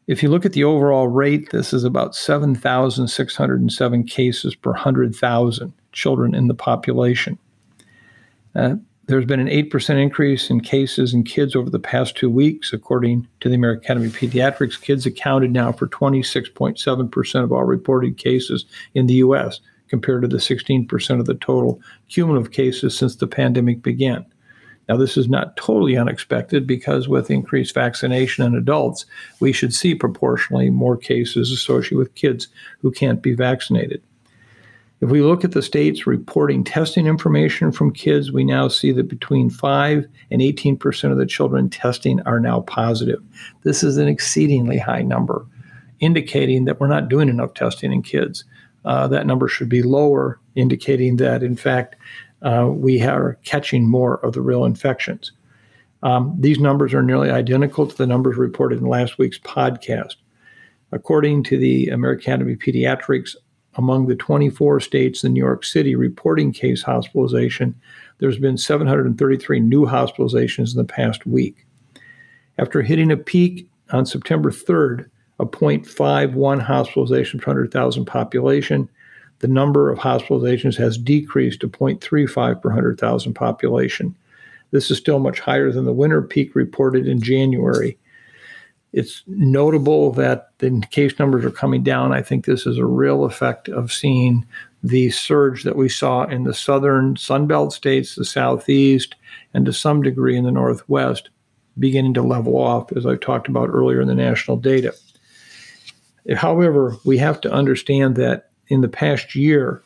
If 0.08 0.24
you 0.24 0.28
look 0.28 0.44
at 0.44 0.54
the 0.54 0.64
overall 0.64 1.06
rate, 1.06 1.50
this 1.50 1.72
is 1.72 1.84
about 1.84 2.16
7,607 2.16 4.04
cases 4.04 4.56
per 4.56 4.72
100,000 4.72 5.72
children 5.92 6.34
in 6.34 6.48
the 6.48 6.54
population. 6.54 7.38
Uh, 8.56 8.74
there's 9.06 9.26
been 9.26 9.40
an 9.40 9.48
8% 9.48 10.02
increase 10.02 10.50
in 10.50 10.60
cases 10.60 11.12
in 11.12 11.24
kids 11.24 11.54
over 11.54 11.68
the 11.68 11.78
past 11.78 12.16
two 12.16 12.30
weeks. 12.30 12.72
According 12.72 13.28
to 13.40 13.48
the 13.48 13.54
American 13.54 13.84
Academy 13.84 14.06
of 14.06 14.12
Pediatrics, 14.14 14.80
kids 14.80 15.04
accounted 15.06 15.52
now 15.52 15.72
for 15.72 15.86
26.7% 15.86 17.44
of 17.44 17.52
all 17.52 17.64
reported 17.64 18.16
cases 18.16 18.64
in 18.94 19.06
the 19.06 19.14
U.S 19.14 19.60
compared 19.88 20.22
to 20.22 20.28
the 20.28 20.38
16% 20.38 21.20
of 21.20 21.26
the 21.26 21.34
total 21.34 21.80
cumulative 22.08 22.52
cases 22.52 22.96
since 22.96 23.16
the 23.16 23.26
pandemic 23.26 23.82
began. 23.82 24.24
Now, 24.88 24.96
this 24.96 25.16
is 25.16 25.28
not 25.28 25.56
totally 25.56 25.96
unexpected 25.96 26.66
because 26.66 27.08
with 27.08 27.30
increased 27.30 27.74
vaccination 27.74 28.44
in 28.44 28.54
adults, 28.54 29.06
we 29.40 29.52
should 29.52 29.72
see 29.72 29.94
proportionally 29.94 30.68
more 30.68 30.96
cases 30.96 31.50
associated 31.50 31.96
with 31.96 32.14
kids 32.16 32.48
who 32.80 32.90
can't 32.90 33.22
be 33.22 33.34
vaccinated. 33.34 34.02
If 35.00 35.10
we 35.10 35.20
look 35.20 35.44
at 35.44 35.52
the 35.52 35.62
states 35.62 36.06
reporting 36.06 36.64
testing 36.64 37.06
information 37.06 37.72
from 37.72 37.92
kids, 37.92 38.32
we 38.32 38.44
now 38.44 38.68
see 38.68 38.92
that 38.92 39.08
between 39.08 39.50
5 39.50 40.06
and 40.30 40.40
18% 40.40 41.10
of 41.10 41.18
the 41.18 41.26
children 41.26 41.68
testing 41.68 42.20
are 42.22 42.40
now 42.40 42.60
positive. 42.60 43.22
This 43.64 43.82
is 43.82 43.98
an 43.98 44.08
exceedingly 44.08 44.78
high 44.78 45.02
number, 45.02 45.46
indicating 46.00 46.64
that 46.64 46.80
we're 46.80 46.86
not 46.86 47.08
doing 47.08 47.28
enough 47.28 47.54
testing 47.54 47.92
in 47.92 48.02
kids. 48.02 48.44
Uh, 48.84 49.08
that 49.08 49.26
number 49.26 49.48
should 49.48 49.68
be 49.68 49.82
lower, 49.82 50.38
indicating 50.54 51.16
that, 51.16 51.42
in 51.42 51.56
fact, 51.56 51.96
uh, 52.42 52.68
we 52.70 53.02
are 53.02 53.38
catching 53.44 53.88
more 53.88 54.18
of 54.24 54.32
the 54.32 54.42
real 54.42 54.64
infections. 54.64 55.32
Um, 56.02 56.36
these 56.38 56.60
numbers 56.60 56.92
are 56.92 57.02
nearly 57.02 57.30
identical 57.30 57.86
to 57.86 57.96
the 57.96 58.06
numbers 58.06 58.36
reported 58.36 58.78
in 58.78 58.86
last 58.86 59.18
week's 59.18 59.38
podcast. 59.38 60.16
According 60.92 61.44
to 61.44 61.58
the 61.58 61.88
American 61.88 62.22
Academy 62.22 62.52
of 62.52 62.58
Pediatrics, 62.58 63.34
among 63.76 64.06
the 64.06 64.16
24 64.16 64.80
states 64.80 65.24
in 65.24 65.32
New 65.32 65.42
York 65.42 65.64
City 65.64 65.94
reporting 65.94 66.52
case 66.52 66.82
hospitalization, 66.82 67.74
there's 68.18 68.38
been 68.38 68.56
733 68.56 69.60
new 69.60 69.86
hospitalizations 69.86 70.72
in 70.72 70.78
the 70.78 70.84
past 70.84 71.26
week. 71.26 71.66
After 72.58 72.82
hitting 72.82 73.10
a 73.10 73.16
peak 73.16 73.68
on 73.90 74.06
September 74.06 74.50
3rd, 74.50 75.08
a 75.40 75.46
0.51 75.46 76.62
hospitalization 76.62 77.40
per 77.40 77.50
100,000 77.50 78.04
population, 78.04 78.88
the 79.40 79.48
number 79.48 79.90
of 79.90 79.98
hospitalizations 79.98 80.76
has 80.76 80.96
decreased 80.96 81.60
to 81.60 81.68
0.35 81.68 82.62
per 82.62 82.68
100,000 82.68 83.34
population. 83.34 84.16
This 84.70 84.90
is 84.90 84.98
still 84.98 85.18
much 85.18 85.40
higher 85.40 85.72
than 85.72 85.84
the 85.84 85.92
winter 85.92 86.22
peak 86.22 86.54
reported 86.54 87.06
in 87.06 87.20
January 87.20 87.98
it's 88.94 89.24
notable 89.26 90.12
that 90.12 90.50
the 90.58 90.80
case 90.92 91.18
numbers 91.18 91.44
are 91.44 91.50
coming 91.50 91.82
down. 91.82 92.12
I 92.12 92.22
think 92.22 92.44
this 92.44 92.64
is 92.64 92.78
a 92.78 92.86
real 92.86 93.24
effect 93.24 93.68
of 93.68 93.92
seeing 93.92 94.46
the 94.84 95.10
surge 95.10 95.64
that 95.64 95.74
we 95.74 95.88
saw 95.88 96.24
in 96.24 96.44
the 96.44 96.54
southern 96.54 97.16
Sunbelt 97.16 97.72
states, 97.72 98.14
the 98.14 98.24
southeast, 98.24 99.16
and 99.52 99.66
to 99.66 99.72
some 99.72 100.00
degree 100.00 100.36
in 100.36 100.44
the 100.44 100.52
northwest, 100.52 101.30
beginning 101.76 102.14
to 102.14 102.22
level 102.22 102.56
off, 102.56 102.92
as 102.92 103.04
I 103.04 103.16
talked 103.16 103.48
about 103.48 103.68
earlier 103.68 104.00
in 104.00 104.06
the 104.06 104.14
national 104.14 104.58
data. 104.58 104.94
However, 106.36 106.96
we 107.04 107.18
have 107.18 107.40
to 107.40 107.52
understand 107.52 108.14
that 108.14 108.50
in 108.68 108.80
the 108.80 108.88
past 108.88 109.34
year, 109.34 109.82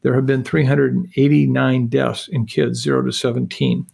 there 0.00 0.14
have 0.14 0.24
been 0.24 0.44
389 0.44 1.88
deaths 1.88 2.26
in 2.28 2.46
kids 2.46 2.80
0 2.80 3.02
to 3.02 3.12
17. 3.12 3.86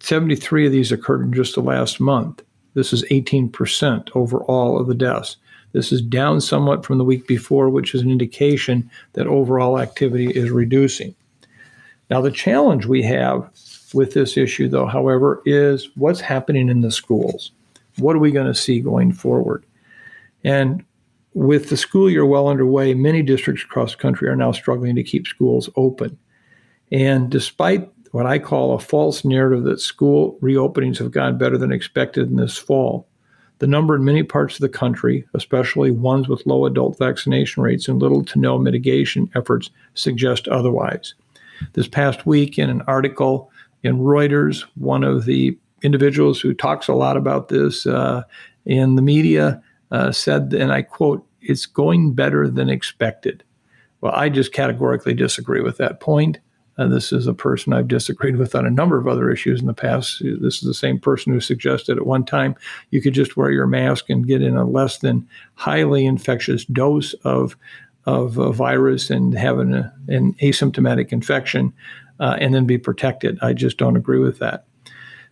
73 0.00 0.66
of 0.66 0.72
these 0.72 0.90
occurred 0.90 1.22
in 1.22 1.32
just 1.32 1.54
the 1.54 1.62
last 1.62 2.00
month. 2.00 2.42
This 2.78 2.92
is 2.92 3.02
18% 3.10 4.08
overall 4.14 4.80
of 4.80 4.86
the 4.86 4.94
deaths. 4.94 5.36
This 5.72 5.90
is 5.90 6.00
down 6.00 6.40
somewhat 6.40 6.86
from 6.86 6.98
the 6.98 7.04
week 7.04 7.26
before, 7.26 7.68
which 7.70 7.92
is 7.92 8.02
an 8.02 8.10
indication 8.12 8.88
that 9.14 9.26
overall 9.26 9.80
activity 9.80 10.30
is 10.30 10.50
reducing. 10.50 11.12
Now, 12.08 12.20
the 12.20 12.30
challenge 12.30 12.86
we 12.86 13.02
have 13.02 13.50
with 13.92 14.14
this 14.14 14.36
issue, 14.36 14.68
though, 14.68 14.86
however, 14.86 15.42
is 15.44 15.90
what's 15.96 16.20
happening 16.20 16.68
in 16.68 16.82
the 16.82 16.92
schools. 16.92 17.50
What 17.96 18.14
are 18.14 18.20
we 18.20 18.30
going 18.30 18.46
to 18.46 18.54
see 18.54 18.78
going 18.78 19.12
forward? 19.12 19.64
And 20.44 20.84
with 21.34 21.70
the 21.70 21.76
school 21.76 22.08
year 22.08 22.24
well 22.24 22.46
underway, 22.46 22.94
many 22.94 23.22
districts 23.22 23.64
across 23.64 23.90
the 23.90 24.00
country 24.00 24.28
are 24.28 24.36
now 24.36 24.52
struggling 24.52 24.94
to 24.94 25.02
keep 25.02 25.26
schools 25.26 25.68
open. 25.74 26.16
And 26.92 27.28
despite 27.28 27.97
what 28.12 28.26
I 28.26 28.38
call 28.38 28.74
a 28.74 28.78
false 28.78 29.24
narrative 29.24 29.64
that 29.64 29.80
school 29.80 30.38
reopenings 30.42 30.98
have 30.98 31.10
gone 31.10 31.38
better 31.38 31.58
than 31.58 31.72
expected 31.72 32.30
in 32.30 32.36
this 32.36 32.56
fall. 32.56 33.06
The 33.58 33.66
number 33.66 33.96
in 33.96 34.04
many 34.04 34.22
parts 34.22 34.54
of 34.54 34.60
the 34.60 34.68
country, 34.68 35.26
especially 35.34 35.90
ones 35.90 36.28
with 36.28 36.46
low 36.46 36.64
adult 36.64 36.96
vaccination 36.96 37.62
rates 37.62 37.88
and 37.88 38.00
little 38.00 38.24
to 38.26 38.38
no 38.38 38.56
mitigation 38.58 39.28
efforts, 39.34 39.70
suggest 39.94 40.46
otherwise. 40.48 41.14
This 41.72 41.88
past 41.88 42.24
week, 42.24 42.58
in 42.58 42.70
an 42.70 42.82
article 42.82 43.50
in 43.82 43.98
Reuters, 43.98 44.64
one 44.76 45.02
of 45.02 45.24
the 45.24 45.58
individuals 45.82 46.40
who 46.40 46.54
talks 46.54 46.88
a 46.88 46.94
lot 46.94 47.16
about 47.16 47.48
this 47.48 47.86
uh, 47.86 48.22
in 48.64 48.94
the 48.94 49.02
media 49.02 49.62
uh, 49.90 50.12
said, 50.12 50.52
and 50.52 50.72
I 50.72 50.82
quote, 50.82 51.26
it's 51.40 51.66
going 51.66 52.14
better 52.14 52.48
than 52.48 52.68
expected. 52.68 53.42
Well, 54.00 54.12
I 54.14 54.28
just 54.28 54.52
categorically 54.52 55.14
disagree 55.14 55.60
with 55.60 55.78
that 55.78 56.00
point. 56.00 56.38
This 56.78 57.12
is 57.12 57.26
a 57.26 57.34
person 57.34 57.72
I've 57.72 57.88
disagreed 57.88 58.36
with 58.36 58.54
on 58.54 58.64
a 58.64 58.70
number 58.70 58.98
of 58.98 59.08
other 59.08 59.30
issues 59.30 59.60
in 59.60 59.66
the 59.66 59.74
past. 59.74 60.22
This 60.22 60.56
is 60.56 60.60
the 60.62 60.74
same 60.74 61.00
person 61.00 61.32
who 61.32 61.40
suggested 61.40 61.98
at 61.98 62.06
one 62.06 62.24
time 62.24 62.54
you 62.90 63.02
could 63.02 63.14
just 63.14 63.36
wear 63.36 63.50
your 63.50 63.66
mask 63.66 64.08
and 64.08 64.26
get 64.26 64.42
in 64.42 64.56
a 64.56 64.64
less 64.64 64.98
than 64.98 65.28
highly 65.54 66.06
infectious 66.06 66.64
dose 66.64 67.14
of 67.24 67.56
of 68.06 68.38
a 68.38 68.52
virus 68.52 69.10
and 69.10 69.36
have 69.36 69.58
an, 69.58 69.74
an 70.08 70.32
asymptomatic 70.40 71.12
infection 71.12 71.74
uh, 72.20 72.38
and 72.40 72.54
then 72.54 72.64
be 72.64 72.78
protected. 72.78 73.38
I 73.42 73.52
just 73.52 73.76
don't 73.76 73.98
agree 73.98 74.18
with 74.18 74.38
that. 74.38 74.64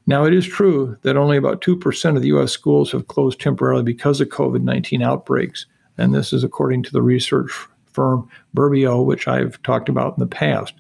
Now, 0.07 0.25
it 0.25 0.35
is 0.35 0.47
true 0.47 0.97
that 1.03 1.17
only 1.17 1.37
about 1.37 1.63
2% 1.63 2.17
of 2.17 2.23
the 2.23 2.29
U.S. 2.29 2.53
schools 2.53 2.93
have 2.93 3.09
closed 3.09 3.41
temporarily 3.41 3.83
because 3.83 4.21
of 4.21 4.29
COVID 4.29 4.63
19 4.63 5.03
outbreaks. 5.03 5.65
And 5.97 6.15
this 6.15 6.33
is 6.33 6.45
according 6.45 6.83
to 6.85 6.93
the 6.93 7.03
research 7.03 7.51
firm 7.87 8.29
Burbio, 8.55 9.05
which 9.05 9.27
I've 9.27 9.61
talked 9.63 9.89
about 9.89 10.19
in 10.19 10.21
the 10.21 10.27
past. 10.27 10.75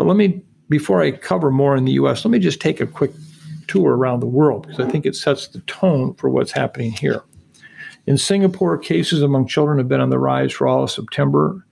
But 0.00 0.06
let 0.06 0.16
me, 0.16 0.40
before 0.70 1.02
I 1.02 1.10
cover 1.10 1.50
more 1.50 1.76
in 1.76 1.84
the 1.84 1.92
US, 1.92 2.24
let 2.24 2.30
me 2.30 2.38
just 2.38 2.58
take 2.58 2.80
a 2.80 2.86
quick 2.86 3.10
tour 3.68 3.94
around 3.94 4.20
the 4.20 4.26
world 4.26 4.62
because 4.62 4.80
I 4.80 4.90
think 4.90 5.04
it 5.04 5.14
sets 5.14 5.48
the 5.48 5.60
tone 5.66 6.14
for 6.14 6.30
what's 6.30 6.52
happening 6.52 6.92
here. 6.92 7.22
In 8.06 8.16
Singapore, 8.16 8.78
cases 8.78 9.20
among 9.20 9.46
children 9.46 9.76
have 9.76 9.88
been 9.88 10.00
on 10.00 10.08
the 10.08 10.18
rise 10.18 10.54
for 10.54 10.66
all 10.66 10.84
of 10.84 10.90
September. 10.90 11.66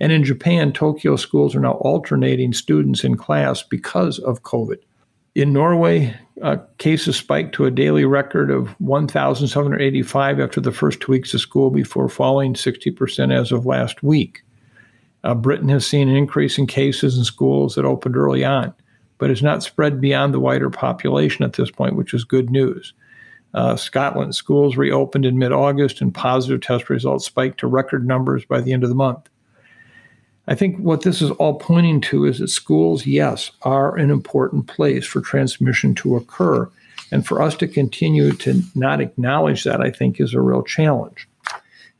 And 0.00 0.12
in 0.12 0.24
Japan, 0.24 0.72
Tokyo 0.72 1.16
schools 1.16 1.54
are 1.54 1.60
now 1.60 1.72
alternating 1.72 2.54
students 2.54 3.04
in 3.04 3.18
class 3.18 3.62
because 3.62 4.18
of 4.18 4.44
COVID. 4.44 4.78
In 5.34 5.52
Norway, 5.52 6.16
uh, 6.40 6.56
cases 6.78 7.16
spiked 7.16 7.54
to 7.56 7.66
a 7.66 7.70
daily 7.70 8.06
record 8.06 8.50
of 8.50 8.68
1,785 8.80 10.40
after 10.40 10.62
the 10.62 10.72
first 10.72 11.00
two 11.00 11.12
weeks 11.12 11.34
of 11.34 11.42
school 11.42 11.70
before 11.70 12.08
falling 12.08 12.54
60% 12.54 13.30
as 13.30 13.52
of 13.52 13.66
last 13.66 14.02
week. 14.02 14.40
Uh, 15.24 15.34
Britain 15.34 15.68
has 15.68 15.86
seen 15.86 16.08
an 16.08 16.16
increase 16.16 16.58
in 16.58 16.66
cases 16.66 17.18
in 17.18 17.24
schools 17.24 17.74
that 17.74 17.84
opened 17.84 18.16
early 18.16 18.44
on, 18.44 18.72
but 19.18 19.30
has 19.30 19.42
not 19.42 19.62
spread 19.62 20.00
beyond 20.00 20.32
the 20.32 20.40
wider 20.40 20.70
population 20.70 21.44
at 21.44 21.54
this 21.54 21.70
point, 21.70 21.96
which 21.96 22.14
is 22.14 22.24
good 22.24 22.50
news. 22.50 22.92
Uh, 23.54 23.76
Scotland 23.76 24.34
schools 24.34 24.76
reopened 24.76 25.24
in 25.24 25.38
mid 25.38 25.52
August, 25.52 26.00
and 26.00 26.14
positive 26.14 26.60
test 26.60 26.90
results 26.90 27.24
spiked 27.24 27.58
to 27.58 27.66
record 27.66 28.06
numbers 28.06 28.44
by 28.44 28.60
the 28.60 28.72
end 28.72 28.82
of 28.82 28.88
the 28.88 28.94
month. 28.94 29.28
I 30.46 30.54
think 30.54 30.78
what 30.78 31.02
this 31.02 31.20
is 31.20 31.30
all 31.32 31.58
pointing 31.58 32.00
to 32.02 32.24
is 32.24 32.38
that 32.38 32.48
schools, 32.48 33.06
yes, 33.06 33.50
are 33.62 33.96
an 33.96 34.10
important 34.10 34.66
place 34.66 35.06
for 35.06 35.20
transmission 35.20 35.94
to 35.96 36.16
occur. 36.16 36.70
And 37.10 37.26
for 37.26 37.40
us 37.40 37.54
to 37.56 37.68
continue 37.68 38.32
to 38.32 38.62
not 38.74 39.00
acknowledge 39.00 39.64
that, 39.64 39.80
I 39.80 39.90
think, 39.90 40.20
is 40.20 40.34
a 40.34 40.40
real 40.40 40.62
challenge. 40.62 41.28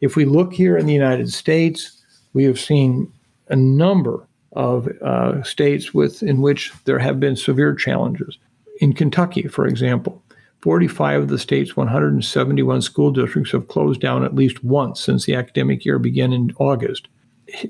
If 0.01 0.17
we 0.17 0.25
look 0.25 0.53
here 0.53 0.77
in 0.77 0.87
the 0.87 0.95
United 0.95 1.33
States, 1.33 1.98
we 2.33 2.45
have 2.45 2.61
seen 2.61 3.13
a 3.49 3.57
number 3.57 4.27
of 4.53 4.89
uh, 5.03 5.43
states 5.43 5.93
with 5.95 6.23
in 6.23 6.41
which 6.41 6.73
there 6.85 6.99
have 6.99 7.21
been 7.21 7.37
severe 7.37 7.75
challenges. 7.75 8.39
In 8.81 8.93
Kentucky, 8.93 9.49
for 9.49 9.67
example, 9.67 10.23
45 10.61 11.23
of 11.23 11.29
the 11.29 11.39
state's 11.39 11.77
171 11.77 12.83
school 12.83 13.11
districts 13.11 13.53
have 13.53 13.69
closed 13.69 14.01
down 14.01 14.25
at 14.25 14.35
least 14.35 14.65
once 14.65 15.01
since 15.01 15.25
the 15.25 15.35
academic 15.35 15.85
year 15.85 15.99
began 15.99 16.33
in 16.33 16.53
August. 16.59 17.09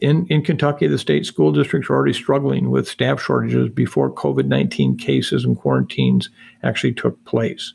In, 0.00 0.26
in 0.26 0.42
Kentucky, 0.42 0.86
the 0.86 0.98
state 0.98 1.24
school 1.24 1.52
districts 1.52 1.88
are 1.88 1.94
already 1.94 2.12
struggling 2.12 2.70
with 2.70 2.88
staff 2.88 3.22
shortages 3.22 3.68
before 3.68 4.10
COVID 4.10 4.46
19 4.46 4.96
cases 4.96 5.44
and 5.44 5.56
quarantines 5.56 6.30
actually 6.62 6.94
took 6.94 7.22
place. 7.24 7.74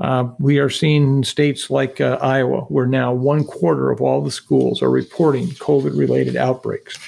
Uh, 0.00 0.28
we 0.40 0.58
are 0.58 0.70
seeing 0.70 1.22
states 1.22 1.70
like 1.70 2.00
uh, 2.00 2.18
Iowa, 2.20 2.62
where 2.62 2.86
now 2.86 3.12
one 3.12 3.44
quarter 3.44 3.90
of 3.90 4.00
all 4.00 4.20
the 4.20 4.30
schools 4.30 4.82
are 4.82 4.90
reporting 4.90 5.48
COVID 5.48 5.96
related 5.96 6.36
outbreaks. 6.36 6.98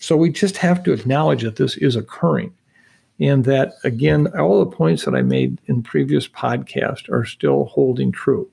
So 0.00 0.16
we 0.16 0.30
just 0.30 0.56
have 0.56 0.82
to 0.82 0.92
acknowledge 0.92 1.42
that 1.42 1.56
this 1.56 1.76
is 1.76 1.94
occurring. 1.94 2.52
And 3.20 3.44
that, 3.44 3.74
again, 3.84 4.26
all 4.36 4.64
the 4.64 4.76
points 4.76 5.04
that 5.04 5.14
I 5.14 5.22
made 5.22 5.60
in 5.66 5.82
previous 5.84 6.26
podcast 6.26 7.08
are 7.08 7.24
still 7.24 7.66
holding 7.66 8.10
true. 8.10 8.50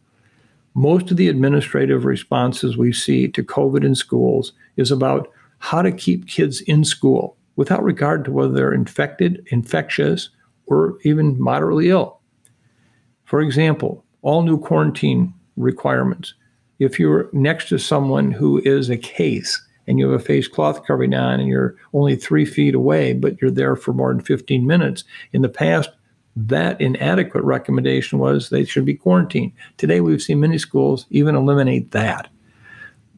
Most 0.75 1.09
of 1.09 1.17
the 1.17 1.27
administrative 1.27 2.05
responses 2.05 2.77
we 2.77 2.93
see 2.93 3.27
to 3.29 3.43
COVID 3.43 3.83
in 3.83 3.95
schools 3.95 4.53
is 4.77 4.91
about 4.91 5.31
how 5.57 5.81
to 5.81 5.91
keep 5.91 6.27
kids 6.27 6.61
in 6.61 6.85
school 6.85 7.35
without 7.55 7.83
regard 7.83 8.23
to 8.25 8.31
whether 8.31 8.53
they're 8.53 8.73
infected, 8.73 9.43
infectious, 9.47 10.29
or 10.67 10.99
even 11.03 11.41
moderately 11.41 11.89
ill. 11.89 12.18
For 13.29 13.41
example, 13.41 14.03
all 14.23 14.41
new 14.41 14.57
quarantine 14.57 15.35
requirements. 15.55 16.33
If 16.79 16.99
you're 16.99 17.29
next 17.31 17.69
to 17.69 17.77
someone 17.77 18.31
who 18.31 18.59
is 18.65 18.89
a 18.89 18.97
case 18.97 19.63
and 19.85 19.99
you 19.99 20.09
have 20.09 20.19
a 20.19 20.23
face 20.23 20.47
cloth 20.47 20.83
covering 20.87 21.13
on 21.13 21.39
and 21.39 21.47
you're 21.47 21.75
only 21.93 22.15
three 22.15 22.43
feet 22.43 22.73
away, 22.73 23.13
but 23.13 23.39
you're 23.39 23.51
there 23.51 23.75
for 23.75 23.93
more 23.93 24.11
than 24.11 24.23
15 24.23 24.65
minutes, 24.65 25.03
in 25.31 25.43
the 25.43 25.47
past, 25.47 25.91
that 26.35 26.81
inadequate 26.81 27.43
recommendation 27.43 28.17
was 28.17 28.49
they 28.49 28.65
should 28.65 28.83
be 28.83 28.95
quarantined. 28.95 29.51
Today, 29.77 30.01
we've 30.01 30.23
seen 30.23 30.39
many 30.39 30.57
schools 30.57 31.05
even 31.11 31.35
eliminate 31.35 31.91
that. 31.91 32.31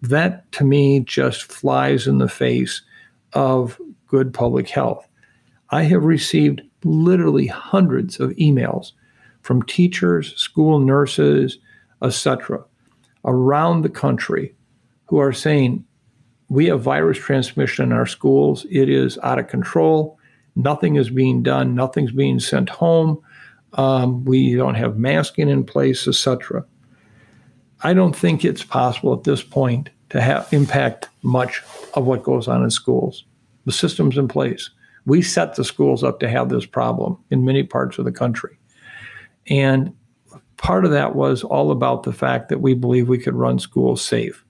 That 0.01 0.51
to 0.51 0.65
me 0.65 0.99
just 0.99 1.49
flies 1.49 2.05
in 2.05 2.17
the 2.17 2.27
face 2.27 2.81
of 3.31 3.79
good 4.07 4.33
public 4.33 4.67
health. 4.67 5.07
I 5.69 5.83
have 5.83 6.03
received 6.03 6.63
literally 6.83 7.47
hundreds 7.47 8.19
of 8.19 8.31
emails 8.31 8.91
from 9.41 9.63
teachers, 9.63 10.35
school 10.37 10.79
nurses, 10.79 11.57
etc., 12.01 12.63
around 13.25 13.81
the 13.81 13.89
country 13.89 14.55
who 15.05 15.17
are 15.17 15.33
saying, 15.33 15.85
We 16.49 16.67
have 16.67 16.81
virus 16.81 17.17
transmission 17.17 17.85
in 17.85 17.91
our 17.91 18.05
schools. 18.05 18.65
It 18.69 18.89
is 18.89 19.17
out 19.23 19.39
of 19.39 19.47
control. 19.47 20.17
Nothing 20.55 20.95
is 20.95 21.09
being 21.09 21.43
done. 21.43 21.75
Nothing's 21.75 22.11
being 22.11 22.39
sent 22.39 22.69
home. 22.69 23.21
Um, 23.73 24.25
we 24.25 24.55
don't 24.55 24.75
have 24.75 24.97
masking 24.97 25.49
in 25.49 25.63
place, 25.63 26.07
etc. 26.07 26.65
I 27.83 27.93
don't 27.93 28.15
think 28.15 28.43
it's 28.43 28.63
possible 28.63 29.13
at 29.13 29.23
this 29.23 29.43
point 29.43 29.89
to 30.09 30.21
have 30.21 30.51
impact 30.51 31.09
much 31.23 31.63
of 31.93 32.05
what 32.05 32.23
goes 32.23 32.47
on 32.47 32.63
in 32.63 32.69
schools. 32.69 33.25
The 33.65 33.71
system's 33.71 34.17
in 34.17 34.27
place. 34.27 34.69
We 35.05 35.21
set 35.21 35.55
the 35.55 35.63
schools 35.63 36.03
up 36.03 36.19
to 36.19 36.29
have 36.29 36.49
this 36.49 36.65
problem 36.65 37.17
in 37.31 37.45
many 37.45 37.63
parts 37.63 37.97
of 37.97 38.05
the 38.05 38.11
country. 38.11 38.57
And 39.47 39.93
part 40.57 40.85
of 40.85 40.91
that 40.91 41.15
was 41.15 41.43
all 41.43 41.71
about 41.71 42.03
the 42.03 42.13
fact 42.13 42.49
that 42.49 42.61
we 42.61 42.73
believe 42.73 43.09
we 43.09 43.17
could 43.17 43.35
run 43.35 43.59
schools 43.59 44.03
safe. 44.03 44.45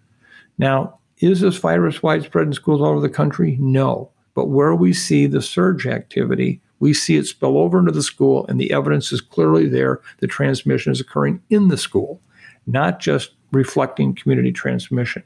Now, 0.58 1.00
is 1.20 1.42
this 1.42 1.58
virus 1.58 2.04
widespread 2.04 2.48
in 2.48 2.54
schools 2.54 2.82
all 2.82 2.88
over 2.88 3.00
the 3.00 3.10
country? 3.10 3.58
No. 3.60 4.12
But 4.34 4.50
where 4.50 4.76
we 4.76 4.94
see 4.94 5.28
the 5.28 5.42
surge 5.42 5.88
activity, 5.88 6.62
we 6.80 6.94
see 6.94 7.16
it 7.16 7.28
spill 7.28 7.58
over 7.58 7.80
into 7.80 7.92
the 7.92 8.02
school, 8.02 8.46
and 8.48 8.60
the 8.60 8.72
evidence 8.72 9.12
is 9.12 9.22
clearly 9.22 9.68
there. 9.68 10.02
The 10.20 10.28
transmission 10.28 10.92
is 10.92 11.00
occurring 11.00 11.42
in 11.50 11.68
the 11.68 11.78
school, 11.78 12.20
not 12.66 13.00
just 13.00 13.32
reflecting 13.52 14.16
community 14.16 14.52
transmission. 14.52 15.24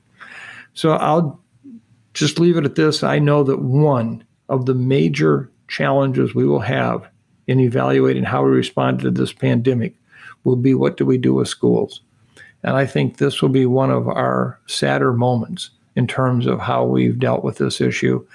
So 0.73 0.91
I'll 0.93 1.39
just 2.13 2.39
leave 2.39 2.57
it 2.57 2.65
at 2.65 2.75
this. 2.75 3.03
I 3.03 3.19
know 3.19 3.43
that 3.43 3.61
one 3.61 4.23
of 4.49 4.65
the 4.65 4.73
major 4.73 5.49
challenges 5.67 6.35
we 6.35 6.45
will 6.45 6.59
have 6.59 7.07
in 7.47 7.59
evaluating 7.59 8.23
how 8.23 8.43
we 8.43 8.51
respond 8.51 8.99
to 8.99 9.11
this 9.11 9.33
pandemic 9.33 9.95
will 10.43 10.55
be 10.55 10.73
what 10.73 10.97
do 10.97 11.05
we 11.05 11.17
do 11.17 11.33
with 11.33 11.47
schools? 11.47 12.01
And 12.63 12.75
I 12.75 12.85
think 12.85 13.17
this 13.17 13.41
will 13.41 13.49
be 13.49 13.65
one 13.65 13.91
of 13.91 14.07
our 14.07 14.59
sadder 14.67 15.13
moments 15.13 15.69
in 15.95 16.07
terms 16.07 16.45
of 16.47 16.59
how 16.59 16.85
we've 16.85 17.19
dealt 17.19 17.43
with 17.43 17.57
this 17.57 17.79
issue. 17.79 18.25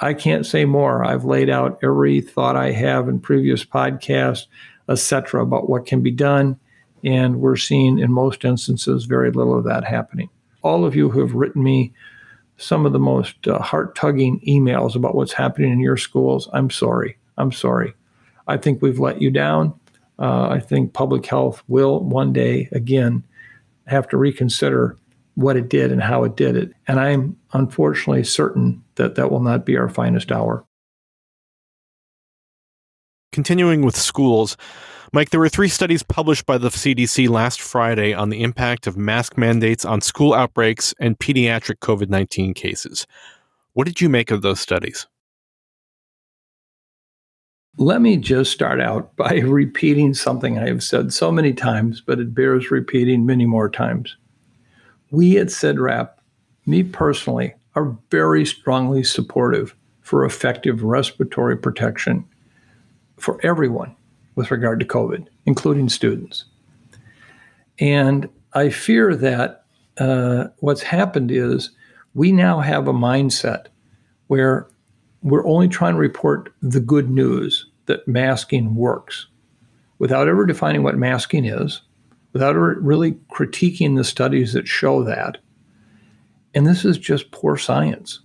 I 0.00 0.14
can't 0.14 0.46
say 0.46 0.64
more. 0.64 1.04
I've 1.04 1.24
laid 1.24 1.50
out 1.50 1.78
every 1.82 2.20
thought 2.20 2.56
I 2.56 2.72
have 2.72 3.08
in 3.08 3.20
previous 3.20 3.64
podcasts, 3.64 4.46
etc., 4.88 5.42
about 5.42 5.68
what 5.68 5.86
can 5.86 6.02
be 6.02 6.10
done. 6.10 6.58
And 7.04 7.40
we're 7.40 7.56
seeing 7.56 7.98
in 7.98 8.12
most 8.12 8.44
instances 8.44 9.04
very 9.04 9.30
little 9.30 9.56
of 9.56 9.64
that 9.64 9.84
happening. 9.84 10.30
All 10.62 10.84
of 10.84 10.96
you 10.96 11.10
who 11.10 11.20
have 11.20 11.34
written 11.34 11.62
me 11.62 11.92
some 12.56 12.84
of 12.84 12.92
the 12.92 12.98
most 12.98 13.48
uh, 13.48 13.58
heart 13.58 13.94
tugging 13.94 14.40
emails 14.46 14.94
about 14.94 15.14
what's 15.14 15.32
happening 15.32 15.72
in 15.72 15.80
your 15.80 15.96
schools, 15.96 16.48
I'm 16.52 16.70
sorry. 16.70 17.16
I'm 17.38 17.52
sorry. 17.52 17.94
I 18.50 18.56
think 18.56 18.82
we've 18.82 18.98
let 18.98 19.22
you 19.22 19.30
down. 19.30 19.74
Uh, 20.18 20.48
I 20.50 20.60
think 20.60 20.92
public 20.92 21.24
health 21.24 21.62
will 21.68 22.00
one 22.00 22.32
day 22.32 22.68
again 22.72 23.24
have 23.86 24.08
to 24.08 24.16
reconsider 24.16 24.96
what 25.34 25.56
it 25.56 25.68
did 25.68 25.90
and 25.92 26.02
how 26.02 26.24
it 26.24 26.36
did 26.36 26.56
it. 26.56 26.72
And 26.86 27.00
I'm 27.00 27.36
unfortunately 27.52 28.24
certain 28.24 28.84
that 28.96 29.14
that 29.14 29.30
will 29.30 29.40
not 29.40 29.64
be 29.64 29.76
our 29.76 29.88
finest 29.88 30.30
hour. 30.30 30.64
Continuing 33.32 33.82
with 33.82 33.96
schools, 33.96 34.56
Mike, 35.12 35.30
there 35.30 35.40
were 35.40 35.48
three 35.48 35.68
studies 35.68 36.02
published 36.02 36.46
by 36.46 36.58
the 36.58 36.68
CDC 36.68 37.28
last 37.28 37.60
Friday 37.60 38.12
on 38.12 38.28
the 38.28 38.42
impact 38.42 38.86
of 38.86 38.96
mask 38.96 39.38
mandates 39.38 39.84
on 39.84 40.00
school 40.00 40.34
outbreaks 40.34 40.92
and 41.00 41.18
pediatric 41.18 41.78
COVID 41.78 42.08
19 42.08 42.54
cases. 42.54 43.06
What 43.72 43.86
did 43.86 44.00
you 44.00 44.08
make 44.08 44.30
of 44.30 44.42
those 44.42 44.60
studies? 44.60 45.06
Let 47.78 48.00
me 48.02 48.16
just 48.16 48.52
start 48.52 48.80
out 48.80 49.14
by 49.16 49.38
repeating 49.38 50.14
something 50.14 50.58
I 50.58 50.66
have 50.68 50.82
said 50.82 51.12
so 51.12 51.30
many 51.30 51.52
times, 51.52 52.00
but 52.00 52.18
it 52.18 52.34
bears 52.34 52.70
repeating 52.70 53.26
many 53.26 53.46
more 53.46 53.68
times. 53.68 54.16
We 55.10 55.38
at 55.38 55.48
CIDRAP, 55.48 56.10
me 56.66 56.82
personally, 56.82 57.54
are 57.74 57.96
very 58.10 58.44
strongly 58.44 59.02
supportive 59.02 59.74
for 60.02 60.24
effective 60.24 60.82
respiratory 60.82 61.56
protection 61.56 62.24
for 63.16 63.38
everyone 63.44 63.94
with 64.34 64.50
regard 64.50 64.80
to 64.80 64.86
COVID, 64.86 65.26
including 65.46 65.88
students. 65.88 66.44
And 67.78 68.28
I 68.52 68.70
fear 68.70 69.14
that 69.16 69.64
uh, 69.98 70.48
what's 70.58 70.82
happened 70.82 71.30
is 71.30 71.70
we 72.14 72.32
now 72.32 72.60
have 72.60 72.88
a 72.88 72.92
mindset 72.92 73.66
where 74.26 74.66
we're 75.22 75.46
only 75.46 75.68
trying 75.68 75.94
to 75.94 76.00
report 76.00 76.52
the 76.62 76.80
good 76.80 77.10
news 77.10 77.66
that 77.86 78.06
masking 78.08 78.74
works 78.74 79.26
without 79.98 80.28
ever 80.28 80.46
defining 80.46 80.82
what 80.82 80.96
masking 80.96 81.44
is, 81.44 81.82
without 82.32 82.54
really 82.54 83.12
critiquing 83.32 83.96
the 83.96 84.04
studies 84.04 84.52
that 84.52 84.66
show 84.66 85.04
that. 85.04 85.38
And 86.54 86.66
this 86.66 86.84
is 86.84 86.98
just 86.98 87.30
poor 87.30 87.56
science. 87.56 88.20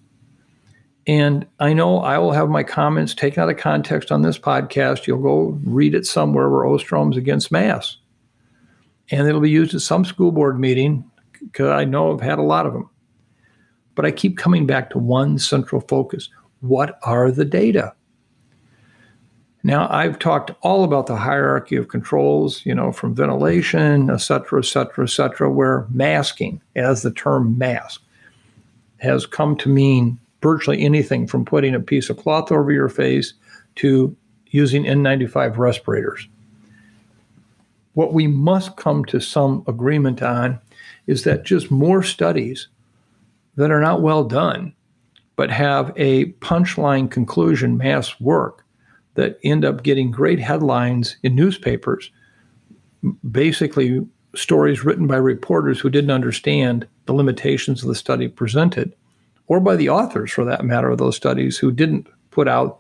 And 1.08 1.46
I 1.60 1.74
know 1.74 2.00
I 2.00 2.18
will 2.18 2.32
have 2.32 2.50
my 2.50 2.64
comments 2.64 3.14
taken 3.14 3.44
out 3.44 3.50
of 3.50 3.58
context 3.58 4.12
on 4.12 4.24
this 4.24 4.40
podcast. 4.40 5.06
You'll 5.06 5.22
go 5.22 5.60
read 5.64 5.94
it 5.94 6.06
somewhere 6.06 6.50
where 6.50 6.66
Osterholm's 6.66 7.18
against 7.18 7.52
masks. 7.52 7.98
And 9.12 9.28
it'll 9.28 9.42
be 9.42 9.52
used 9.52 9.76
at 9.76 9.82
some 9.82 10.04
school 10.04 10.32
board 10.32 10.60
meeting 10.60 11.10
because 11.40 11.70
I 11.70 11.86
know 11.86 12.12
I've 12.12 12.22
had 12.22 12.40
a 12.40 12.44
lot 12.44 12.66
of 12.66 12.74
them. 12.74 12.90
But 13.94 14.06
I 14.06 14.12
keep 14.12 14.38
coming 14.38 14.66
back 14.66 14.90
to 14.92 14.98
one 14.98 15.38
central 15.38 15.82
focus 15.82 16.30
what 16.68 17.00
are 17.04 17.32
the 17.32 17.46
data? 17.46 17.94
Now, 19.64 19.88
I've 19.90 20.20
talked 20.20 20.52
all 20.62 20.84
about 20.84 21.08
the 21.08 21.16
hierarchy 21.16 21.76
of 21.76 21.88
controls, 21.88 22.64
you 22.68 22.76
know, 22.76 22.92
from 22.92 23.16
ventilation, 23.16 24.12
et 24.12 24.18
cetera, 24.18 24.60
et 24.60 24.66
cetera, 24.66 25.06
et 25.06 25.10
cetera, 25.10 25.50
where 25.52 25.88
masking, 25.90 26.62
as 26.76 27.02
the 27.02 27.10
term 27.10 27.58
mask, 27.58 28.00
has 28.98 29.26
come 29.26 29.58
to 29.58 29.70
mean 29.70 30.20
virtually 30.44 30.84
anything 30.84 31.26
from 31.26 31.46
putting 31.46 31.74
a 31.74 31.80
piece 31.80 32.12
of 32.12 32.18
cloth 32.18 32.52
over 32.52 32.72
your 32.72 32.90
face 32.90 33.34
to 33.78 34.16
using 34.52 34.84
N95 34.84 35.58
respirators. 35.58 36.28
What 37.94 38.14
we 38.14 38.28
must 38.28 38.78
come 38.78 39.04
to 39.06 39.20
some 39.20 39.64
agreement 39.68 40.22
on 40.22 40.60
is 41.08 41.24
that 41.24 41.44
just 41.44 41.72
more 41.72 42.04
studies 42.04 42.68
that 43.56 43.72
are 43.72 43.82
not 43.82 44.04
well 44.04 44.24
done, 44.24 44.75
but 45.36 45.52
have 45.52 45.92
a 45.96 46.26
punchline 46.34 47.10
conclusion 47.10 47.78
mass 47.78 48.20
work 48.20 48.66
that 49.16 49.40
end 49.44 49.66
up 49.66 49.84
getting 49.84 50.12
great 50.12 50.40
headlines 50.40 51.18
in 51.24 51.36
newspapers, 51.36 52.12
basically 53.30 54.06
stories 54.36 54.84
written 54.84 55.08
by 55.08 55.16
reporters 55.16 55.80
who 55.80 55.90
didn't 55.90 56.12
understand 56.12 56.88
the 57.06 57.14
limitations 57.14 57.82
of 57.82 57.88
the 57.88 57.96
study 57.96 58.28
presented 58.28 58.94
or 59.48 59.60
by 59.60 59.76
the 59.76 59.90
authors 59.90 60.32
for 60.32 60.44
that 60.44 60.66
matter 60.66 60.90
of 60.90 60.98
those 60.98 61.16
studies 61.16 61.58
who 61.58 61.72
didn't 61.72 62.08
put 62.32 62.48
out 62.48 62.80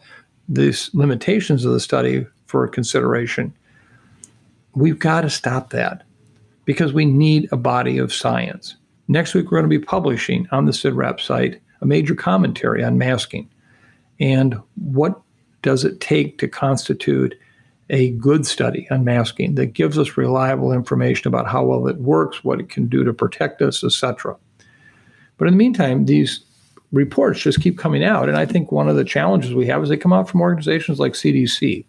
these 0.49 0.89
limitations 0.93 1.63
of 1.63 1.71
the 1.71 1.79
study 1.79 2.25
for 2.45 2.67
consideration. 2.67 3.53
We've 4.73 4.99
got 4.99 5.21
to 5.21 5.29
stop 5.29 5.69
that 5.69 6.03
because 6.65 6.91
we 6.91 7.05
need 7.05 7.47
a 7.51 7.57
body 7.57 7.97
of 7.97 8.13
science. 8.13 8.75
Next 9.07 9.33
week, 9.33 9.45
we're 9.45 9.59
going 9.59 9.69
to 9.69 9.79
be 9.79 9.83
publishing 9.83 10.47
on 10.51 10.65
the 10.65 10.71
CIDRAP 10.71 11.21
site 11.21 11.61
a 11.81 11.85
major 11.85 12.15
commentary 12.15 12.83
on 12.83 12.97
masking 12.97 13.49
and 14.19 14.59
what 14.75 15.21
does 15.61 15.83
it 15.83 15.99
take 15.99 16.37
to 16.37 16.47
constitute 16.47 17.35
a 17.89 18.11
good 18.11 18.45
study 18.45 18.87
on 18.89 19.03
masking 19.03 19.55
that 19.55 19.67
gives 19.67 19.97
us 19.97 20.17
reliable 20.17 20.71
information 20.71 21.27
about 21.27 21.47
how 21.47 21.63
well 21.63 21.87
it 21.87 21.97
works, 21.97 22.43
what 22.43 22.59
it 22.59 22.69
can 22.69 22.87
do 22.87 23.03
to 23.03 23.13
protect 23.13 23.61
us, 23.61 23.83
etc. 23.83 24.35
But 25.37 25.47
in 25.47 25.53
the 25.53 25.57
meantime, 25.57 26.05
these 26.05 26.39
reports 26.91 27.41
just 27.41 27.61
keep 27.61 27.77
coming 27.77 28.03
out. 28.03 28.29
And 28.29 28.37
I 28.37 28.45
think 28.45 28.71
one 28.71 28.87
of 28.87 28.95
the 28.95 29.03
challenges 29.03 29.53
we 29.53 29.67
have 29.67 29.83
is 29.83 29.89
they 29.89 29.97
come 29.97 30.13
out 30.13 30.29
from 30.29 30.41
organizations 30.41 30.99
like 30.99 31.13
CDC, 31.13 31.85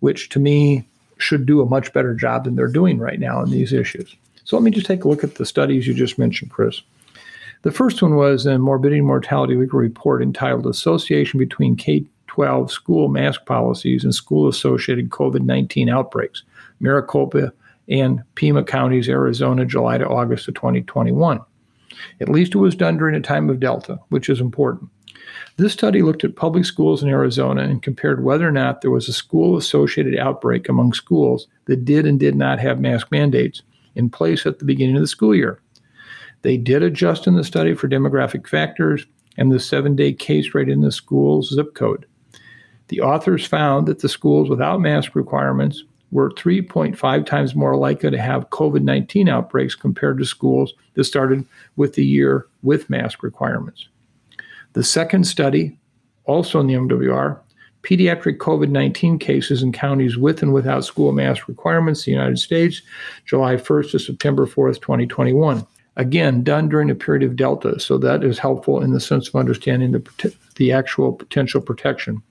which 0.00 0.28
to 0.30 0.38
me 0.38 0.86
should 1.18 1.46
do 1.46 1.60
a 1.60 1.66
much 1.66 1.92
better 1.92 2.14
job 2.14 2.44
than 2.44 2.56
they're 2.56 2.68
doing 2.68 2.98
right 2.98 3.18
now 3.18 3.42
in 3.42 3.50
these 3.50 3.72
issues. 3.72 4.14
So 4.44 4.56
let 4.56 4.62
me 4.62 4.70
just 4.70 4.86
take 4.86 5.04
a 5.04 5.08
look 5.08 5.24
at 5.24 5.34
the 5.34 5.46
studies 5.46 5.86
you 5.86 5.94
just 5.94 6.18
mentioned, 6.18 6.50
Chris. 6.50 6.82
The 7.66 7.72
first 7.72 8.00
one 8.00 8.14
was 8.14 8.46
a 8.46 8.60
morbidity 8.60 8.98
and 8.98 9.08
mortality 9.08 9.56
report 9.56 10.22
entitled 10.22 10.68
Association 10.68 11.36
Between 11.36 11.74
K 11.74 12.06
12 12.28 12.70
School 12.70 13.08
Mask 13.08 13.44
Policies 13.44 14.04
and 14.04 14.14
School 14.14 14.46
Associated 14.46 15.10
COVID 15.10 15.40
19 15.40 15.88
Outbreaks, 15.88 16.44
Maricopa 16.78 17.52
and 17.88 18.22
Pima 18.36 18.62
Counties, 18.62 19.08
Arizona, 19.08 19.64
July 19.64 19.98
to 19.98 20.06
August 20.06 20.46
of 20.46 20.54
2021. 20.54 21.40
At 22.20 22.28
least 22.28 22.54
it 22.54 22.58
was 22.58 22.76
done 22.76 22.98
during 22.98 23.16
a 23.16 23.20
time 23.20 23.50
of 23.50 23.58
Delta, 23.58 23.98
which 24.10 24.28
is 24.28 24.40
important. 24.40 24.88
This 25.56 25.72
study 25.72 26.02
looked 26.02 26.22
at 26.22 26.36
public 26.36 26.66
schools 26.66 27.02
in 27.02 27.08
Arizona 27.08 27.62
and 27.62 27.82
compared 27.82 28.22
whether 28.22 28.46
or 28.46 28.52
not 28.52 28.80
there 28.80 28.92
was 28.92 29.08
a 29.08 29.12
school 29.12 29.56
associated 29.56 30.16
outbreak 30.16 30.68
among 30.68 30.92
schools 30.92 31.48
that 31.64 31.84
did 31.84 32.06
and 32.06 32.20
did 32.20 32.36
not 32.36 32.60
have 32.60 32.78
mask 32.78 33.10
mandates 33.10 33.62
in 33.96 34.08
place 34.08 34.46
at 34.46 34.60
the 34.60 34.64
beginning 34.64 34.94
of 34.94 35.02
the 35.02 35.08
school 35.08 35.34
year. 35.34 35.60
They 36.46 36.56
did 36.56 36.84
adjust 36.84 37.26
in 37.26 37.34
the 37.34 37.42
study 37.42 37.74
for 37.74 37.88
demographic 37.88 38.46
factors 38.46 39.04
and 39.36 39.50
the 39.50 39.58
seven 39.58 39.96
day 39.96 40.12
case 40.12 40.54
rate 40.54 40.68
in 40.68 40.80
the 40.80 40.92
school's 40.92 41.52
zip 41.52 41.74
code. 41.74 42.06
The 42.86 43.00
authors 43.00 43.44
found 43.44 43.88
that 43.88 43.98
the 43.98 44.08
schools 44.08 44.48
without 44.48 44.80
mask 44.80 45.16
requirements 45.16 45.82
were 46.12 46.30
3.5 46.30 47.26
times 47.26 47.56
more 47.56 47.74
likely 47.74 48.12
to 48.12 48.20
have 48.20 48.50
COVID 48.50 48.82
19 48.82 49.28
outbreaks 49.28 49.74
compared 49.74 50.18
to 50.18 50.24
schools 50.24 50.72
that 50.94 51.02
started 51.02 51.44
with 51.74 51.94
the 51.94 52.06
year 52.06 52.46
with 52.62 52.88
mask 52.88 53.24
requirements. 53.24 53.88
The 54.74 54.84
second 54.84 55.24
study, 55.24 55.76
also 56.26 56.60
in 56.60 56.68
the 56.68 56.74
MMWR, 56.74 57.40
pediatric 57.82 58.36
COVID 58.36 58.68
19 58.68 59.18
cases 59.18 59.64
in 59.64 59.72
counties 59.72 60.16
with 60.16 60.42
and 60.42 60.54
without 60.54 60.84
school 60.84 61.10
mask 61.10 61.48
requirements 61.48 62.06
in 62.06 62.12
the 62.12 62.18
United 62.18 62.38
States, 62.38 62.82
July 63.24 63.56
1st 63.56 63.90
to 63.90 63.98
September 63.98 64.46
4th, 64.46 64.80
2021. 64.80 65.66
Again, 65.96 66.42
done 66.42 66.68
during 66.68 66.90
a 66.90 66.94
period 66.94 67.22
of 67.22 67.36
Delta, 67.36 67.80
so 67.80 67.96
that 67.98 68.22
is 68.22 68.38
helpful 68.38 68.82
in 68.82 68.92
the 68.92 69.00
sense 69.00 69.28
of 69.28 69.36
understanding 69.36 69.92
the, 69.92 70.34
the 70.56 70.72
actual 70.72 71.12
potential 71.12 71.60
protection. 71.60 72.22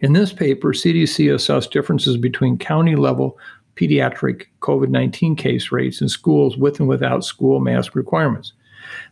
In 0.00 0.12
this 0.12 0.32
paper, 0.32 0.72
CDC 0.72 1.32
assessed 1.32 1.72
differences 1.72 2.16
between 2.16 2.58
county 2.58 2.96
level 2.96 3.38
pediatric 3.76 4.46
COVID 4.60 4.88
19 4.88 5.36
case 5.36 5.70
rates 5.70 6.00
in 6.00 6.08
schools 6.08 6.56
with 6.56 6.80
and 6.80 6.88
without 6.88 7.24
school 7.24 7.60
mask 7.60 7.94
requirements. 7.94 8.52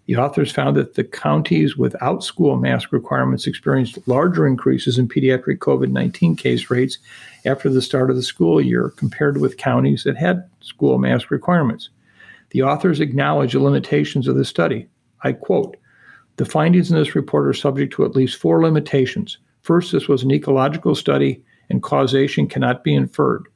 The 0.06 0.16
authors 0.16 0.50
found 0.50 0.76
that 0.76 0.94
the 0.94 1.04
counties 1.04 1.76
without 1.76 2.24
school 2.24 2.56
mask 2.56 2.92
requirements 2.92 3.46
experienced 3.46 3.98
larger 4.06 4.46
increases 4.46 4.98
in 4.98 5.08
pediatric 5.08 5.58
COVID 5.58 5.90
19 5.90 6.34
case 6.36 6.70
rates 6.70 6.98
after 7.44 7.68
the 7.68 7.82
start 7.82 8.10
of 8.10 8.16
the 8.16 8.22
school 8.22 8.60
year 8.60 8.92
compared 8.96 9.38
with 9.38 9.56
counties 9.56 10.04
that 10.04 10.16
had 10.16 10.48
school 10.60 10.98
mask 10.98 11.30
requirements. 11.30 11.90
The 12.56 12.62
authors 12.62 13.00
acknowledge 13.00 13.52
the 13.52 13.60
limitations 13.60 14.26
of 14.26 14.36
the 14.36 14.44
study. 14.46 14.88
I 15.22 15.32
quote 15.32 15.76
The 16.36 16.46
findings 16.46 16.90
in 16.90 16.96
this 16.96 17.14
report 17.14 17.46
are 17.46 17.52
subject 17.52 17.92
to 17.92 18.04
at 18.06 18.16
least 18.16 18.40
four 18.40 18.62
limitations. 18.62 19.36
First, 19.60 19.92
this 19.92 20.08
was 20.08 20.22
an 20.22 20.30
ecological 20.30 20.94
study 20.94 21.44
and 21.68 21.82
causation 21.82 22.48
cannot 22.48 22.82
be 22.82 22.94
inferred. 22.94 23.46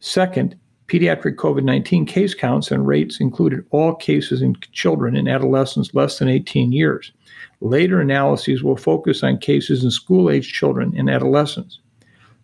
Second, 0.00 0.56
pediatric 0.88 1.36
COVID 1.36 1.62
19 1.62 2.04
case 2.04 2.34
counts 2.34 2.72
and 2.72 2.84
rates 2.84 3.20
included 3.20 3.64
all 3.70 3.94
cases 3.94 4.42
in 4.42 4.56
children 4.72 5.14
and 5.14 5.28
adolescents 5.28 5.94
less 5.94 6.18
than 6.18 6.28
18 6.28 6.72
years. 6.72 7.12
Later 7.60 8.00
analyses 8.00 8.64
will 8.64 8.76
focus 8.76 9.22
on 9.22 9.38
cases 9.38 9.84
in 9.84 9.92
school 9.92 10.28
age 10.28 10.52
children 10.52 10.92
and 10.96 11.08
adolescents. 11.08 11.78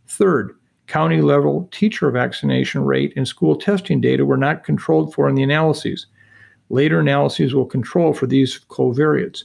Third, 0.06 0.56
county 0.88 1.20
level 1.20 1.68
teacher 1.70 2.10
vaccination 2.10 2.84
rate 2.84 3.12
and 3.14 3.28
school 3.28 3.54
testing 3.54 4.00
data 4.00 4.24
were 4.24 4.36
not 4.36 4.64
controlled 4.64 5.14
for 5.14 5.28
in 5.28 5.34
the 5.34 5.42
analyses. 5.42 6.06
Later 6.70 7.00
analyses 7.00 7.54
will 7.54 7.66
control 7.66 8.12
for 8.12 8.26
these 8.26 8.60
covariates. 8.68 9.44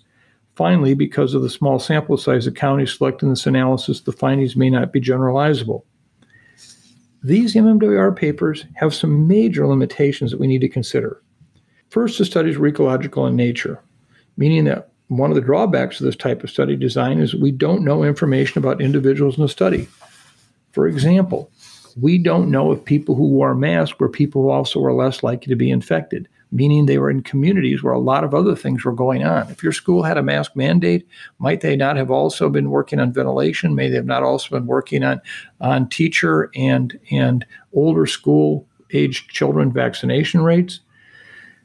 Finally, 0.55 0.93
because 0.93 1.33
of 1.33 1.41
the 1.41 1.49
small 1.49 1.79
sample 1.79 2.17
size 2.17 2.45
the 2.45 2.51
county 2.51 2.85
selected 2.85 3.25
in 3.25 3.31
this 3.31 3.45
analysis, 3.45 4.01
the 4.01 4.11
findings 4.11 4.55
may 4.55 4.69
not 4.69 4.91
be 4.93 5.01
generalizable. 5.01 5.83
These 7.23 7.55
MMWR 7.55 8.15
papers 8.15 8.65
have 8.75 8.93
some 8.93 9.27
major 9.27 9.65
limitations 9.65 10.31
that 10.31 10.39
we 10.39 10.47
need 10.47 10.61
to 10.61 10.69
consider. 10.69 11.21
First, 11.89 12.17
the 12.17 12.25
studies 12.25 12.57
were 12.57 12.67
ecological 12.67 13.25
in 13.27 13.35
nature, 13.35 13.81
meaning 14.35 14.65
that 14.65 14.91
one 15.07 15.31
of 15.31 15.35
the 15.35 15.41
drawbacks 15.41 15.99
of 15.99 16.05
this 16.05 16.15
type 16.15 16.43
of 16.43 16.49
study 16.49 16.75
design 16.75 17.19
is 17.19 17.35
we 17.35 17.51
don't 17.51 17.85
know 17.85 18.03
information 18.03 18.57
about 18.59 18.81
individuals 18.81 19.37
in 19.37 19.43
the 19.43 19.49
study. 19.49 19.87
For 20.73 20.87
example, 20.87 21.49
we 21.99 22.17
don't 22.17 22.51
know 22.51 22.71
if 22.71 22.83
people 22.83 23.15
who 23.15 23.29
wore 23.29 23.55
masks 23.55 23.97
were 23.99 24.09
people 24.09 24.43
who 24.43 24.49
also 24.49 24.79
were 24.79 24.93
less 24.93 25.23
likely 25.23 25.47
to 25.47 25.55
be 25.55 25.71
infected 25.71 26.27
meaning 26.53 26.85
they 26.85 26.99
were 26.99 27.09
in 27.09 27.23
communities 27.23 27.81
where 27.81 27.93
a 27.93 27.99
lot 27.99 28.23
of 28.23 28.35
other 28.35 28.55
things 28.55 28.85
were 28.85 28.93
going 28.93 29.23
on. 29.23 29.49
If 29.49 29.63
your 29.63 29.71
school 29.71 30.03
had 30.03 30.17
a 30.17 30.23
mask 30.23 30.55
mandate, 30.55 31.05
might 31.39 31.61
they 31.61 31.75
not 31.75 31.97
have 31.97 32.11
also 32.11 32.47
been 32.47 32.69
working 32.69 32.99
on 32.99 33.11
ventilation? 33.11 33.73
May 33.73 33.89
they 33.89 33.95
have 33.95 34.05
not 34.05 34.21
also 34.21 34.49
been 34.51 34.67
working 34.67 35.03
on, 35.03 35.19
on 35.59 35.89
teacher 35.89 36.51
and, 36.55 36.97
and 37.09 37.43
older 37.73 38.05
school 38.05 38.67
age 38.93 39.27
children 39.29 39.73
vaccination 39.73 40.43
rates? 40.43 40.79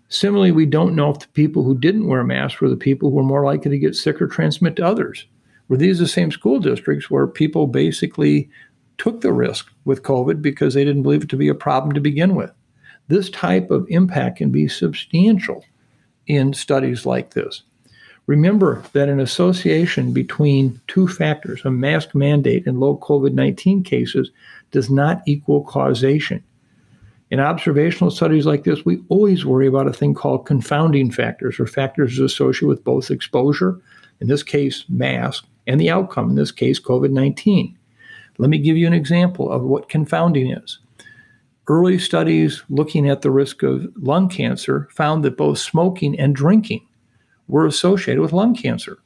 Similarly, 0.09 0.52
we 0.52 0.64
don't 0.64 0.96
know 0.96 1.11
if 1.11 1.18
the 1.18 1.28
people 1.28 1.62
who 1.64 1.76
didn't 1.76 2.09
wear 2.09 2.24
masks 2.24 2.62
were 2.62 2.70
the 2.70 2.76
people 2.76 3.11
who 3.11 3.16
were 3.16 3.22
more 3.22 3.44
likely 3.44 3.70
to 3.70 3.78
get 3.78 3.94
sick 3.94 4.22
or 4.22 4.26
transmit 4.26 4.76
to 4.76 4.86
others. 4.86 5.26
Were 5.68 5.76
these 5.76 5.98
the 5.98 6.09
same 6.09 6.30
school 6.30 6.61
districts 6.61 7.11
where 7.11 7.26
people 7.26 7.66
basically 7.66 8.48
took 8.99 9.20
the 9.20 9.32
risk 9.32 9.70
with 9.84 10.03
COVID 10.03 10.42
because 10.42 10.74
they 10.74 10.84
didn't 10.84 11.03
believe 11.03 11.22
it 11.22 11.28
to 11.30 11.36
be 11.36 11.49
a 11.49 11.55
problem 11.55 11.92
to 11.94 12.01
begin 12.01 12.34
with? 12.34 12.51
This 13.09 13.30
type 13.30 13.70
of 13.70 13.86
impact 13.88 14.38
can 14.38 14.51
be 14.51 14.68
substantial 14.68 15.64
in 16.26 16.53
studies 16.53 17.07
like 17.07 17.32
this. 17.32 17.62
Remember 18.26 18.84
that 18.92 19.09
an 19.09 19.20
association 19.20 20.12
between 20.12 20.78
two 20.86 21.09
factors, 21.09 21.64
a 21.64 21.70
mask 21.70 22.14
mandate 22.14 22.66
and 22.66 22.78
low 22.78 22.99
COVID 22.99 23.32
19 23.32 23.82
cases, 23.82 24.30
does 24.70 24.90
not 24.90 25.22
equal 25.26 25.64
causation. 25.64 26.44
In 27.30 27.40
observational 27.40 28.11
studies 28.11 28.44
like 28.44 28.64
this, 28.64 28.84
we 28.84 29.03
always 29.09 29.46
worry 29.46 29.66
about 29.66 29.86
a 29.86 29.92
thing 29.94 30.12
called 30.12 30.44
confounding 30.44 31.11
factors 31.11 31.59
or 31.59 31.66
factors 31.66 32.18
associated 32.18 32.68
with 32.68 32.84
both 32.84 33.11
exposure, 33.11 33.80
in 34.20 34.28
this 34.28 34.42
case, 34.42 34.84
mask, 34.90 35.46
and 35.66 35.80
the 35.80 35.90
outcome, 35.90 36.28
in 36.28 36.36
this 36.36 36.53
case, 36.53 36.78
COVID 36.78 37.11
19. 37.11 37.78
Let 38.39 38.51
me 38.51 38.59
give 38.59 38.76
you 38.76 38.86
an 38.86 38.95
example 38.95 39.51
of 39.51 39.62
what 39.62 39.89
confounding 39.89 40.51
is. 40.53 40.78
Early 41.66 41.99
studies 41.99 42.62
looking 42.70 43.11
at 43.11 43.20
the 43.20 43.30
risk 43.30 43.62
of 43.62 43.86
lung 43.97 44.28
cancer 44.28 44.89
found 44.93 45.24
that 45.24 45.36
both 45.36 45.59
smoking 45.59 46.18
and 46.18 46.34
drinking 46.34 46.86
were 47.49 47.66
associated 47.66 48.22
with 48.22 48.32
lung 48.32 48.55
cancer. 48.55 48.99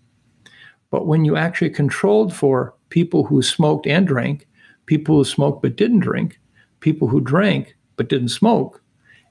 But 0.90 1.06
when 1.06 1.24
you 1.24 1.36
actually 1.36 1.70
controlled 1.70 2.34
for 2.34 2.74
people 2.90 3.24
who 3.24 3.42
smoked 3.42 3.86
and 3.86 4.06
drank, 4.06 4.46
people 4.84 5.16
who 5.16 5.24
smoked 5.24 5.62
but 5.62 5.76
didn't 5.76 6.00
drink, 6.00 6.38
people 6.80 7.08
who 7.08 7.20
drank 7.20 7.74
but 7.96 8.08
didn't 8.08 8.28
smoke, 8.28 8.82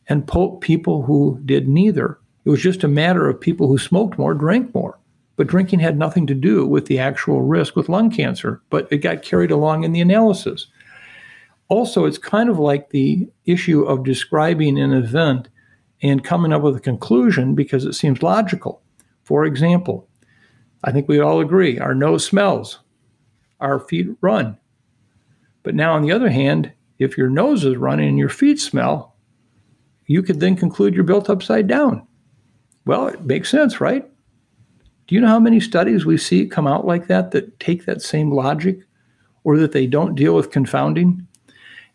and 0.08 0.28
po- 0.28 0.58
people 0.58 1.04
who 1.04 1.40
did 1.46 1.70
neither, 1.70 2.20
it 2.44 2.50
was 2.50 2.62
just 2.62 2.84
a 2.84 2.88
matter 2.88 3.30
of 3.30 3.40
people 3.40 3.68
who 3.68 3.78
smoked 3.78 4.18
more 4.18 4.34
drank 4.34 4.74
more. 4.74 4.98
But 5.42 5.48
drinking 5.48 5.80
had 5.80 5.98
nothing 5.98 6.28
to 6.28 6.36
do 6.36 6.68
with 6.68 6.86
the 6.86 7.00
actual 7.00 7.42
risk 7.42 7.76
with 7.76 7.90
lung 7.90 8.12
cancer, 8.12 8.62
but 8.70 8.88
it 8.92 9.00
got 9.00 9.24
carried 9.24 9.50
along 9.50 9.84
in 9.84 9.92
the 9.92 10.02
analysis 10.02 10.68
also, 11.72 12.04
it's 12.04 12.18
kind 12.18 12.50
of 12.50 12.60
like 12.60 12.90
the 12.90 13.30
issue 13.46 13.84
of 13.84 14.04
describing 14.04 14.78
an 14.78 14.92
event 14.92 15.48
and 16.02 16.22
coming 16.22 16.52
up 16.52 16.64
with 16.64 16.76
a 16.76 16.82
conclusion 16.82 17.56
because 17.56 17.86
it 17.86 17.94
seems 17.94 18.22
logical. 18.22 18.82
For 19.24 19.46
example, 19.46 20.06
I 20.84 20.92
think 20.92 21.08
we 21.08 21.22
all 21.22 21.40
agree 21.40 21.80
our 21.80 21.96
nose 21.96 22.26
smells, 22.26 22.80
our 23.62 23.80
feet 23.80 24.10
run. 24.20 24.58
But 25.64 25.74
now, 25.74 25.94
on 25.94 26.02
the 26.02 26.12
other 26.12 26.30
hand, 26.30 26.74
if 27.00 27.18
your 27.18 27.30
nose 27.30 27.64
is 27.64 27.78
running 27.78 28.10
and 28.10 28.20
your 28.20 28.28
feet 28.28 28.60
smell, 28.60 29.16
you 30.08 30.24
could 30.24 30.42
then 30.42 30.58
conclude 30.58 30.94
you're 30.94 31.06
built 31.06 31.30
upside 31.30 31.68
down. 31.70 32.06
Well, 32.84 33.08
it 33.08 33.24
makes 33.24 33.50
sense, 33.50 33.80
right? 33.80 34.11
Do 35.12 35.16
you 35.16 35.20
know 35.20 35.28
how 35.28 35.42
many 35.42 35.60
studies 35.60 36.06
we 36.06 36.18
see 36.18 36.48
come 36.48 36.66
out 36.66 36.88
like 36.88 37.08
that 37.08 37.32
that 37.32 37.60
take 37.60 37.84
that 37.84 38.02
same 38.02 38.32
logic 38.32 38.80
or 39.44 39.58
that 39.58 39.74
they 39.74 39.86
don't 39.86 40.16
deal 40.16 40.34
with 40.34 40.52
confounding? 40.52 41.28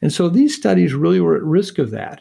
And 0.02 0.12
so 0.12 0.28
these 0.28 0.54
studies 0.54 0.92
really 0.92 1.18
were 1.18 1.34
at 1.34 1.42
risk 1.42 1.78
of 1.78 1.92
that. 1.92 2.20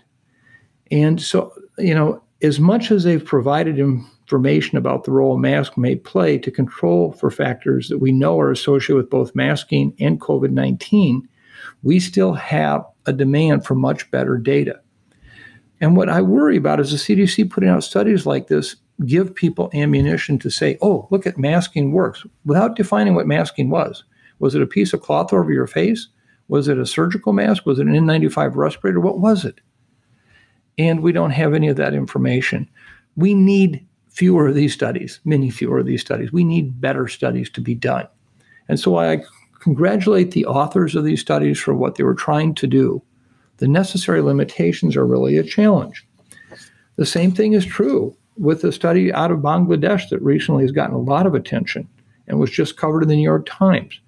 And 0.92 1.22
so, 1.22 1.52
you 1.78 1.94
know, 1.94 2.24
as 2.42 2.62
much 2.62 2.92
as 2.92 3.04
they've 3.04 3.26
provided 3.26 3.78
information 3.78 4.78
about 4.78 5.04
the 5.04 5.12
role 5.12 5.36
a 5.36 5.38
mask 5.38 5.78
may 5.78 5.98
play 5.98 6.38
to 6.38 6.50
control 6.50 7.12
for 7.12 7.30
factors 7.30 7.90
that 7.90 7.98
we 7.98 8.14
know 8.14 8.40
are 8.40 8.50
associated 8.50 8.96
with 8.96 9.10
both 9.10 9.36
masking 9.36 9.94
and 10.00 10.22
COVID 10.22 10.52
19, 10.52 11.28
we 11.84 12.00
still 12.00 12.32
have 12.32 12.86
a 13.06 13.12
demand 13.12 13.66
for 13.66 13.76
much 13.76 14.10
better 14.12 14.38
data. 14.38 14.80
And 15.82 15.98
what 15.98 16.08
I 16.08 16.22
worry 16.22 16.56
about 16.56 16.80
is 16.80 16.92
the 16.92 17.16
CDC 17.16 17.52
putting 17.52 17.68
out 17.68 17.84
studies 17.84 18.26
like 18.26 18.48
this 18.48 18.78
give 19.04 19.36
people 19.36 19.70
ammunition 19.74 20.40
to 20.40 20.50
say, 20.50 20.78
oh, 20.82 21.08
look 21.12 21.28
at 21.28 21.38
masking 21.38 21.92
works 21.92 22.26
without 22.46 22.76
defining 22.76 23.16
what 23.16 23.28
masking 23.28 23.70
was. 23.70 24.04
Was 24.40 24.56
it 24.56 24.62
a 24.62 24.68
piece 24.68 24.94
of 24.94 25.02
cloth 25.02 25.34
over 25.34 25.52
your 25.52 25.68
face? 25.68 26.08
Was 26.48 26.68
it 26.68 26.78
a 26.78 26.86
surgical 26.86 27.34
mask? 27.34 27.66
Was 27.66 27.80
it 27.80 27.88
an 27.88 27.94
N95 27.94 28.56
respirator? 28.56 29.00
What 29.00 29.20
was 29.20 29.44
it? 29.44 29.60
And 30.78 31.02
we 31.02 31.12
don't 31.12 31.32
have 31.32 31.54
any 31.54 31.68
of 31.68 31.78
that 31.78 31.94
information. 31.94 32.70
We 33.16 33.34
need 33.34 33.86
fewer 34.10 34.48
of 34.48 34.56
these 34.56 34.74
studies, 34.74 35.20
many 35.26 35.50
fewer 35.50 35.80
of 35.80 35.86
these 35.86 36.02
studies. 36.02 36.32
We 36.32 36.44
need 36.44 36.80
better 36.80 37.08
studies 37.08 37.50
to 37.52 37.62
be 37.62 37.76
done. 37.76 38.08
And 38.70 38.80
so 38.80 38.98
I 38.98 39.24
congratulate 39.60 40.32
the 40.32 40.46
authors 40.46 40.96
of 40.96 41.04
these 41.04 41.22
studies 41.22 41.60
for 41.60 41.74
what 41.74 41.96
they 41.96 42.04
were 42.04 42.16
trying 42.16 42.54
to 42.56 42.68
do. 42.68 43.02
The 43.58 43.68
necessary 43.68 44.22
limitations 44.22 44.96
are 44.96 45.06
really 45.06 45.38
a 45.38 45.44
challenge. 45.44 46.06
The 46.98 47.06
same 47.06 47.32
thing 47.32 47.54
is 47.54 47.66
true 47.66 48.16
with 48.38 48.64
a 48.64 48.72
study 48.72 49.14
out 49.14 49.32
of 49.32 49.40
Bangladesh 49.40 50.10
that 50.10 50.22
recently 50.22 50.64
has 50.64 50.72
gotten 50.72 50.96
a 50.96 51.00
lot 51.00 51.26
of 51.26 51.34
attention 51.34 51.88
and 52.28 52.40
was 52.40 52.52
just 52.52 52.78
covered 52.78 53.04
in 53.04 53.10
the 53.10 53.16
New 53.16 53.24
York 53.24 53.46
Times. 53.46 54.00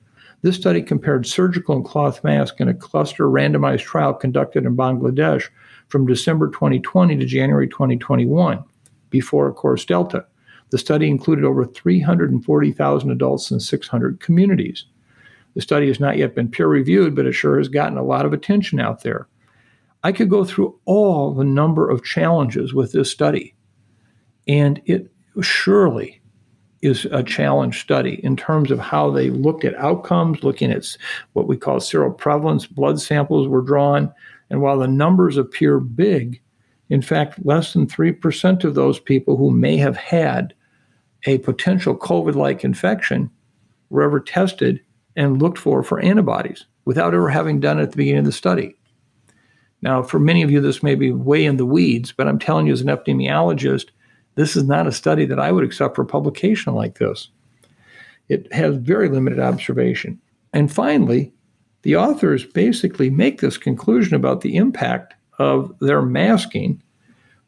This 0.41 0.55
study 0.55 0.81
compared 0.81 1.25
surgical 1.25 1.75
and 1.75 1.85
cloth 1.85 2.23
masks 2.23 2.59
in 2.59 2.67
a 2.67 2.73
cluster 2.73 3.25
randomized 3.25 3.81
trial 3.81 4.13
conducted 4.13 4.65
in 4.65 4.75
Bangladesh 4.77 5.49
from 5.87 6.05
December 6.05 6.49
2020 6.49 7.17
to 7.17 7.25
January 7.25 7.67
2021. 7.67 8.63
before, 9.09 9.47
of 9.47 9.55
course, 9.55 9.85
Delta. 9.85 10.25
The 10.69 10.77
study 10.77 11.07
included 11.07 11.45
over 11.45 11.65
340,000 11.65 13.11
adults 13.11 13.51
in 13.51 13.59
600 13.59 14.19
communities. 14.19 14.85
The 15.55 15.61
study 15.61 15.87
has 15.87 15.99
not 15.99 16.17
yet 16.17 16.35
been 16.35 16.51
peer 16.51 16.67
reviewed, 16.67 17.15
but 17.15 17.25
it 17.25 17.31
sure 17.31 17.57
has 17.57 17.69
gotten 17.69 17.97
a 17.97 18.03
lot 18.03 18.25
of 18.25 18.33
attention 18.33 18.79
out 18.79 19.03
there. 19.03 19.27
I 20.03 20.11
could 20.11 20.29
go 20.29 20.43
through 20.43 20.77
all 20.85 21.33
the 21.33 21.43
number 21.43 21.89
of 21.89 22.03
challenges 22.03 22.73
with 22.73 22.91
this 22.91 23.09
study, 23.09 23.55
and 24.47 24.81
it 24.85 25.11
surely 25.41 26.21
is 26.81 27.05
a 27.11 27.23
challenge 27.23 27.81
study 27.81 28.23
in 28.23 28.35
terms 28.35 28.71
of 28.71 28.79
how 28.79 29.09
they 29.09 29.29
looked 29.29 29.65
at 29.65 29.75
outcomes, 29.75 30.43
looking 30.43 30.71
at 30.71 30.95
what 31.33 31.47
we 31.47 31.57
call 31.57 31.79
seroprevalence, 31.79 32.69
blood 32.69 33.01
samples 33.01 33.47
were 33.47 33.61
drawn. 33.61 34.13
And 34.49 34.61
while 34.61 34.77
the 34.77 34.87
numbers 34.87 35.37
appear 35.37 35.79
big, 35.79 36.39
in 36.89 37.01
fact, 37.01 37.45
less 37.45 37.73
than 37.73 37.87
3% 37.87 38.63
of 38.63 38.75
those 38.75 38.99
people 38.99 39.37
who 39.37 39.51
may 39.51 39.77
have 39.77 39.97
had 39.97 40.53
a 41.25 41.39
potential 41.39 41.97
COVID 41.97 42.35
like 42.35 42.63
infection 42.63 43.29
were 43.89 44.03
ever 44.03 44.19
tested 44.19 44.79
and 45.15 45.41
looked 45.41 45.57
for 45.57 45.83
for 45.83 45.99
antibodies 45.99 46.65
without 46.85 47.13
ever 47.13 47.29
having 47.29 47.59
done 47.59 47.79
it 47.79 47.83
at 47.83 47.91
the 47.91 47.97
beginning 47.97 48.19
of 48.19 48.25
the 48.25 48.31
study. 48.31 48.75
Now, 49.81 50.01
for 50.01 50.19
many 50.19 50.43
of 50.43 50.51
you, 50.51 50.61
this 50.61 50.81
may 50.81 50.95
be 50.95 51.11
way 51.11 51.45
in 51.45 51.57
the 51.57 51.65
weeds, 51.65 52.11
but 52.11 52.27
I'm 52.27 52.39
telling 52.39 52.67
you, 52.67 52.73
as 52.73 52.81
an 52.81 52.87
epidemiologist, 52.87 53.89
this 54.37 54.55
is 54.55 54.63
not 54.63 54.87
a 54.87 54.91
study 54.91 55.25
that 55.25 55.39
I 55.39 55.51
would 55.51 55.63
accept 55.63 55.95
for 55.95 56.05
publication 56.05 56.75
like 56.75 56.99
this. 56.99 57.29
It 58.29 58.51
has 58.53 58.75
very 58.77 59.09
limited 59.09 59.39
observation. 59.39 60.21
And 60.53 60.71
finally, 60.71 61.33
the 61.81 61.95
authors 61.95 62.45
basically 62.45 63.09
make 63.09 63.41
this 63.41 63.57
conclusion 63.57 64.15
about 64.15 64.41
the 64.41 64.55
impact 64.55 65.15
of 65.39 65.73
their 65.79 66.03
masking 66.03 66.81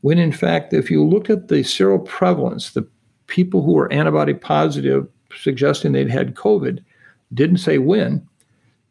when, 0.01 0.17
in 0.17 0.31
fact, 0.31 0.73
if 0.73 0.89
you 0.89 1.05
look 1.05 1.29
at 1.29 1.49
the 1.49 1.59
seroprevalence, 1.59 2.73
the 2.73 2.87
people 3.27 3.61
who 3.61 3.73
were 3.73 3.91
antibody 3.93 4.33
positive 4.33 5.07
suggesting 5.35 5.91
they'd 5.91 6.09
had 6.09 6.35
COVID 6.35 6.83
didn't 7.33 7.57
say 7.57 7.77
when. 7.77 8.27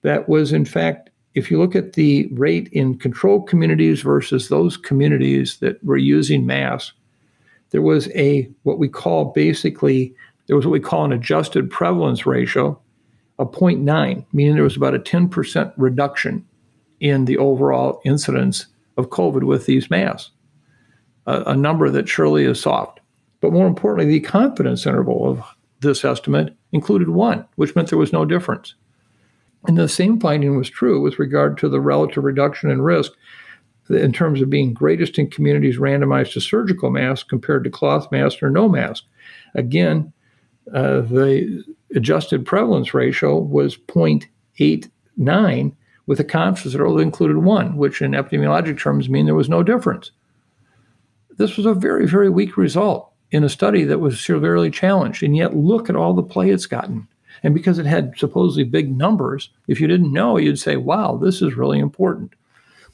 That 0.03 0.29
was, 0.29 0.53
in 0.53 0.65
fact, 0.65 1.11
if 1.35 1.51
you 1.51 1.59
look 1.59 1.75
at 1.75 1.95
the 1.95 2.29
rate 2.33 2.69
in 2.69 2.97
control 2.99 3.43
communities 3.43 4.03
versus 4.03 4.49
those 4.49 4.77
communities 4.77 5.59
that 5.59 5.83
were 5.83 5.97
using 5.97 6.47
masks, 6.47 6.93
there 7.71 7.83
was 7.83 8.09
a 8.15 8.51
what 8.63 8.79
we 8.79 8.89
call 8.89 9.27
basically 9.27 10.15
there 10.47 10.57
was 10.57 10.67
what 10.67 10.73
we 10.73 10.81
call 10.81 11.05
an 11.05 11.13
adjusted 11.13 11.71
prevalence 11.71 12.27
ratio 12.27 12.81
of 13.39 13.53
0.9, 13.53 14.25
meaning 14.33 14.55
there 14.55 14.65
was 14.65 14.77
about 14.77 14.95
a 14.95 14.99
10% 14.99 15.73
reduction 15.77 16.45
in 17.01 17.27
the 17.27 17.39
overall 17.39 18.01
incidence 18.05 18.67
of 18.97 19.11
COVID 19.11 19.45
with 19.45 19.67
these 19.67 19.91
masks, 19.91 20.31
a, 21.27 21.43
a 21.43 21.57
number 21.57 21.89
that 21.91 22.09
surely 22.09 22.45
is 22.45 22.61
soft. 22.61 23.01
But 23.41 23.53
more 23.53 23.67
importantly, 23.67 24.13
the 24.13 24.21
confidence 24.21 24.87
interval 24.87 25.31
of 25.31 25.45
this 25.81 26.05
estimate 26.05 26.57
included 26.73 27.11
one, 27.11 27.47
which 27.55 27.77
meant 27.77 27.91
there 27.91 27.99
was 27.99 28.13
no 28.13 28.25
difference. 28.25 28.75
And 29.67 29.77
the 29.77 29.89
same 29.89 30.19
finding 30.19 30.57
was 30.57 30.71
true 30.71 31.01
with 31.01 31.19
regard 31.19 31.59
to 31.59 31.69
the 31.69 31.81
relative 31.81 32.25
reduction 32.25 32.71
in 32.71 32.83
risk 32.83 33.13
in 33.91 34.13
terms 34.13 34.41
of 34.41 34.51
being 34.51 34.73
greatest 34.73 35.19
in 35.19 35.31
communities 35.31 35.79
randomized 35.79 36.33
to 36.33 36.41
surgical 36.41 36.91
masks 36.91 37.29
compared 37.29 37.65
to 37.65 37.71
cloth 37.71 38.11
mask 38.13 38.43
or 38.43 38.51
no 38.51 38.69
mask. 38.69 39.05
Again, 39.55 40.13
uh, 40.75 41.01
the 41.01 41.65
adjusted 41.95 42.45
prevalence 42.45 42.93
ratio 42.93 43.39
was 43.39 43.77
0.89 43.77 45.73
with 46.07 46.21
a 46.21 46.25
confidence 46.25 46.75
interval 46.75 46.97
that 46.97 47.03
included 47.03 47.39
one, 47.39 47.77
which 47.77 48.03
in 48.03 48.13
epidemiologic 48.13 48.79
terms 48.79 49.09
mean 49.09 49.27
there 49.27 49.35
was 49.35 49.49
no 49.49 49.63
difference. 49.63 50.11
This 51.37 51.57
was 51.57 51.67
a 51.67 51.75
very, 51.75 52.07
very 52.07 52.29
weak 52.29 52.57
result 52.57 53.13
in 53.31 53.45
a 53.45 53.49
study 53.49 53.85
that 53.85 54.01
was 54.01 54.21
severely 54.21 54.71
challenged, 54.71 55.23
and 55.23 55.37
yet 55.37 55.57
look 55.57 55.89
at 55.89 55.97
all 55.97 56.15
the 56.15 56.23
play 56.23 56.51
it's 56.51 56.67
gotten. 56.67 57.07
And 57.43 57.55
because 57.55 57.79
it 57.79 57.87
had 57.87 58.15
supposedly 58.17 58.65
big 58.65 58.97
numbers, 58.97 59.51
if 59.69 59.81
you 59.81 59.87
didn't 59.87 60.13
know, 60.13 60.39
you'd 60.39 60.59
say, 60.59 60.77
wow, 60.77 61.17
this 61.17 61.41
is 61.41 61.55
really 61.55 61.79
important. 61.79 62.33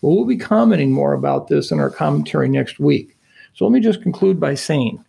Well, 0.05 0.27
be 0.27 0.37
commenting 0.37 0.93
more 0.93 1.15
about 1.15 1.49
this 1.49 1.71
in 1.71 1.81
our 1.81 1.89
commentary 1.89 2.47
next 2.47 2.79
week. 2.79 3.17
So 3.55 3.65
let 3.65 3.73
me 3.73 3.81
just 3.81 4.03
conclude 4.03 4.39
by 4.39 4.55
saying 4.55 5.03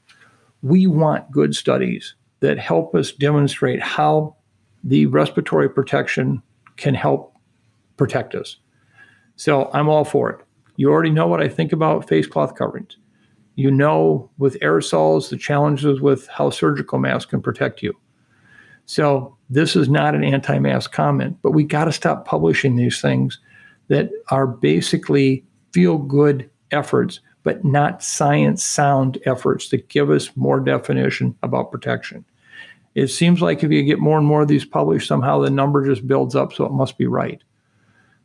we 0.61 0.87
want 0.87 1.29
good 1.31 1.53
studies 1.53 2.15
that 2.39 2.57
help 2.57 2.95
us 2.95 3.11
demonstrate 3.11 3.81
how 3.81 4.37
the 4.85 5.07
respiratory 5.07 5.69
protection 5.69 6.41
can 6.77 6.93
help 6.95 7.35
protect 7.97 8.35
us. 8.35 8.55
So 9.35 9.69
I'm 9.73 9.89
all 9.89 10.05
for 10.05 10.29
it. 10.29 10.39
You 10.77 10.89
already 10.91 11.09
know 11.09 11.27
what 11.27 11.43
I 11.43 11.49
think 11.49 11.73
about 11.73 12.07
face 12.07 12.25
cloth 12.25 12.55
coverings. 12.55 12.95
You 13.55 13.71
know 13.71 14.31
with 14.37 14.57
aerosols 14.61 15.29
the 15.29 15.35
challenges 15.35 15.99
with 15.99 16.25
how 16.27 16.51
surgical 16.51 16.99
masks 16.99 17.29
can 17.29 17.41
protect 17.41 17.83
you. 17.83 17.93
So 18.85 19.35
this 19.49 19.75
is 19.75 19.89
not 19.89 20.15
an 20.15 20.23
anti-mask 20.23 20.93
comment, 20.93 21.37
but 21.41 21.51
we 21.51 21.65
got 21.65 21.83
to 21.83 21.91
stop 21.91 22.25
publishing 22.25 22.77
these 22.77 23.01
things 23.01 23.41
that 23.87 24.09
are 24.29 24.47
basically 24.47 25.45
feel 25.71 25.97
good 25.97 26.49
efforts, 26.71 27.19
but 27.43 27.63
not 27.63 28.03
science 28.03 28.63
sound 28.63 29.17
efforts 29.25 29.69
that 29.69 29.89
give 29.89 30.09
us 30.09 30.35
more 30.35 30.59
definition 30.59 31.35
about 31.43 31.71
protection. 31.71 32.25
It 32.95 33.07
seems 33.07 33.41
like 33.41 33.63
if 33.63 33.71
you 33.71 33.83
get 33.83 33.99
more 33.99 34.17
and 34.17 34.25
more 34.25 34.41
of 34.41 34.47
these 34.47 34.65
published, 34.65 35.07
somehow 35.07 35.39
the 35.39 35.49
number 35.49 35.85
just 35.85 36.07
builds 36.07 36.35
up, 36.35 36.53
so 36.53 36.65
it 36.65 36.71
must 36.71 36.97
be 36.97 37.07
right. 37.07 37.41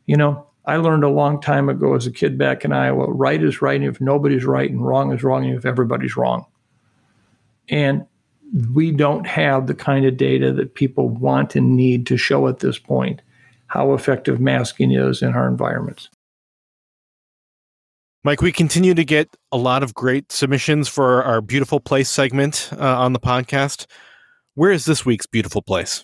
You 0.05 0.15
know, 0.17 0.47
I 0.65 0.77
learned 0.77 1.03
a 1.03 1.09
long 1.09 1.41
time 1.41 1.69
ago 1.69 1.93
as 1.95 2.07
a 2.07 2.11
kid 2.11 2.37
back 2.37 2.63
in 2.63 2.71
Iowa 2.71 3.11
right 3.11 3.43
is 3.43 3.61
right 3.61 3.81
if 3.81 3.99
nobody's 3.99 4.45
right, 4.45 4.69
and 4.69 4.85
wrong 4.85 5.11
is 5.11 5.23
wrong 5.23 5.45
if 5.45 5.65
everybody's 5.65 6.15
wrong. 6.15 6.45
And 7.67 8.05
we 8.73 8.91
don't 8.91 9.25
have 9.27 9.67
the 9.67 9.75
kind 9.75 10.05
of 10.05 10.17
data 10.17 10.51
that 10.53 10.75
people 10.75 11.09
want 11.09 11.55
and 11.55 11.75
need 11.75 12.05
to 12.07 12.17
show 12.17 12.47
at 12.47 12.59
this 12.59 12.77
point 12.77 13.21
how 13.71 13.93
effective 13.93 14.41
masking 14.41 14.91
is 14.91 15.21
in 15.21 15.29
our 15.29 15.47
environments. 15.47 16.09
Mike, 18.25 18.41
we 18.41 18.51
continue 18.51 18.93
to 18.93 19.05
get 19.05 19.29
a 19.51 19.57
lot 19.57 19.81
of 19.81 19.93
great 19.93 20.29
submissions 20.29 20.89
for 20.89 21.23
our 21.23 21.39
beautiful 21.39 21.79
place 21.79 22.09
segment 22.09 22.69
uh, 22.73 22.99
on 22.99 23.13
the 23.13 23.19
podcast. 23.19 23.85
Where 24.55 24.71
is 24.71 24.83
this 24.83 25.05
week's 25.05 25.25
beautiful 25.25 25.61
place? 25.61 26.03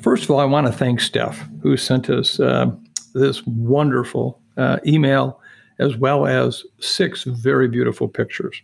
First 0.00 0.24
of 0.24 0.30
all, 0.30 0.38
I 0.38 0.44
want 0.44 0.68
to 0.68 0.72
thank 0.72 1.00
Steph, 1.00 1.44
who 1.60 1.76
sent 1.76 2.08
us 2.08 2.38
uh, 2.38 2.70
this 3.14 3.44
wonderful 3.44 4.40
uh, 4.56 4.78
email, 4.86 5.40
as 5.80 5.96
well 5.96 6.24
as 6.24 6.62
six 6.78 7.24
very 7.24 7.66
beautiful 7.66 8.06
pictures. 8.06 8.62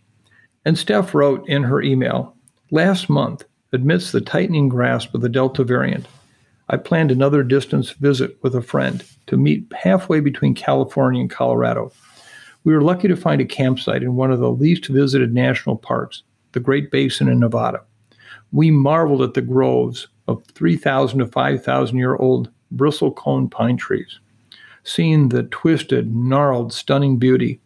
And 0.63 0.77
Steph 0.77 1.13
wrote 1.13 1.47
in 1.49 1.63
her 1.63 1.81
email 1.81 2.35
Last 2.71 3.09
month, 3.09 3.43
amidst 3.73 4.13
the 4.13 4.21
tightening 4.21 4.69
grasp 4.69 5.13
of 5.13 5.21
the 5.21 5.29
Delta 5.29 5.63
variant, 5.63 6.07
I 6.67 6.77
planned 6.77 7.11
another 7.11 7.43
distance 7.43 7.91
visit 7.91 8.37
with 8.41 8.55
a 8.55 8.61
friend 8.61 9.03
to 9.27 9.37
meet 9.37 9.71
halfway 9.75 10.19
between 10.19 10.55
California 10.55 11.21
and 11.21 11.29
Colorado. 11.29 11.91
We 12.63 12.73
were 12.73 12.81
lucky 12.81 13.07
to 13.07 13.15
find 13.15 13.39
a 13.39 13.45
campsite 13.45 14.01
in 14.01 14.15
one 14.15 14.31
of 14.31 14.39
the 14.39 14.51
least 14.51 14.87
visited 14.87 15.33
national 15.33 15.75
parks, 15.75 16.23
the 16.53 16.59
Great 16.59 16.89
Basin 16.89 17.27
in 17.27 17.39
Nevada. 17.39 17.81
We 18.51 18.71
marveled 18.71 19.21
at 19.21 19.35
the 19.35 19.41
groves 19.41 20.07
of 20.27 20.43
3,000 20.53 21.19
to 21.19 21.27
5,000 21.27 21.97
year 21.97 22.15
old 22.15 22.49
bristlecone 22.73 23.51
pine 23.51 23.77
trees. 23.77 24.19
Seeing 24.83 25.29
the 25.29 25.43
twisted, 25.43 26.15
gnarled, 26.15 26.73
stunning 26.73 27.17
beauty 27.17 27.59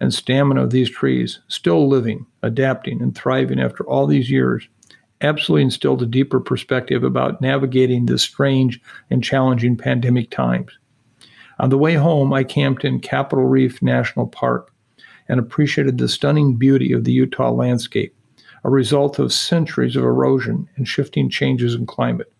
and 0.00 0.12
stamina 0.12 0.64
of 0.64 0.70
these 0.70 0.90
trees, 0.90 1.40
still 1.48 1.88
living, 1.88 2.26
adapting, 2.42 3.00
and 3.00 3.14
thriving 3.14 3.60
after 3.60 3.84
all 3.84 4.06
these 4.06 4.30
years, 4.30 4.68
absolutely 5.22 5.62
instilled 5.62 6.02
a 6.02 6.06
deeper 6.06 6.40
perspective 6.40 7.04
about 7.04 7.40
navigating 7.40 8.06
this 8.06 8.22
strange 8.22 8.80
and 9.10 9.24
challenging 9.24 9.76
pandemic 9.76 10.30
times. 10.30 10.70
On 11.58 11.70
the 11.70 11.78
way 11.78 11.94
home, 11.94 12.32
I 12.32 12.44
camped 12.44 12.84
in 12.84 13.00
Capitol 13.00 13.44
Reef 13.44 13.80
National 13.82 14.26
Park 14.26 14.72
and 15.28 15.38
appreciated 15.38 15.98
the 15.98 16.08
stunning 16.08 16.56
beauty 16.56 16.92
of 16.92 17.04
the 17.04 17.12
Utah 17.12 17.50
landscape, 17.50 18.14
a 18.64 18.70
result 18.70 19.18
of 19.18 19.32
centuries 19.32 19.96
of 19.96 20.04
erosion 20.04 20.68
and 20.76 20.88
shifting 20.88 21.30
changes 21.30 21.74
in 21.74 21.86
climate. 21.86 22.32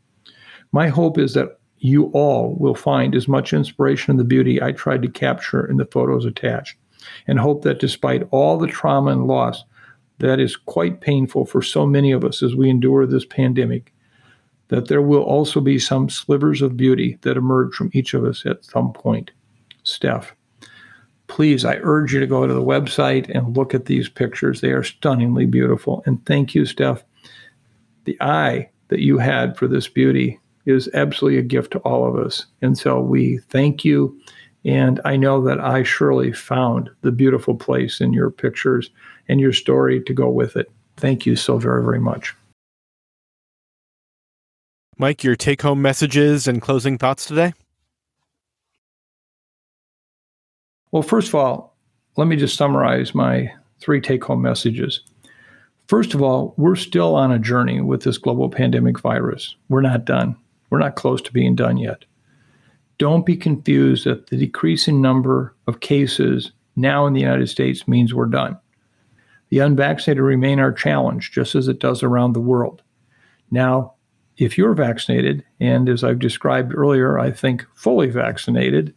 My 0.72 0.88
hope 0.88 1.18
is 1.18 1.34
that 1.34 1.58
you 1.78 2.06
all 2.12 2.56
will 2.58 2.74
find 2.74 3.14
as 3.14 3.28
much 3.28 3.52
inspiration 3.52 4.12
in 4.12 4.16
the 4.16 4.24
beauty 4.24 4.62
I 4.62 4.72
tried 4.72 5.02
to 5.02 5.08
capture 5.08 5.66
in 5.66 5.76
the 5.76 5.86
photos 5.86 6.24
attached, 6.24 6.76
and 7.26 7.38
hope 7.38 7.62
that 7.62 7.80
despite 7.80 8.26
all 8.30 8.56
the 8.56 8.68
trauma 8.68 9.10
and 9.10 9.26
loss 9.26 9.64
that 10.22 10.40
is 10.40 10.56
quite 10.56 11.00
painful 11.00 11.44
for 11.44 11.62
so 11.62 11.86
many 11.86 12.10
of 12.10 12.24
us 12.24 12.42
as 12.42 12.56
we 12.56 12.70
endure 12.70 13.06
this 13.06 13.24
pandemic, 13.24 13.92
that 14.68 14.88
there 14.88 15.02
will 15.02 15.22
also 15.22 15.60
be 15.60 15.78
some 15.78 16.08
slivers 16.08 16.62
of 16.62 16.76
beauty 16.76 17.18
that 17.22 17.36
emerge 17.36 17.74
from 17.74 17.90
each 17.92 18.14
of 18.14 18.24
us 18.24 18.46
at 18.46 18.64
some 18.64 18.92
point. 18.92 19.30
Steph, 19.82 20.34
please, 21.26 21.64
I 21.64 21.76
urge 21.82 22.14
you 22.14 22.20
to 22.20 22.26
go 22.26 22.46
to 22.46 22.54
the 22.54 22.62
website 22.62 23.28
and 23.28 23.56
look 23.56 23.74
at 23.74 23.86
these 23.86 24.08
pictures. 24.08 24.60
They 24.60 24.70
are 24.72 24.84
stunningly 24.84 25.46
beautiful. 25.46 26.02
And 26.06 26.24
thank 26.24 26.54
you, 26.54 26.64
Steph. 26.64 27.04
The 28.04 28.16
eye 28.20 28.70
that 28.88 29.00
you 29.00 29.18
had 29.18 29.56
for 29.56 29.68
this 29.68 29.88
beauty 29.88 30.38
is 30.66 30.88
absolutely 30.94 31.38
a 31.38 31.42
gift 31.42 31.72
to 31.72 31.78
all 31.80 32.06
of 32.06 32.16
us. 32.16 32.46
And 32.62 32.78
so 32.78 33.00
we 33.00 33.38
thank 33.48 33.84
you 33.84 34.18
And 34.64 35.00
I 35.04 35.16
know 35.16 35.42
that 35.42 35.60
I 35.60 35.82
surely 35.82 36.32
found 36.32 36.90
the 37.02 37.12
beautiful 37.12 37.54
place 37.54 38.00
in 38.00 38.12
your 38.12 38.30
pictures 38.30 38.90
and 39.28 39.40
your 39.40 39.52
story 39.52 40.02
to 40.02 40.12
go 40.12 40.28
with 40.28 40.56
it. 40.56 40.70
Thank 40.96 41.26
you 41.26 41.36
so 41.36 41.58
very, 41.58 41.82
very 41.82 42.00
much. 42.00 42.34
Mike, 44.98 45.24
your 45.24 45.36
take 45.36 45.62
home 45.62 45.82
messages 45.82 46.46
and 46.46 46.60
closing 46.62 46.98
thoughts 46.98 47.26
today? 47.26 47.54
Well, 50.90 51.02
first 51.02 51.28
of 51.28 51.34
all, 51.34 51.74
let 52.16 52.28
me 52.28 52.36
just 52.36 52.56
summarize 52.56 53.14
my 53.14 53.52
three 53.80 54.00
take 54.00 54.22
home 54.22 54.42
messages. 54.42 55.00
First 55.88 56.14
of 56.14 56.22
all, 56.22 56.54
we're 56.56 56.76
still 56.76 57.14
on 57.14 57.32
a 57.32 57.38
journey 57.38 57.80
with 57.80 58.02
this 58.02 58.18
global 58.18 58.48
pandemic 58.48 59.00
virus. 59.00 59.56
We're 59.68 59.80
not 59.80 60.04
done. 60.04 60.36
We're 60.70 60.78
not 60.78 60.96
close 60.96 61.20
to 61.22 61.32
being 61.32 61.54
done 61.54 61.78
yet. 61.78 62.04
Don't 62.98 63.26
be 63.26 63.36
confused 63.36 64.04
that 64.04 64.28
the 64.28 64.36
decreasing 64.36 65.02
number 65.02 65.54
of 65.66 65.80
cases 65.80 66.52
now 66.76 67.06
in 67.06 67.12
the 67.12 67.20
United 67.20 67.48
States 67.48 67.88
means 67.88 68.14
we're 68.14 68.26
done. 68.26 68.56
The 69.52 69.58
unvaccinated 69.58 70.22
remain 70.22 70.60
our 70.60 70.72
challenge, 70.72 71.30
just 71.30 71.54
as 71.54 71.68
it 71.68 71.78
does 71.78 72.02
around 72.02 72.32
the 72.32 72.40
world. 72.40 72.80
Now, 73.50 73.92
if 74.38 74.56
you're 74.56 74.72
vaccinated, 74.72 75.44
and 75.60 75.90
as 75.90 76.02
I've 76.02 76.20
described 76.20 76.72
earlier, 76.74 77.18
I 77.18 77.32
think 77.32 77.66
fully 77.74 78.08
vaccinated, 78.08 78.94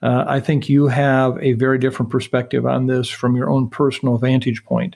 uh, 0.00 0.24
I 0.28 0.38
think 0.38 0.68
you 0.68 0.86
have 0.86 1.36
a 1.42 1.54
very 1.54 1.78
different 1.78 2.12
perspective 2.12 2.64
on 2.64 2.86
this 2.86 3.08
from 3.08 3.34
your 3.34 3.50
own 3.50 3.68
personal 3.68 4.18
vantage 4.18 4.64
point. 4.64 4.94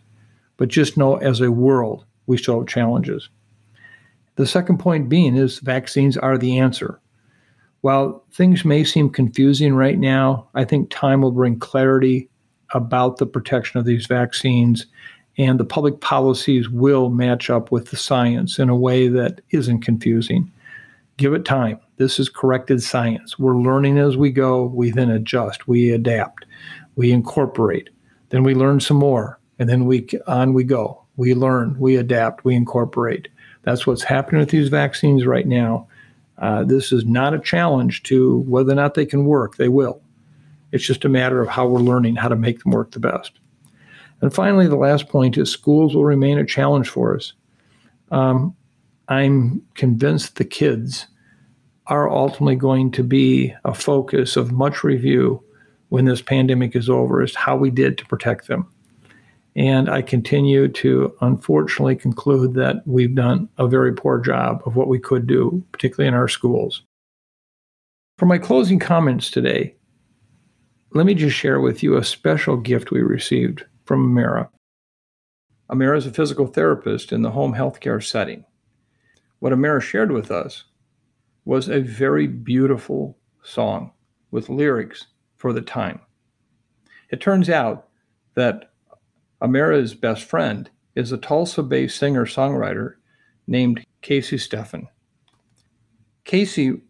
But 0.56 0.68
just 0.68 0.96
know 0.96 1.16
as 1.16 1.40
a 1.40 1.50
world, 1.50 2.04
we 2.28 2.38
still 2.38 2.60
have 2.60 2.68
challenges. 2.68 3.28
The 4.36 4.46
second 4.46 4.78
point 4.78 5.08
being 5.08 5.36
is 5.36 5.58
vaccines 5.58 6.16
are 6.16 6.38
the 6.38 6.60
answer. 6.60 7.00
While 7.80 8.22
things 8.30 8.64
may 8.64 8.84
seem 8.84 9.10
confusing 9.10 9.74
right 9.74 9.98
now, 9.98 10.46
I 10.54 10.64
think 10.64 10.90
time 10.90 11.22
will 11.22 11.32
bring 11.32 11.58
clarity 11.58 12.30
about 12.74 13.18
the 13.18 13.26
protection 13.26 13.78
of 13.78 13.86
these 13.86 14.06
vaccines, 14.06 14.86
and 15.38 15.60
the 15.60 15.64
public 15.64 16.00
policies 16.00 16.68
will 16.68 17.10
match 17.10 17.50
up 17.50 17.70
with 17.70 17.90
the 17.90 17.96
science 17.96 18.58
in 18.58 18.68
a 18.68 18.76
way 18.76 19.08
that 19.08 19.40
isn't 19.50 19.80
confusing. 19.80 20.50
Give 21.16 21.34
it 21.34 21.44
time. 21.44 21.78
This 21.96 22.18
is 22.18 22.28
corrected 22.28 22.82
science. 22.82 23.38
We're 23.38 23.56
learning 23.56 23.98
as 23.98 24.16
we 24.16 24.30
go. 24.30 24.64
We 24.64 24.90
then 24.90 25.10
adjust, 25.10 25.66
we 25.66 25.90
adapt, 25.90 26.44
we 26.96 27.10
incorporate, 27.10 27.90
then 28.30 28.42
we 28.42 28.54
learn 28.54 28.80
some 28.80 28.98
more, 28.98 29.38
and 29.58 29.68
then 29.68 29.86
we 29.86 30.06
on 30.26 30.52
we 30.52 30.64
go. 30.64 31.02
We 31.16 31.34
learn, 31.34 31.78
we 31.78 31.96
adapt, 31.96 32.44
we 32.44 32.54
incorporate. 32.54 33.28
That's 33.62 33.86
what's 33.86 34.02
happening 34.02 34.40
with 34.40 34.50
these 34.50 34.68
vaccines 34.68 35.24
right 35.24 35.46
now. 35.46 35.88
Uh, 36.38 36.62
this 36.64 36.92
is 36.92 37.06
not 37.06 37.32
a 37.32 37.38
challenge 37.38 38.02
to 38.04 38.40
whether 38.40 38.72
or 38.72 38.76
not 38.76 38.94
they 38.94 39.06
can 39.06 39.24
work. 39.24 39.56
They 39.56 39.68
will. 39.68 40.02
It's 40.76 40.86
just 40.86 41.04
a 41.04 41.08
matter 41.08 41.40
of 41.40 41.48
how 41.48 41.66
we're 41.66 41.80
learning 41.80 42.16
how 42.16 42.28
to 42.28 42.36
make 42.36 42.62
them 42.62 42.72
work 42.72 42.92
the 42.92 43.00
best. 43.00 43.32
And 44.20 44.32
finally, 44.32 44.68
the 44.68 44.76
last 44.76 45.08
point 45.08 45.36
is 45.36 45.50
schools 45.50 45.94
will 45.94 46.04
remain 46.04 46.38
a 46.38 46.46
challenge 46.46 46.88
for 46.88 47.16
us. 47.16 47.32
Um, 48.10 48.54
I'm 49.08 49.62
convinced 49.74 50.36
the 50.36 50.44
kids 50.44 51.06
are 51.86 52.10
ultimately 52.10 52.56
going 52.56 52.90
to 52.92 53.02
be 53.02 53.54
a 53.64 53.72
focus 53.72 54.36
of 54.36 54.52
much 54.52 54.84
review 54.84 55.42
when 55.88 56.04
this 56.04 56.20
pandemic 56.20 56.76
is 56.76 56.90
over 56.90 57.22
as 57.22 57.32
to 57.32 57.38
how 57.38 57.56
we 57.56 57.70
did 57.70 57.96
to 57.98 58.06
protect 58.06 58.48
them. 58.48 58.68
And 59.54 59.88
I 59.88 60.02
continue 60.02 60.68
to 60.68 61.16
unfortunately 61.22 61.96
conclude 61.96 62.54
that 62.54 62.82
we've 62.86 63.14
done 63.14 63.48
a 63.56 63.66
very 63.66 63.94
poor 63.94 64.18
job 64.18 64.62
of 64.66 64.76
what 64.76 64.88
we 64.88 64.98
could 64.98 65.26
do, 65.26 65.64
particularly 65.72 66.08
in 66.08 66.14
our 66.14 66.28
schools. 66.28 66.82
For 68.18 68.26
my 68.26 68.36
closing 68.38 68.78
comments 68.78 69.30
today, 69.30 69.75
let 70.96 71.04
me 71.04 71.14
just 71.14 71.36
share 71.36 71.60
with 71.60 71.82
you 71.82 71.96
a 71.96 72.04
special 72.04 72.56
gift 72.56 72.90
we 72.90 73.00
received 73.00 73.64
from 73.84 74.04
Amara. 74.04 74.48
Amara 75.68 75.98
is 75.98 76.06
a 76.06 76.12
physical 76.12 76.46
therapist 76.46 77.12
in 77.12 77.20
the 77.22 77.30
home 77.30 77.54
healthcare 77.54 78.02
setting. 78.02 78.44
What 79.40 79.52
Amara 79.52 79.82
shared 79.82 80.10
with 80.10 80.30
us 80.30 80.64
was 81.44 81.68
a 81.68 81.80
very 81.80 82.26
beautiful 82.26 83.18
song 83.42 83.92
with 84.30 84.48
lyrics 84.48 85.08
for 85.36 85.52
the 85.52 85.60
time. 85.60 86.00
It 87.10 87.20
turns 87.20 87.50
out 87.50 87.88
that 88.34 88.72
Amara's 89.42 89.92
best 89.94 90.24
friend 90.24 90.70
is 90.94 91.12
a 91.12 91.18
Tulsa 91.18 91.62
based 91.62 91.98
singer 91.98 92.24
songwriter 92.24 92.94
named 93.46 93.84
Casey 94.00 94.38
Steffen. 94.38 94.86
Casey 96.24 96.80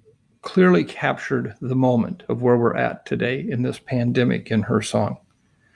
clearly 0.46 0.84
captured 0.84 1.56
the 1.60 1.74
moment 1.74 2.22
of 2.28 2.40
where 2.40 2.56
we're 2.56 2.76
at 2.76 3.04
today 3.04 3.44
in 3.50 3.62
this 3.62 3.80
pandemic 3.80 4.48
in 4.52 4.62
her 4.62 4.80
song. 4.80 5.18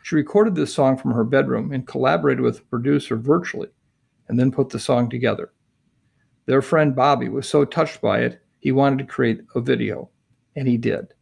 She 0.04 0.14
recorded 0.14 0.54
this 0.54 0.72
song 0.72 0.96
from 0.96 1.10
her 1.10 1.24
bedroom 1.24 1.72
and 1.72 1.84
collaborated 1.84 2.40
with 2.40 2.58
the 2.58 2.62
producer 2.62 3.16
virtually 3.16 3.66
and 4.28 4.38
then 4.38 4.52
put 4.52 4.68
the 4.68 4.78
song 4.78 5.10
together. 5.10 5.50
Their 6.46 6.62
friend 6.62 6.94
Bobby 6.94 7.28
was 7.28 7.48
so 7.48 7.64
touched 7.64 8.00
by 8.00 8.20
it, 8.20 8.42
he 8.60 8.70
wanted 8.70 9.00
to 9.00 9.12
create 9.12 9.40
a 9.56 9.60
video, 9.60 10.08
and 10.54 10.68
he 10.68 10.76
did. 10.76 11.14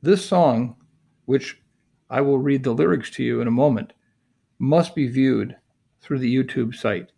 This 0.00 0.24
song, 0.24 0.76
which 1.24 1.60
I 2.08 2.20
will 2.20 2.38
read 2.38 2.62
the 2.62 2.72
lyrics 2.72 3.10
to 3.16 3.24
you 3.24 3.40
in 3.40 3.48
a 3.48 3.50
moment, 3.50 3.92
must 4.60 4.94
be 4.94 5.08
viewed 5.08 5.56
through 6.00 6.20
the 6.20 6.36
YouTube 6.36 6.72
site, 6.72 7.10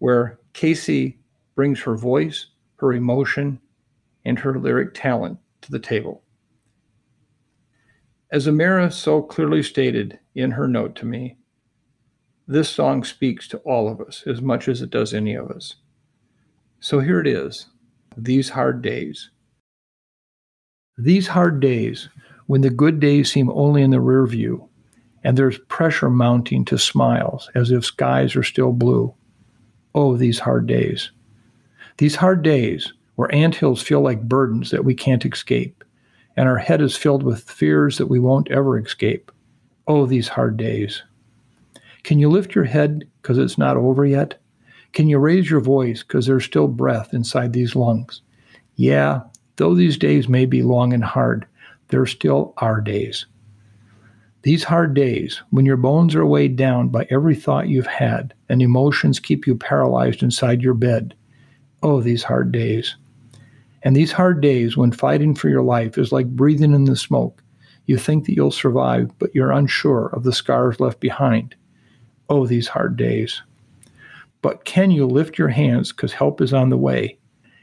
where 0.00 0.38
Casey 0.52 1.18
brings 1.54 1.80
her 1.80 1.96
voice, 1.96 2.48
her 2.76 2.92
emotion, 2.92 3.58
and 4.28 4.38
her 4.38 4.58
lyric 4.58 4.94
talent 4.94 5.38
to 5.62 5.72
the 5.72 5.78
table. 5.78 6.22
As 8.30 8.46
Amara 8.46 8.90
so 8.90 9.22
clearly 9.22 9.62
stated 9.62 10.18
in 10.34 10.50
her 10.50 10.68
note 10.68 10.94
to 10.96 11.06
me, 11.06 11.38
this 12.46 12.68
song 12.68 13.04
speaks 13.04 13.48
to 13.48 13.58
all 13.58 13.90
of 13.90 14.00
us 14.00 14.22
as 14.26 14.40
much 14.40 14.68
as 14.68 14.82
it 14.82 14.90
does 14.90 15.14
any 15.14 15.34
of 15.34 15.50
us. 15.50 15.76
So 16.80 17.00
here 17.00 17.20
it 17.20 17.26
is 17.26 17.66
These 18.16 18.50
Hard 18.50 18.82
Days. 18.82 19.30
These 20.96 21.28
hard 21.28 21.60
days, 21.60 22.08
when 22.46 22.60
the 22.60 22.70
good 22.70 23.00
days 23.00 23.30
seem 23.30 23.50
only 23.50 23.82
in 23.82 23.90
the 23.90 24.00
rear 24.00 24.26
view, 24.26 24.68
and 25.24 25.36
there's 25.36 25.58
pressure 25.68 26.10
mounting 26.10 26.64
to 26.66 26.78
smiles 26.78 27.50
as 27.54 27.70
if 27.70 27.84
skies 27.84 28.34
are 28.34 28.42
still 28.42 28.72
blue. 28.72 29.14
Oh, 29.94 30.16
these 30.16 30.38
hard 30.38 30.66
days. 30.66 31.10
These 31.98 32.16
hard 32.16 32.42
days 32.42 32.92
where 33.18 33.34
anthills 33.34 33.82
feel 33.82 34.00
like 34.00 34.28
burdens 34.28 34.70
that 34.70 34.84
we 34.84 34.94
can't 34.94 35.26
escape, 35.26 35.82
and 36.36 36.48
our 36.48 36.56
head 36.56 36.80
is 36.80 36.96
filled 36.96 37.24
with 37.24 37.50
fears 37.50 37.98
that 37.98 38.06
we 38.06 38.20
won't 38.20 38.48
ever 38.48 38.78
escape. 38.78 39.32
Oh, 39.88 40.06
these 40.06 40.28
hard 40.28 40.56
days. 40.56 41.02
Can 42.04 42.20
you 42.20 42.28
lift 42.28 42.54
your 42.54 42.62
head 42.62 43.08
because 43.20 43.36
it's 43.36 43.58
not 43.58 43.76
over 43.76 44.06
yet? 44.06 44.40
Can 44.92 45.08
you 45.08 45.18
raise 45.18 45.50
your 45.50 45.58
voice 45.58 46.04
because 46.04 46.26
there's 46.26 46.44
still 46.44 46.68
breath 46.68 47.12
inside 47.12 47.52
these 47.52 47.74
lungs? 47.74 48.22
Yeah, 48.76 49.22
though 49.56 49.74
these 49.74 49.96
days 49.96 50.28
may 50.28 50.46
be 50.46 50.62
long 50.62 50.92
and 50.92 51.02
hard, 51.02 51.44
they're 51.88 52.06
still 52.06 52.54
our 52.58 52.80
days. 52.80 53.26
These 54.42 54.62
hard 54.62 54.94
days, 54.94 55.42
when 55.50 55.66
your 55.66 55.76
bones 55.76 56.14
are 56.14 56.24
weighed 56.24 56.54
down 56.54 56.90
by 56.90 57.08
every 57.10 57.34
thought 57.34 57.68
you've 57.68 57.88
had 57.88 58.32
and 58.48 58.62
emotions 58.62 59.18
keep 59.18 59.44
you 59.44 59.56
paralyzed 59.56 60.22
inside 60.22 60.62
your 60.62 60.74
bed. 60.74 61.16
Oh, 61.82 62.00
these 62.00 62.22
hard 62.22 62.52
days. 62.52 62.94
And 63.82 63.94
these 63.94 64.12
hard 64.12 64.40
days, 64.40 64.76
when 64.76 64.92
fighting 64.92 65.34
for 65.34 65.48
your 65.48 65.62
life 65.62 65.98
is 65.98 66.12
like 66.12 66.26
breathing 66.26 66.74
in 66.74 66.84
the 66.84 66.96
smoke, 66.96 67.42
you 67.86 67.96
think 67.96 68.26
that 68.26 68.34
you'll 68.34 68.50
survive, 68.50 69.10
but 69.18 69.34
you're 69.34 69.52
unsure 69.52 70.08
of 70.08 70.24
the 70.24 70.32
scars 70.32 70.80
left 70.80 71.00
behind. 71.00 71.54
Oh, 72.28 72.46
these 72.46 72.68
hard 72.68 72.96
days. 72.96 73.42
But 74.42 74.64
can 74.64 74.90
you 74.90 75.06
lift 75.06 75.38
your 75.38 75.48
hands 75.48 75.92
because 75.92 76.12
help 76.12 76.40
is 76.40 76.52
on 76.52 76.70
the 76.70 76.76
way? 76.76 77.18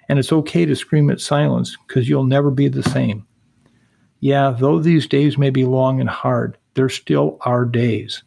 And 0.09 0.19
it's 0.19 0.31
okay 0.31 0.65
to 0.65 0.75
scream 0.75 1.09
at 1.09 1.19
silence 1.21 1.77
because 1.87 2.09
you'll 2.09 2.25
never 2.25 2.51
be 2.51 2.67
the 2.67 2.83
same. 2.83 3.25
Yeah, 4.19 4.55
though 4.57 4.79
these 4.79 5.07
days 5.07 5.37
may 5.37 5.49
be 5.49 5.65
long 5.65 5.99
and 5.99 6.09
hard, 6.09 6.57
they're 6.73 6.89
still 6.89 7.37
our 7.41 7.65
days. 7.65 8.23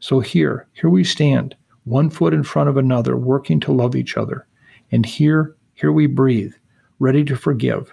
So 0.00 0.20
here, 0.20 0.66
here 0.72 0.90
we 0.90 1.04
stand, 1.04 1.54
one 1.84 2.10
foot 2.10 2.34
in 2.34 2.42
front 2.42 2.68
of 2.68 2.76
another, 2.76 3.16
working 3.16 3.60
to 3.60 3.72
love 3.72 3.94
each 3.94 4.16
other. 4.16 4.46
And 4.90 5.06
here, 5.06 5.54
here 5.74 5.92
we 5.92 6.06
breathe, 6.06 6.54
ready 7.00 7.24
to 7.24 7.34
forgive, 7.34 7.92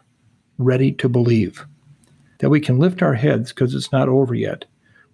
ready 0.60 0.92
to 0.92 1.10
believe. 1.10 1.66
That 2.40 2.50
we 2.50 2.60
can 2.60 2.78
lift 2.78 3.02
our 3.02 3.16
heads 3.16 3.52
because 3.52 3.74
it's 3.74 3.92
not 3.92 4.10
over 4.10 4.36
yet. 4.36 4.66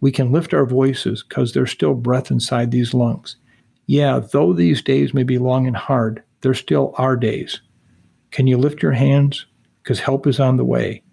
We 0.02 0.12
can 0.12 0.34
lift 0.34 0.54
our 0.54 0.66
voices 0.66 1.24
because 1.24 1.54
there's 1.54 1.72
still 1.72 1.94
breath 1.94 2.30
inside 2.30 2.72
these 2.72 2.94
lungs. 2.94 3.38
Yeah, 3.86 4.20
though 4.20 4.52
these 4.52 4.82
days 4.82 5.14
may 5.14 5.24
be 5.24 5.38
long 5.38 5.68
and 5.68 5.78
hard, 5.78 6.24
they're 6.42 6.54
still 6.54 6.94
our 6.98 7.16
days. 7.16 7.62
Can 8.32 8.48
you 8.48 8.58
lift 8.58 8.82
your 8.82 8.92
hands? 8.92 9.46
Because 9.82 10.00
help 10.00 10.28
is 10.28 10.40
on 10.40 10.58
the 10.58 10.66
way. 10.66 11.04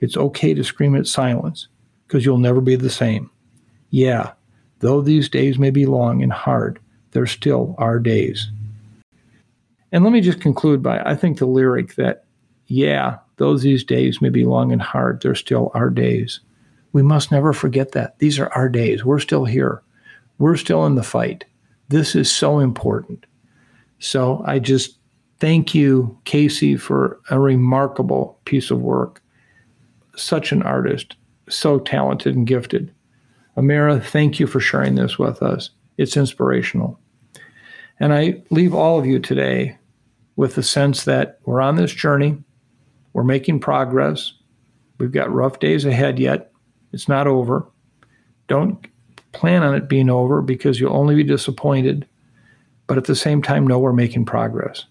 It's 0.00 0.16
okay 0.16 0.54
to 0.54 0.64
scream 0.64 0.96
at 0.96 1.06
silence 1.06 1.68
because 2.06 2.24
you'll 2.24 2.38
never 2.38 2.60
be 2.60 2.74
the 2.74 2.90
same. 2.90 3.30
Yeah, 3.90 4.32
though 4.78 5.02
these 5.02 5.28
days 5.28 5.58
may 5.58 5.70
be 5.70 5.84
long 5.84 6.22
and 6.22 6.32
hard, 6.32 6.80
they're 7.10 7.26
still 7.26 7.74
our 7.78 7.98
days. 7.98 8.50
And 9.92 10.04
let 10.04 10.12
me 10.12 10.20
just 10.20 10.40
conclude 10.40 10.82
by 10.82 11.00
I 11.00 11.16
think 11.16 11.38
the 11.38 11.46
lyric 11.46 11.96
that, 11.96 12.24
yeah, 12.70 13.18
those 13.36 13.62
these 13.62 13.82
days 13.82 14.22
may 14.22 14.28
be 14.28 14.44
long 14.44 14.70
and 14.72 14.80
hard, 14.80 15.20
they're 15.20 15.34
still 15.34 15.72
our 15.74 15.90
days. 15.90 16.38
We 16.92 17.02
must 17.02 17.32
never 17.32 17.52
forget 17.52 17.92
that. 17.92 18.18
These 18.20 18.38
are 18.38 18.52
our 18.52 18.68
days. 18.68 19.04
We're 19.04 19.18
still 19.18 19.44
here. 19.44 19.82
We're 20.38 20.56
still 20.56 20.86
in 20.86 20.94
the 20.94 21.02
fight. 21.02 21.44
This 21.88 22.14
is 22.14 22.30
so 22.30 22.60
important. 22.60 23.26
So 23.98 24.42
I 24.46 24.60
just 24.60 24.98
thank 25.40 25.74
you, 25.74 26.16
Casey, 26.24 26.76
for 26.76 27.20
a 27.30 27.40
remarkable 27.40 28.38
piece 28.44 28.70
of 28.70 28.80
work. 28.80 29.20
Such 30.14 30.52
an 30.52 30.62
artist, 30.62 31.16
so 31.48 31.80
talented 31.80 32.36
and 32.36 32.46
gifted. 32.46 32.94
Amira, 33.56 34.00
thank 34.02 34.38
you 34.38 34.46
for 34.46 34.60
sharing 34.60 34.94
this 34.94 35.18
with 35.18 35.42
us. 35.42 35.70
It's 35.98 36.16
inspirational. 36.16 37.00
And 37.98 38.12
I 38.12 38.42
leave 38.50 38.74
all 38.74 38.98
of 38.98 39.06
you 39.06 39.18
today 39.18 39.76
with 40.36 40.54
the 40.54 40.62
sense 40.62 41.04
that 41.04 41.40
we're 41.44 41.60
on 41.60 41.74
this 41.74 41.92
journey, 41.92 42.42
we're 43.12 43.24
making 43.24 43.60
progress, 43.60 44.32
we've 44.98 45.12
got 45.12 45.32
rough 45.32 45.58
days 45.58 45.84
ahead 45.84 46.18
yet, 46.18 46.52
it's 46.92 47.08
not 47.08 47.26
over. 47.26 47.66
Don't 48.48 48.86
plan 49.32 49.62
on 49.62 49.74
it 49.74 49.88
being 49.88 50.10
over 50.10 50.42
because 50.42 50.80
you'll 50.80 50.96
only 50.96 51.14
be 51.14 51.24
disappointed. 51.24 52.06
But 52.86 52.98
at 52.98 53.04
the 53.04 53.14
same 53.14 53.42
time, 53.42 53.66
know 53.66 53.78
we're 53.78 53.92
making 53.92 54.24
progress. 54.24 54.86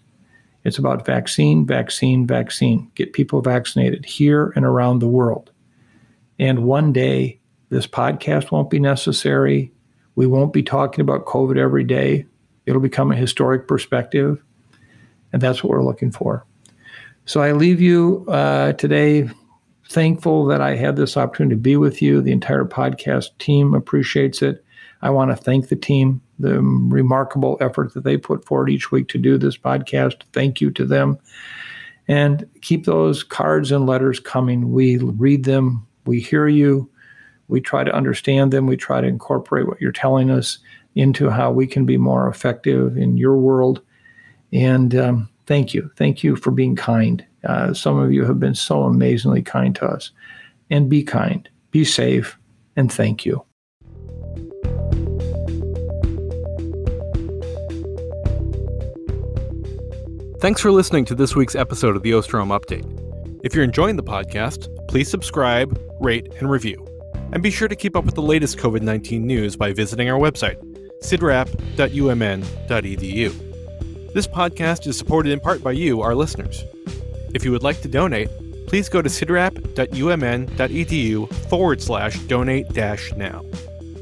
It's 0.64 0.78
about 0.78 1.06
vaccine, 1.06 1.66
vaccine, 1.66 2.26
vaccine. 2.26 2.90
Get 2.94 3.12
people 3.12 3.40
vaccinated 3.40 4.04
here 4.04 4.52
and 4.56 4.64
around 4.64 4.98
the 4.98 5.08
world. 5.08 5.50
And 6.38 6.64
one 6.64 6.92
day, 6.92 7.40
this 7.68 7.86
podcast 7.86 8.50
won't 8.50 8.70
be 8.70 8.80
necessary. 8.80 9.72
We 10.16 10.26
won't 10.26 10.52
be 10.52 10.62
talking 10.62 11.00
about 11.00 11.26
COVID 11.26 11.56
every 11.56 11.84
day. 11.84 12.26
It'll 12.66 12.80
become 12.80 13.12
a 13.12 13.16
historic 13.16 13.68
perspective. 13.68 14.42
And 15.32 15.40
that's 15.40 15.62
what 15.62 15.70
we're 15.70 15.84
looking 15.84 16.10
for. 16.10 16.44
So 17.30 17.40
I 17.42 17.52
leave 17.52 17.80
you 17.80 18.24
uh, 18.26 18.72
today 18.72 19.30
thankful 19.88 20.46
that 20.46 20.60
I 20.60 20.74
had 20.74 20.96
this 20.96 21.16
opportunity 21.16 21.54
to 21.54 21.60
be 21.60 21.76
with 21.76 22.02
you. 22.02 22.20
The 22.20 22.32
entire 22.32 22.64
podcast 22.64 23.26
team 23.38 23.72
appreciates 23.72 24.42
it. 24.42 24.64
I 25.00 25.10
want 25.10 25.30
to 25.30 25.36
thank 25.36 25.68
the 25.68 25.76
team, 25.76 26.20
the 26.40 26.60
remarkable 26.60 27.56
effort 27.60 27.94
that 27.94 28.02
they 28.02 28.16
put 28.16 28.44
forward 28.44 28.68
each 28.68 28.90
week 28.90 29.06
to 29.10 29.18
do 29.18 29.38
this 29.38 29.56
podcast. 29.56 30.22
Thank 30.32 30.60
you 30.60 30.72
to 30.72 30.84
them. 30.84 31.18
And 32.08 32.48
keep 32.62 32.84
those 32.84 33.22
cards 33.22 33.70
and 33.70 33.86
letters 33.86 34.18
coming. 34.18 34.72
We 34.72 34.96
read 34.96 35.44
them, 35.44 35.86
we 36.06 36.18
hear 36.18 36.48
you, 36.48 36.90
we 37.46 37.60
try 37.60 37.84
to 37.84 37.94
understand 37.94 38.52
them, 38.52 38.66
we 38.66 38.76
try 38.76 39.00
to 39.00 39.06
incorporate 39.06 39.68
what 39.68 39.80
you're 39.80 39.92
telling 39.92 40.32
us 40.32 40.58
into 40.96 41.30
how 41.30 41.52
we 41.52 41.68
can 41.68 41.86
be 41.86 41.96
more 41.96 42.28
effective 42.28 42.96
in 42.96 43.16
your 43.16 43.36
world. 43.36 43.82
And 44.52 44.96
um, 44.96 45.29
thank 45.50 45.74
you. 45.74 45.90
Thank 45.96 46.22
you 46.22 46.36
for 46.36 46.52
being 46.52 46.76
kind. 46.76 47.26
Uh, 47.42 47.74
some 47.74 47.98
of 47.98 48.12
you 48.12 48.24
have 48.24 48.38
been 48.38 48.54
so 48.54 48.84
amazingly 48.84 49.42
kind 49.42 49.74
to 49.74 49.84
us. 49.84 50.12
And 50.70 50.88
be 50.88 51.02
kind, 51.02 51.48
be 51.72 51.84
safe, 51.84 52.38
and 52.76 52.92
thank 52.92 53.26
you. 53.26 53.44
Thanks 60.38 60.60
for 60.60 60.70
listening 60.70 61.04
to 61.06 61.16
this 61.16 61.34
week's 61.34 61.56
episode 61.56 61.96
of 61.96 62.04
the 62.04 62.12
Osterholm 62.12 62.56
Update. 62.56 62.86
If 63.42 63.52
you're 63.52 63.64
enjoying 63.64 63.96
the 63.96 64.04
podcast, 64.04 64.68
please 64.86 65.10
subscribe, 65.10 65.76
rate, 65.98 66.32
and 66.38 66.48
review. 66.48 66.86
And 67.32 67.42
be 67.42 67.50
sure 67.50 67.66
to 67.66 67.74
keep 67.74 67.96
up 67.96 68.04
with 68.04 68.14
the 68.14 68.22
latest 68.22 68.56
COVID 68.58 68.82
19 68.82 69.26
news 69.26 69.56
by 69.56 69.72
visiting 69.72 70.08
our 70.08 70.20
website, 70.20 70.62
cidrap.umn.edu. 71.02 73.49
This 74.12 74.26
podcast 74.26 74.88
is 74.88 74.98
supported 74.98 75.32
in 75.32 75.38
part 75.38 75.62
by 75.62 75.70
you, 75.70 76.02
our 76.02 76.16
listeners. 76.16 76.64
If 77.32 77.44
you 77.44 77.52
would 77.52 77.62
like 77.62 77.80
to 77.82 77.88
donate, 77.88 78.28
please 78.66 78.88
go 78.88 79.00
to 79.00 79.08
cidrap.umn.edu 79.08 81.32
forward 81.48 81.80
slash 81.80 82.18
donate 82.20 82.68
dash 82.70 83.12
now. 83.14 83.44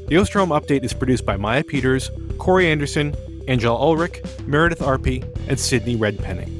The 0.07 0.15
Osterholm 0.15 0.59
Update 0.59 0.83
is 0.83 0.93
produced 0.93 1.27
by 1.27 1.37
Maya 1.37 1.63
Peters, 1.63 2.09
Corey 2.39 2.67
Anderson, 2.67 3.15
Angel 3.47 3.77
Ulrich, 3.77 4.23
Meredith 4.47 4.79
Arpey, 4.79 5.23
and 5.47 5.59
Sydney 5.59 5.95
Redpenning. 5.95 6.58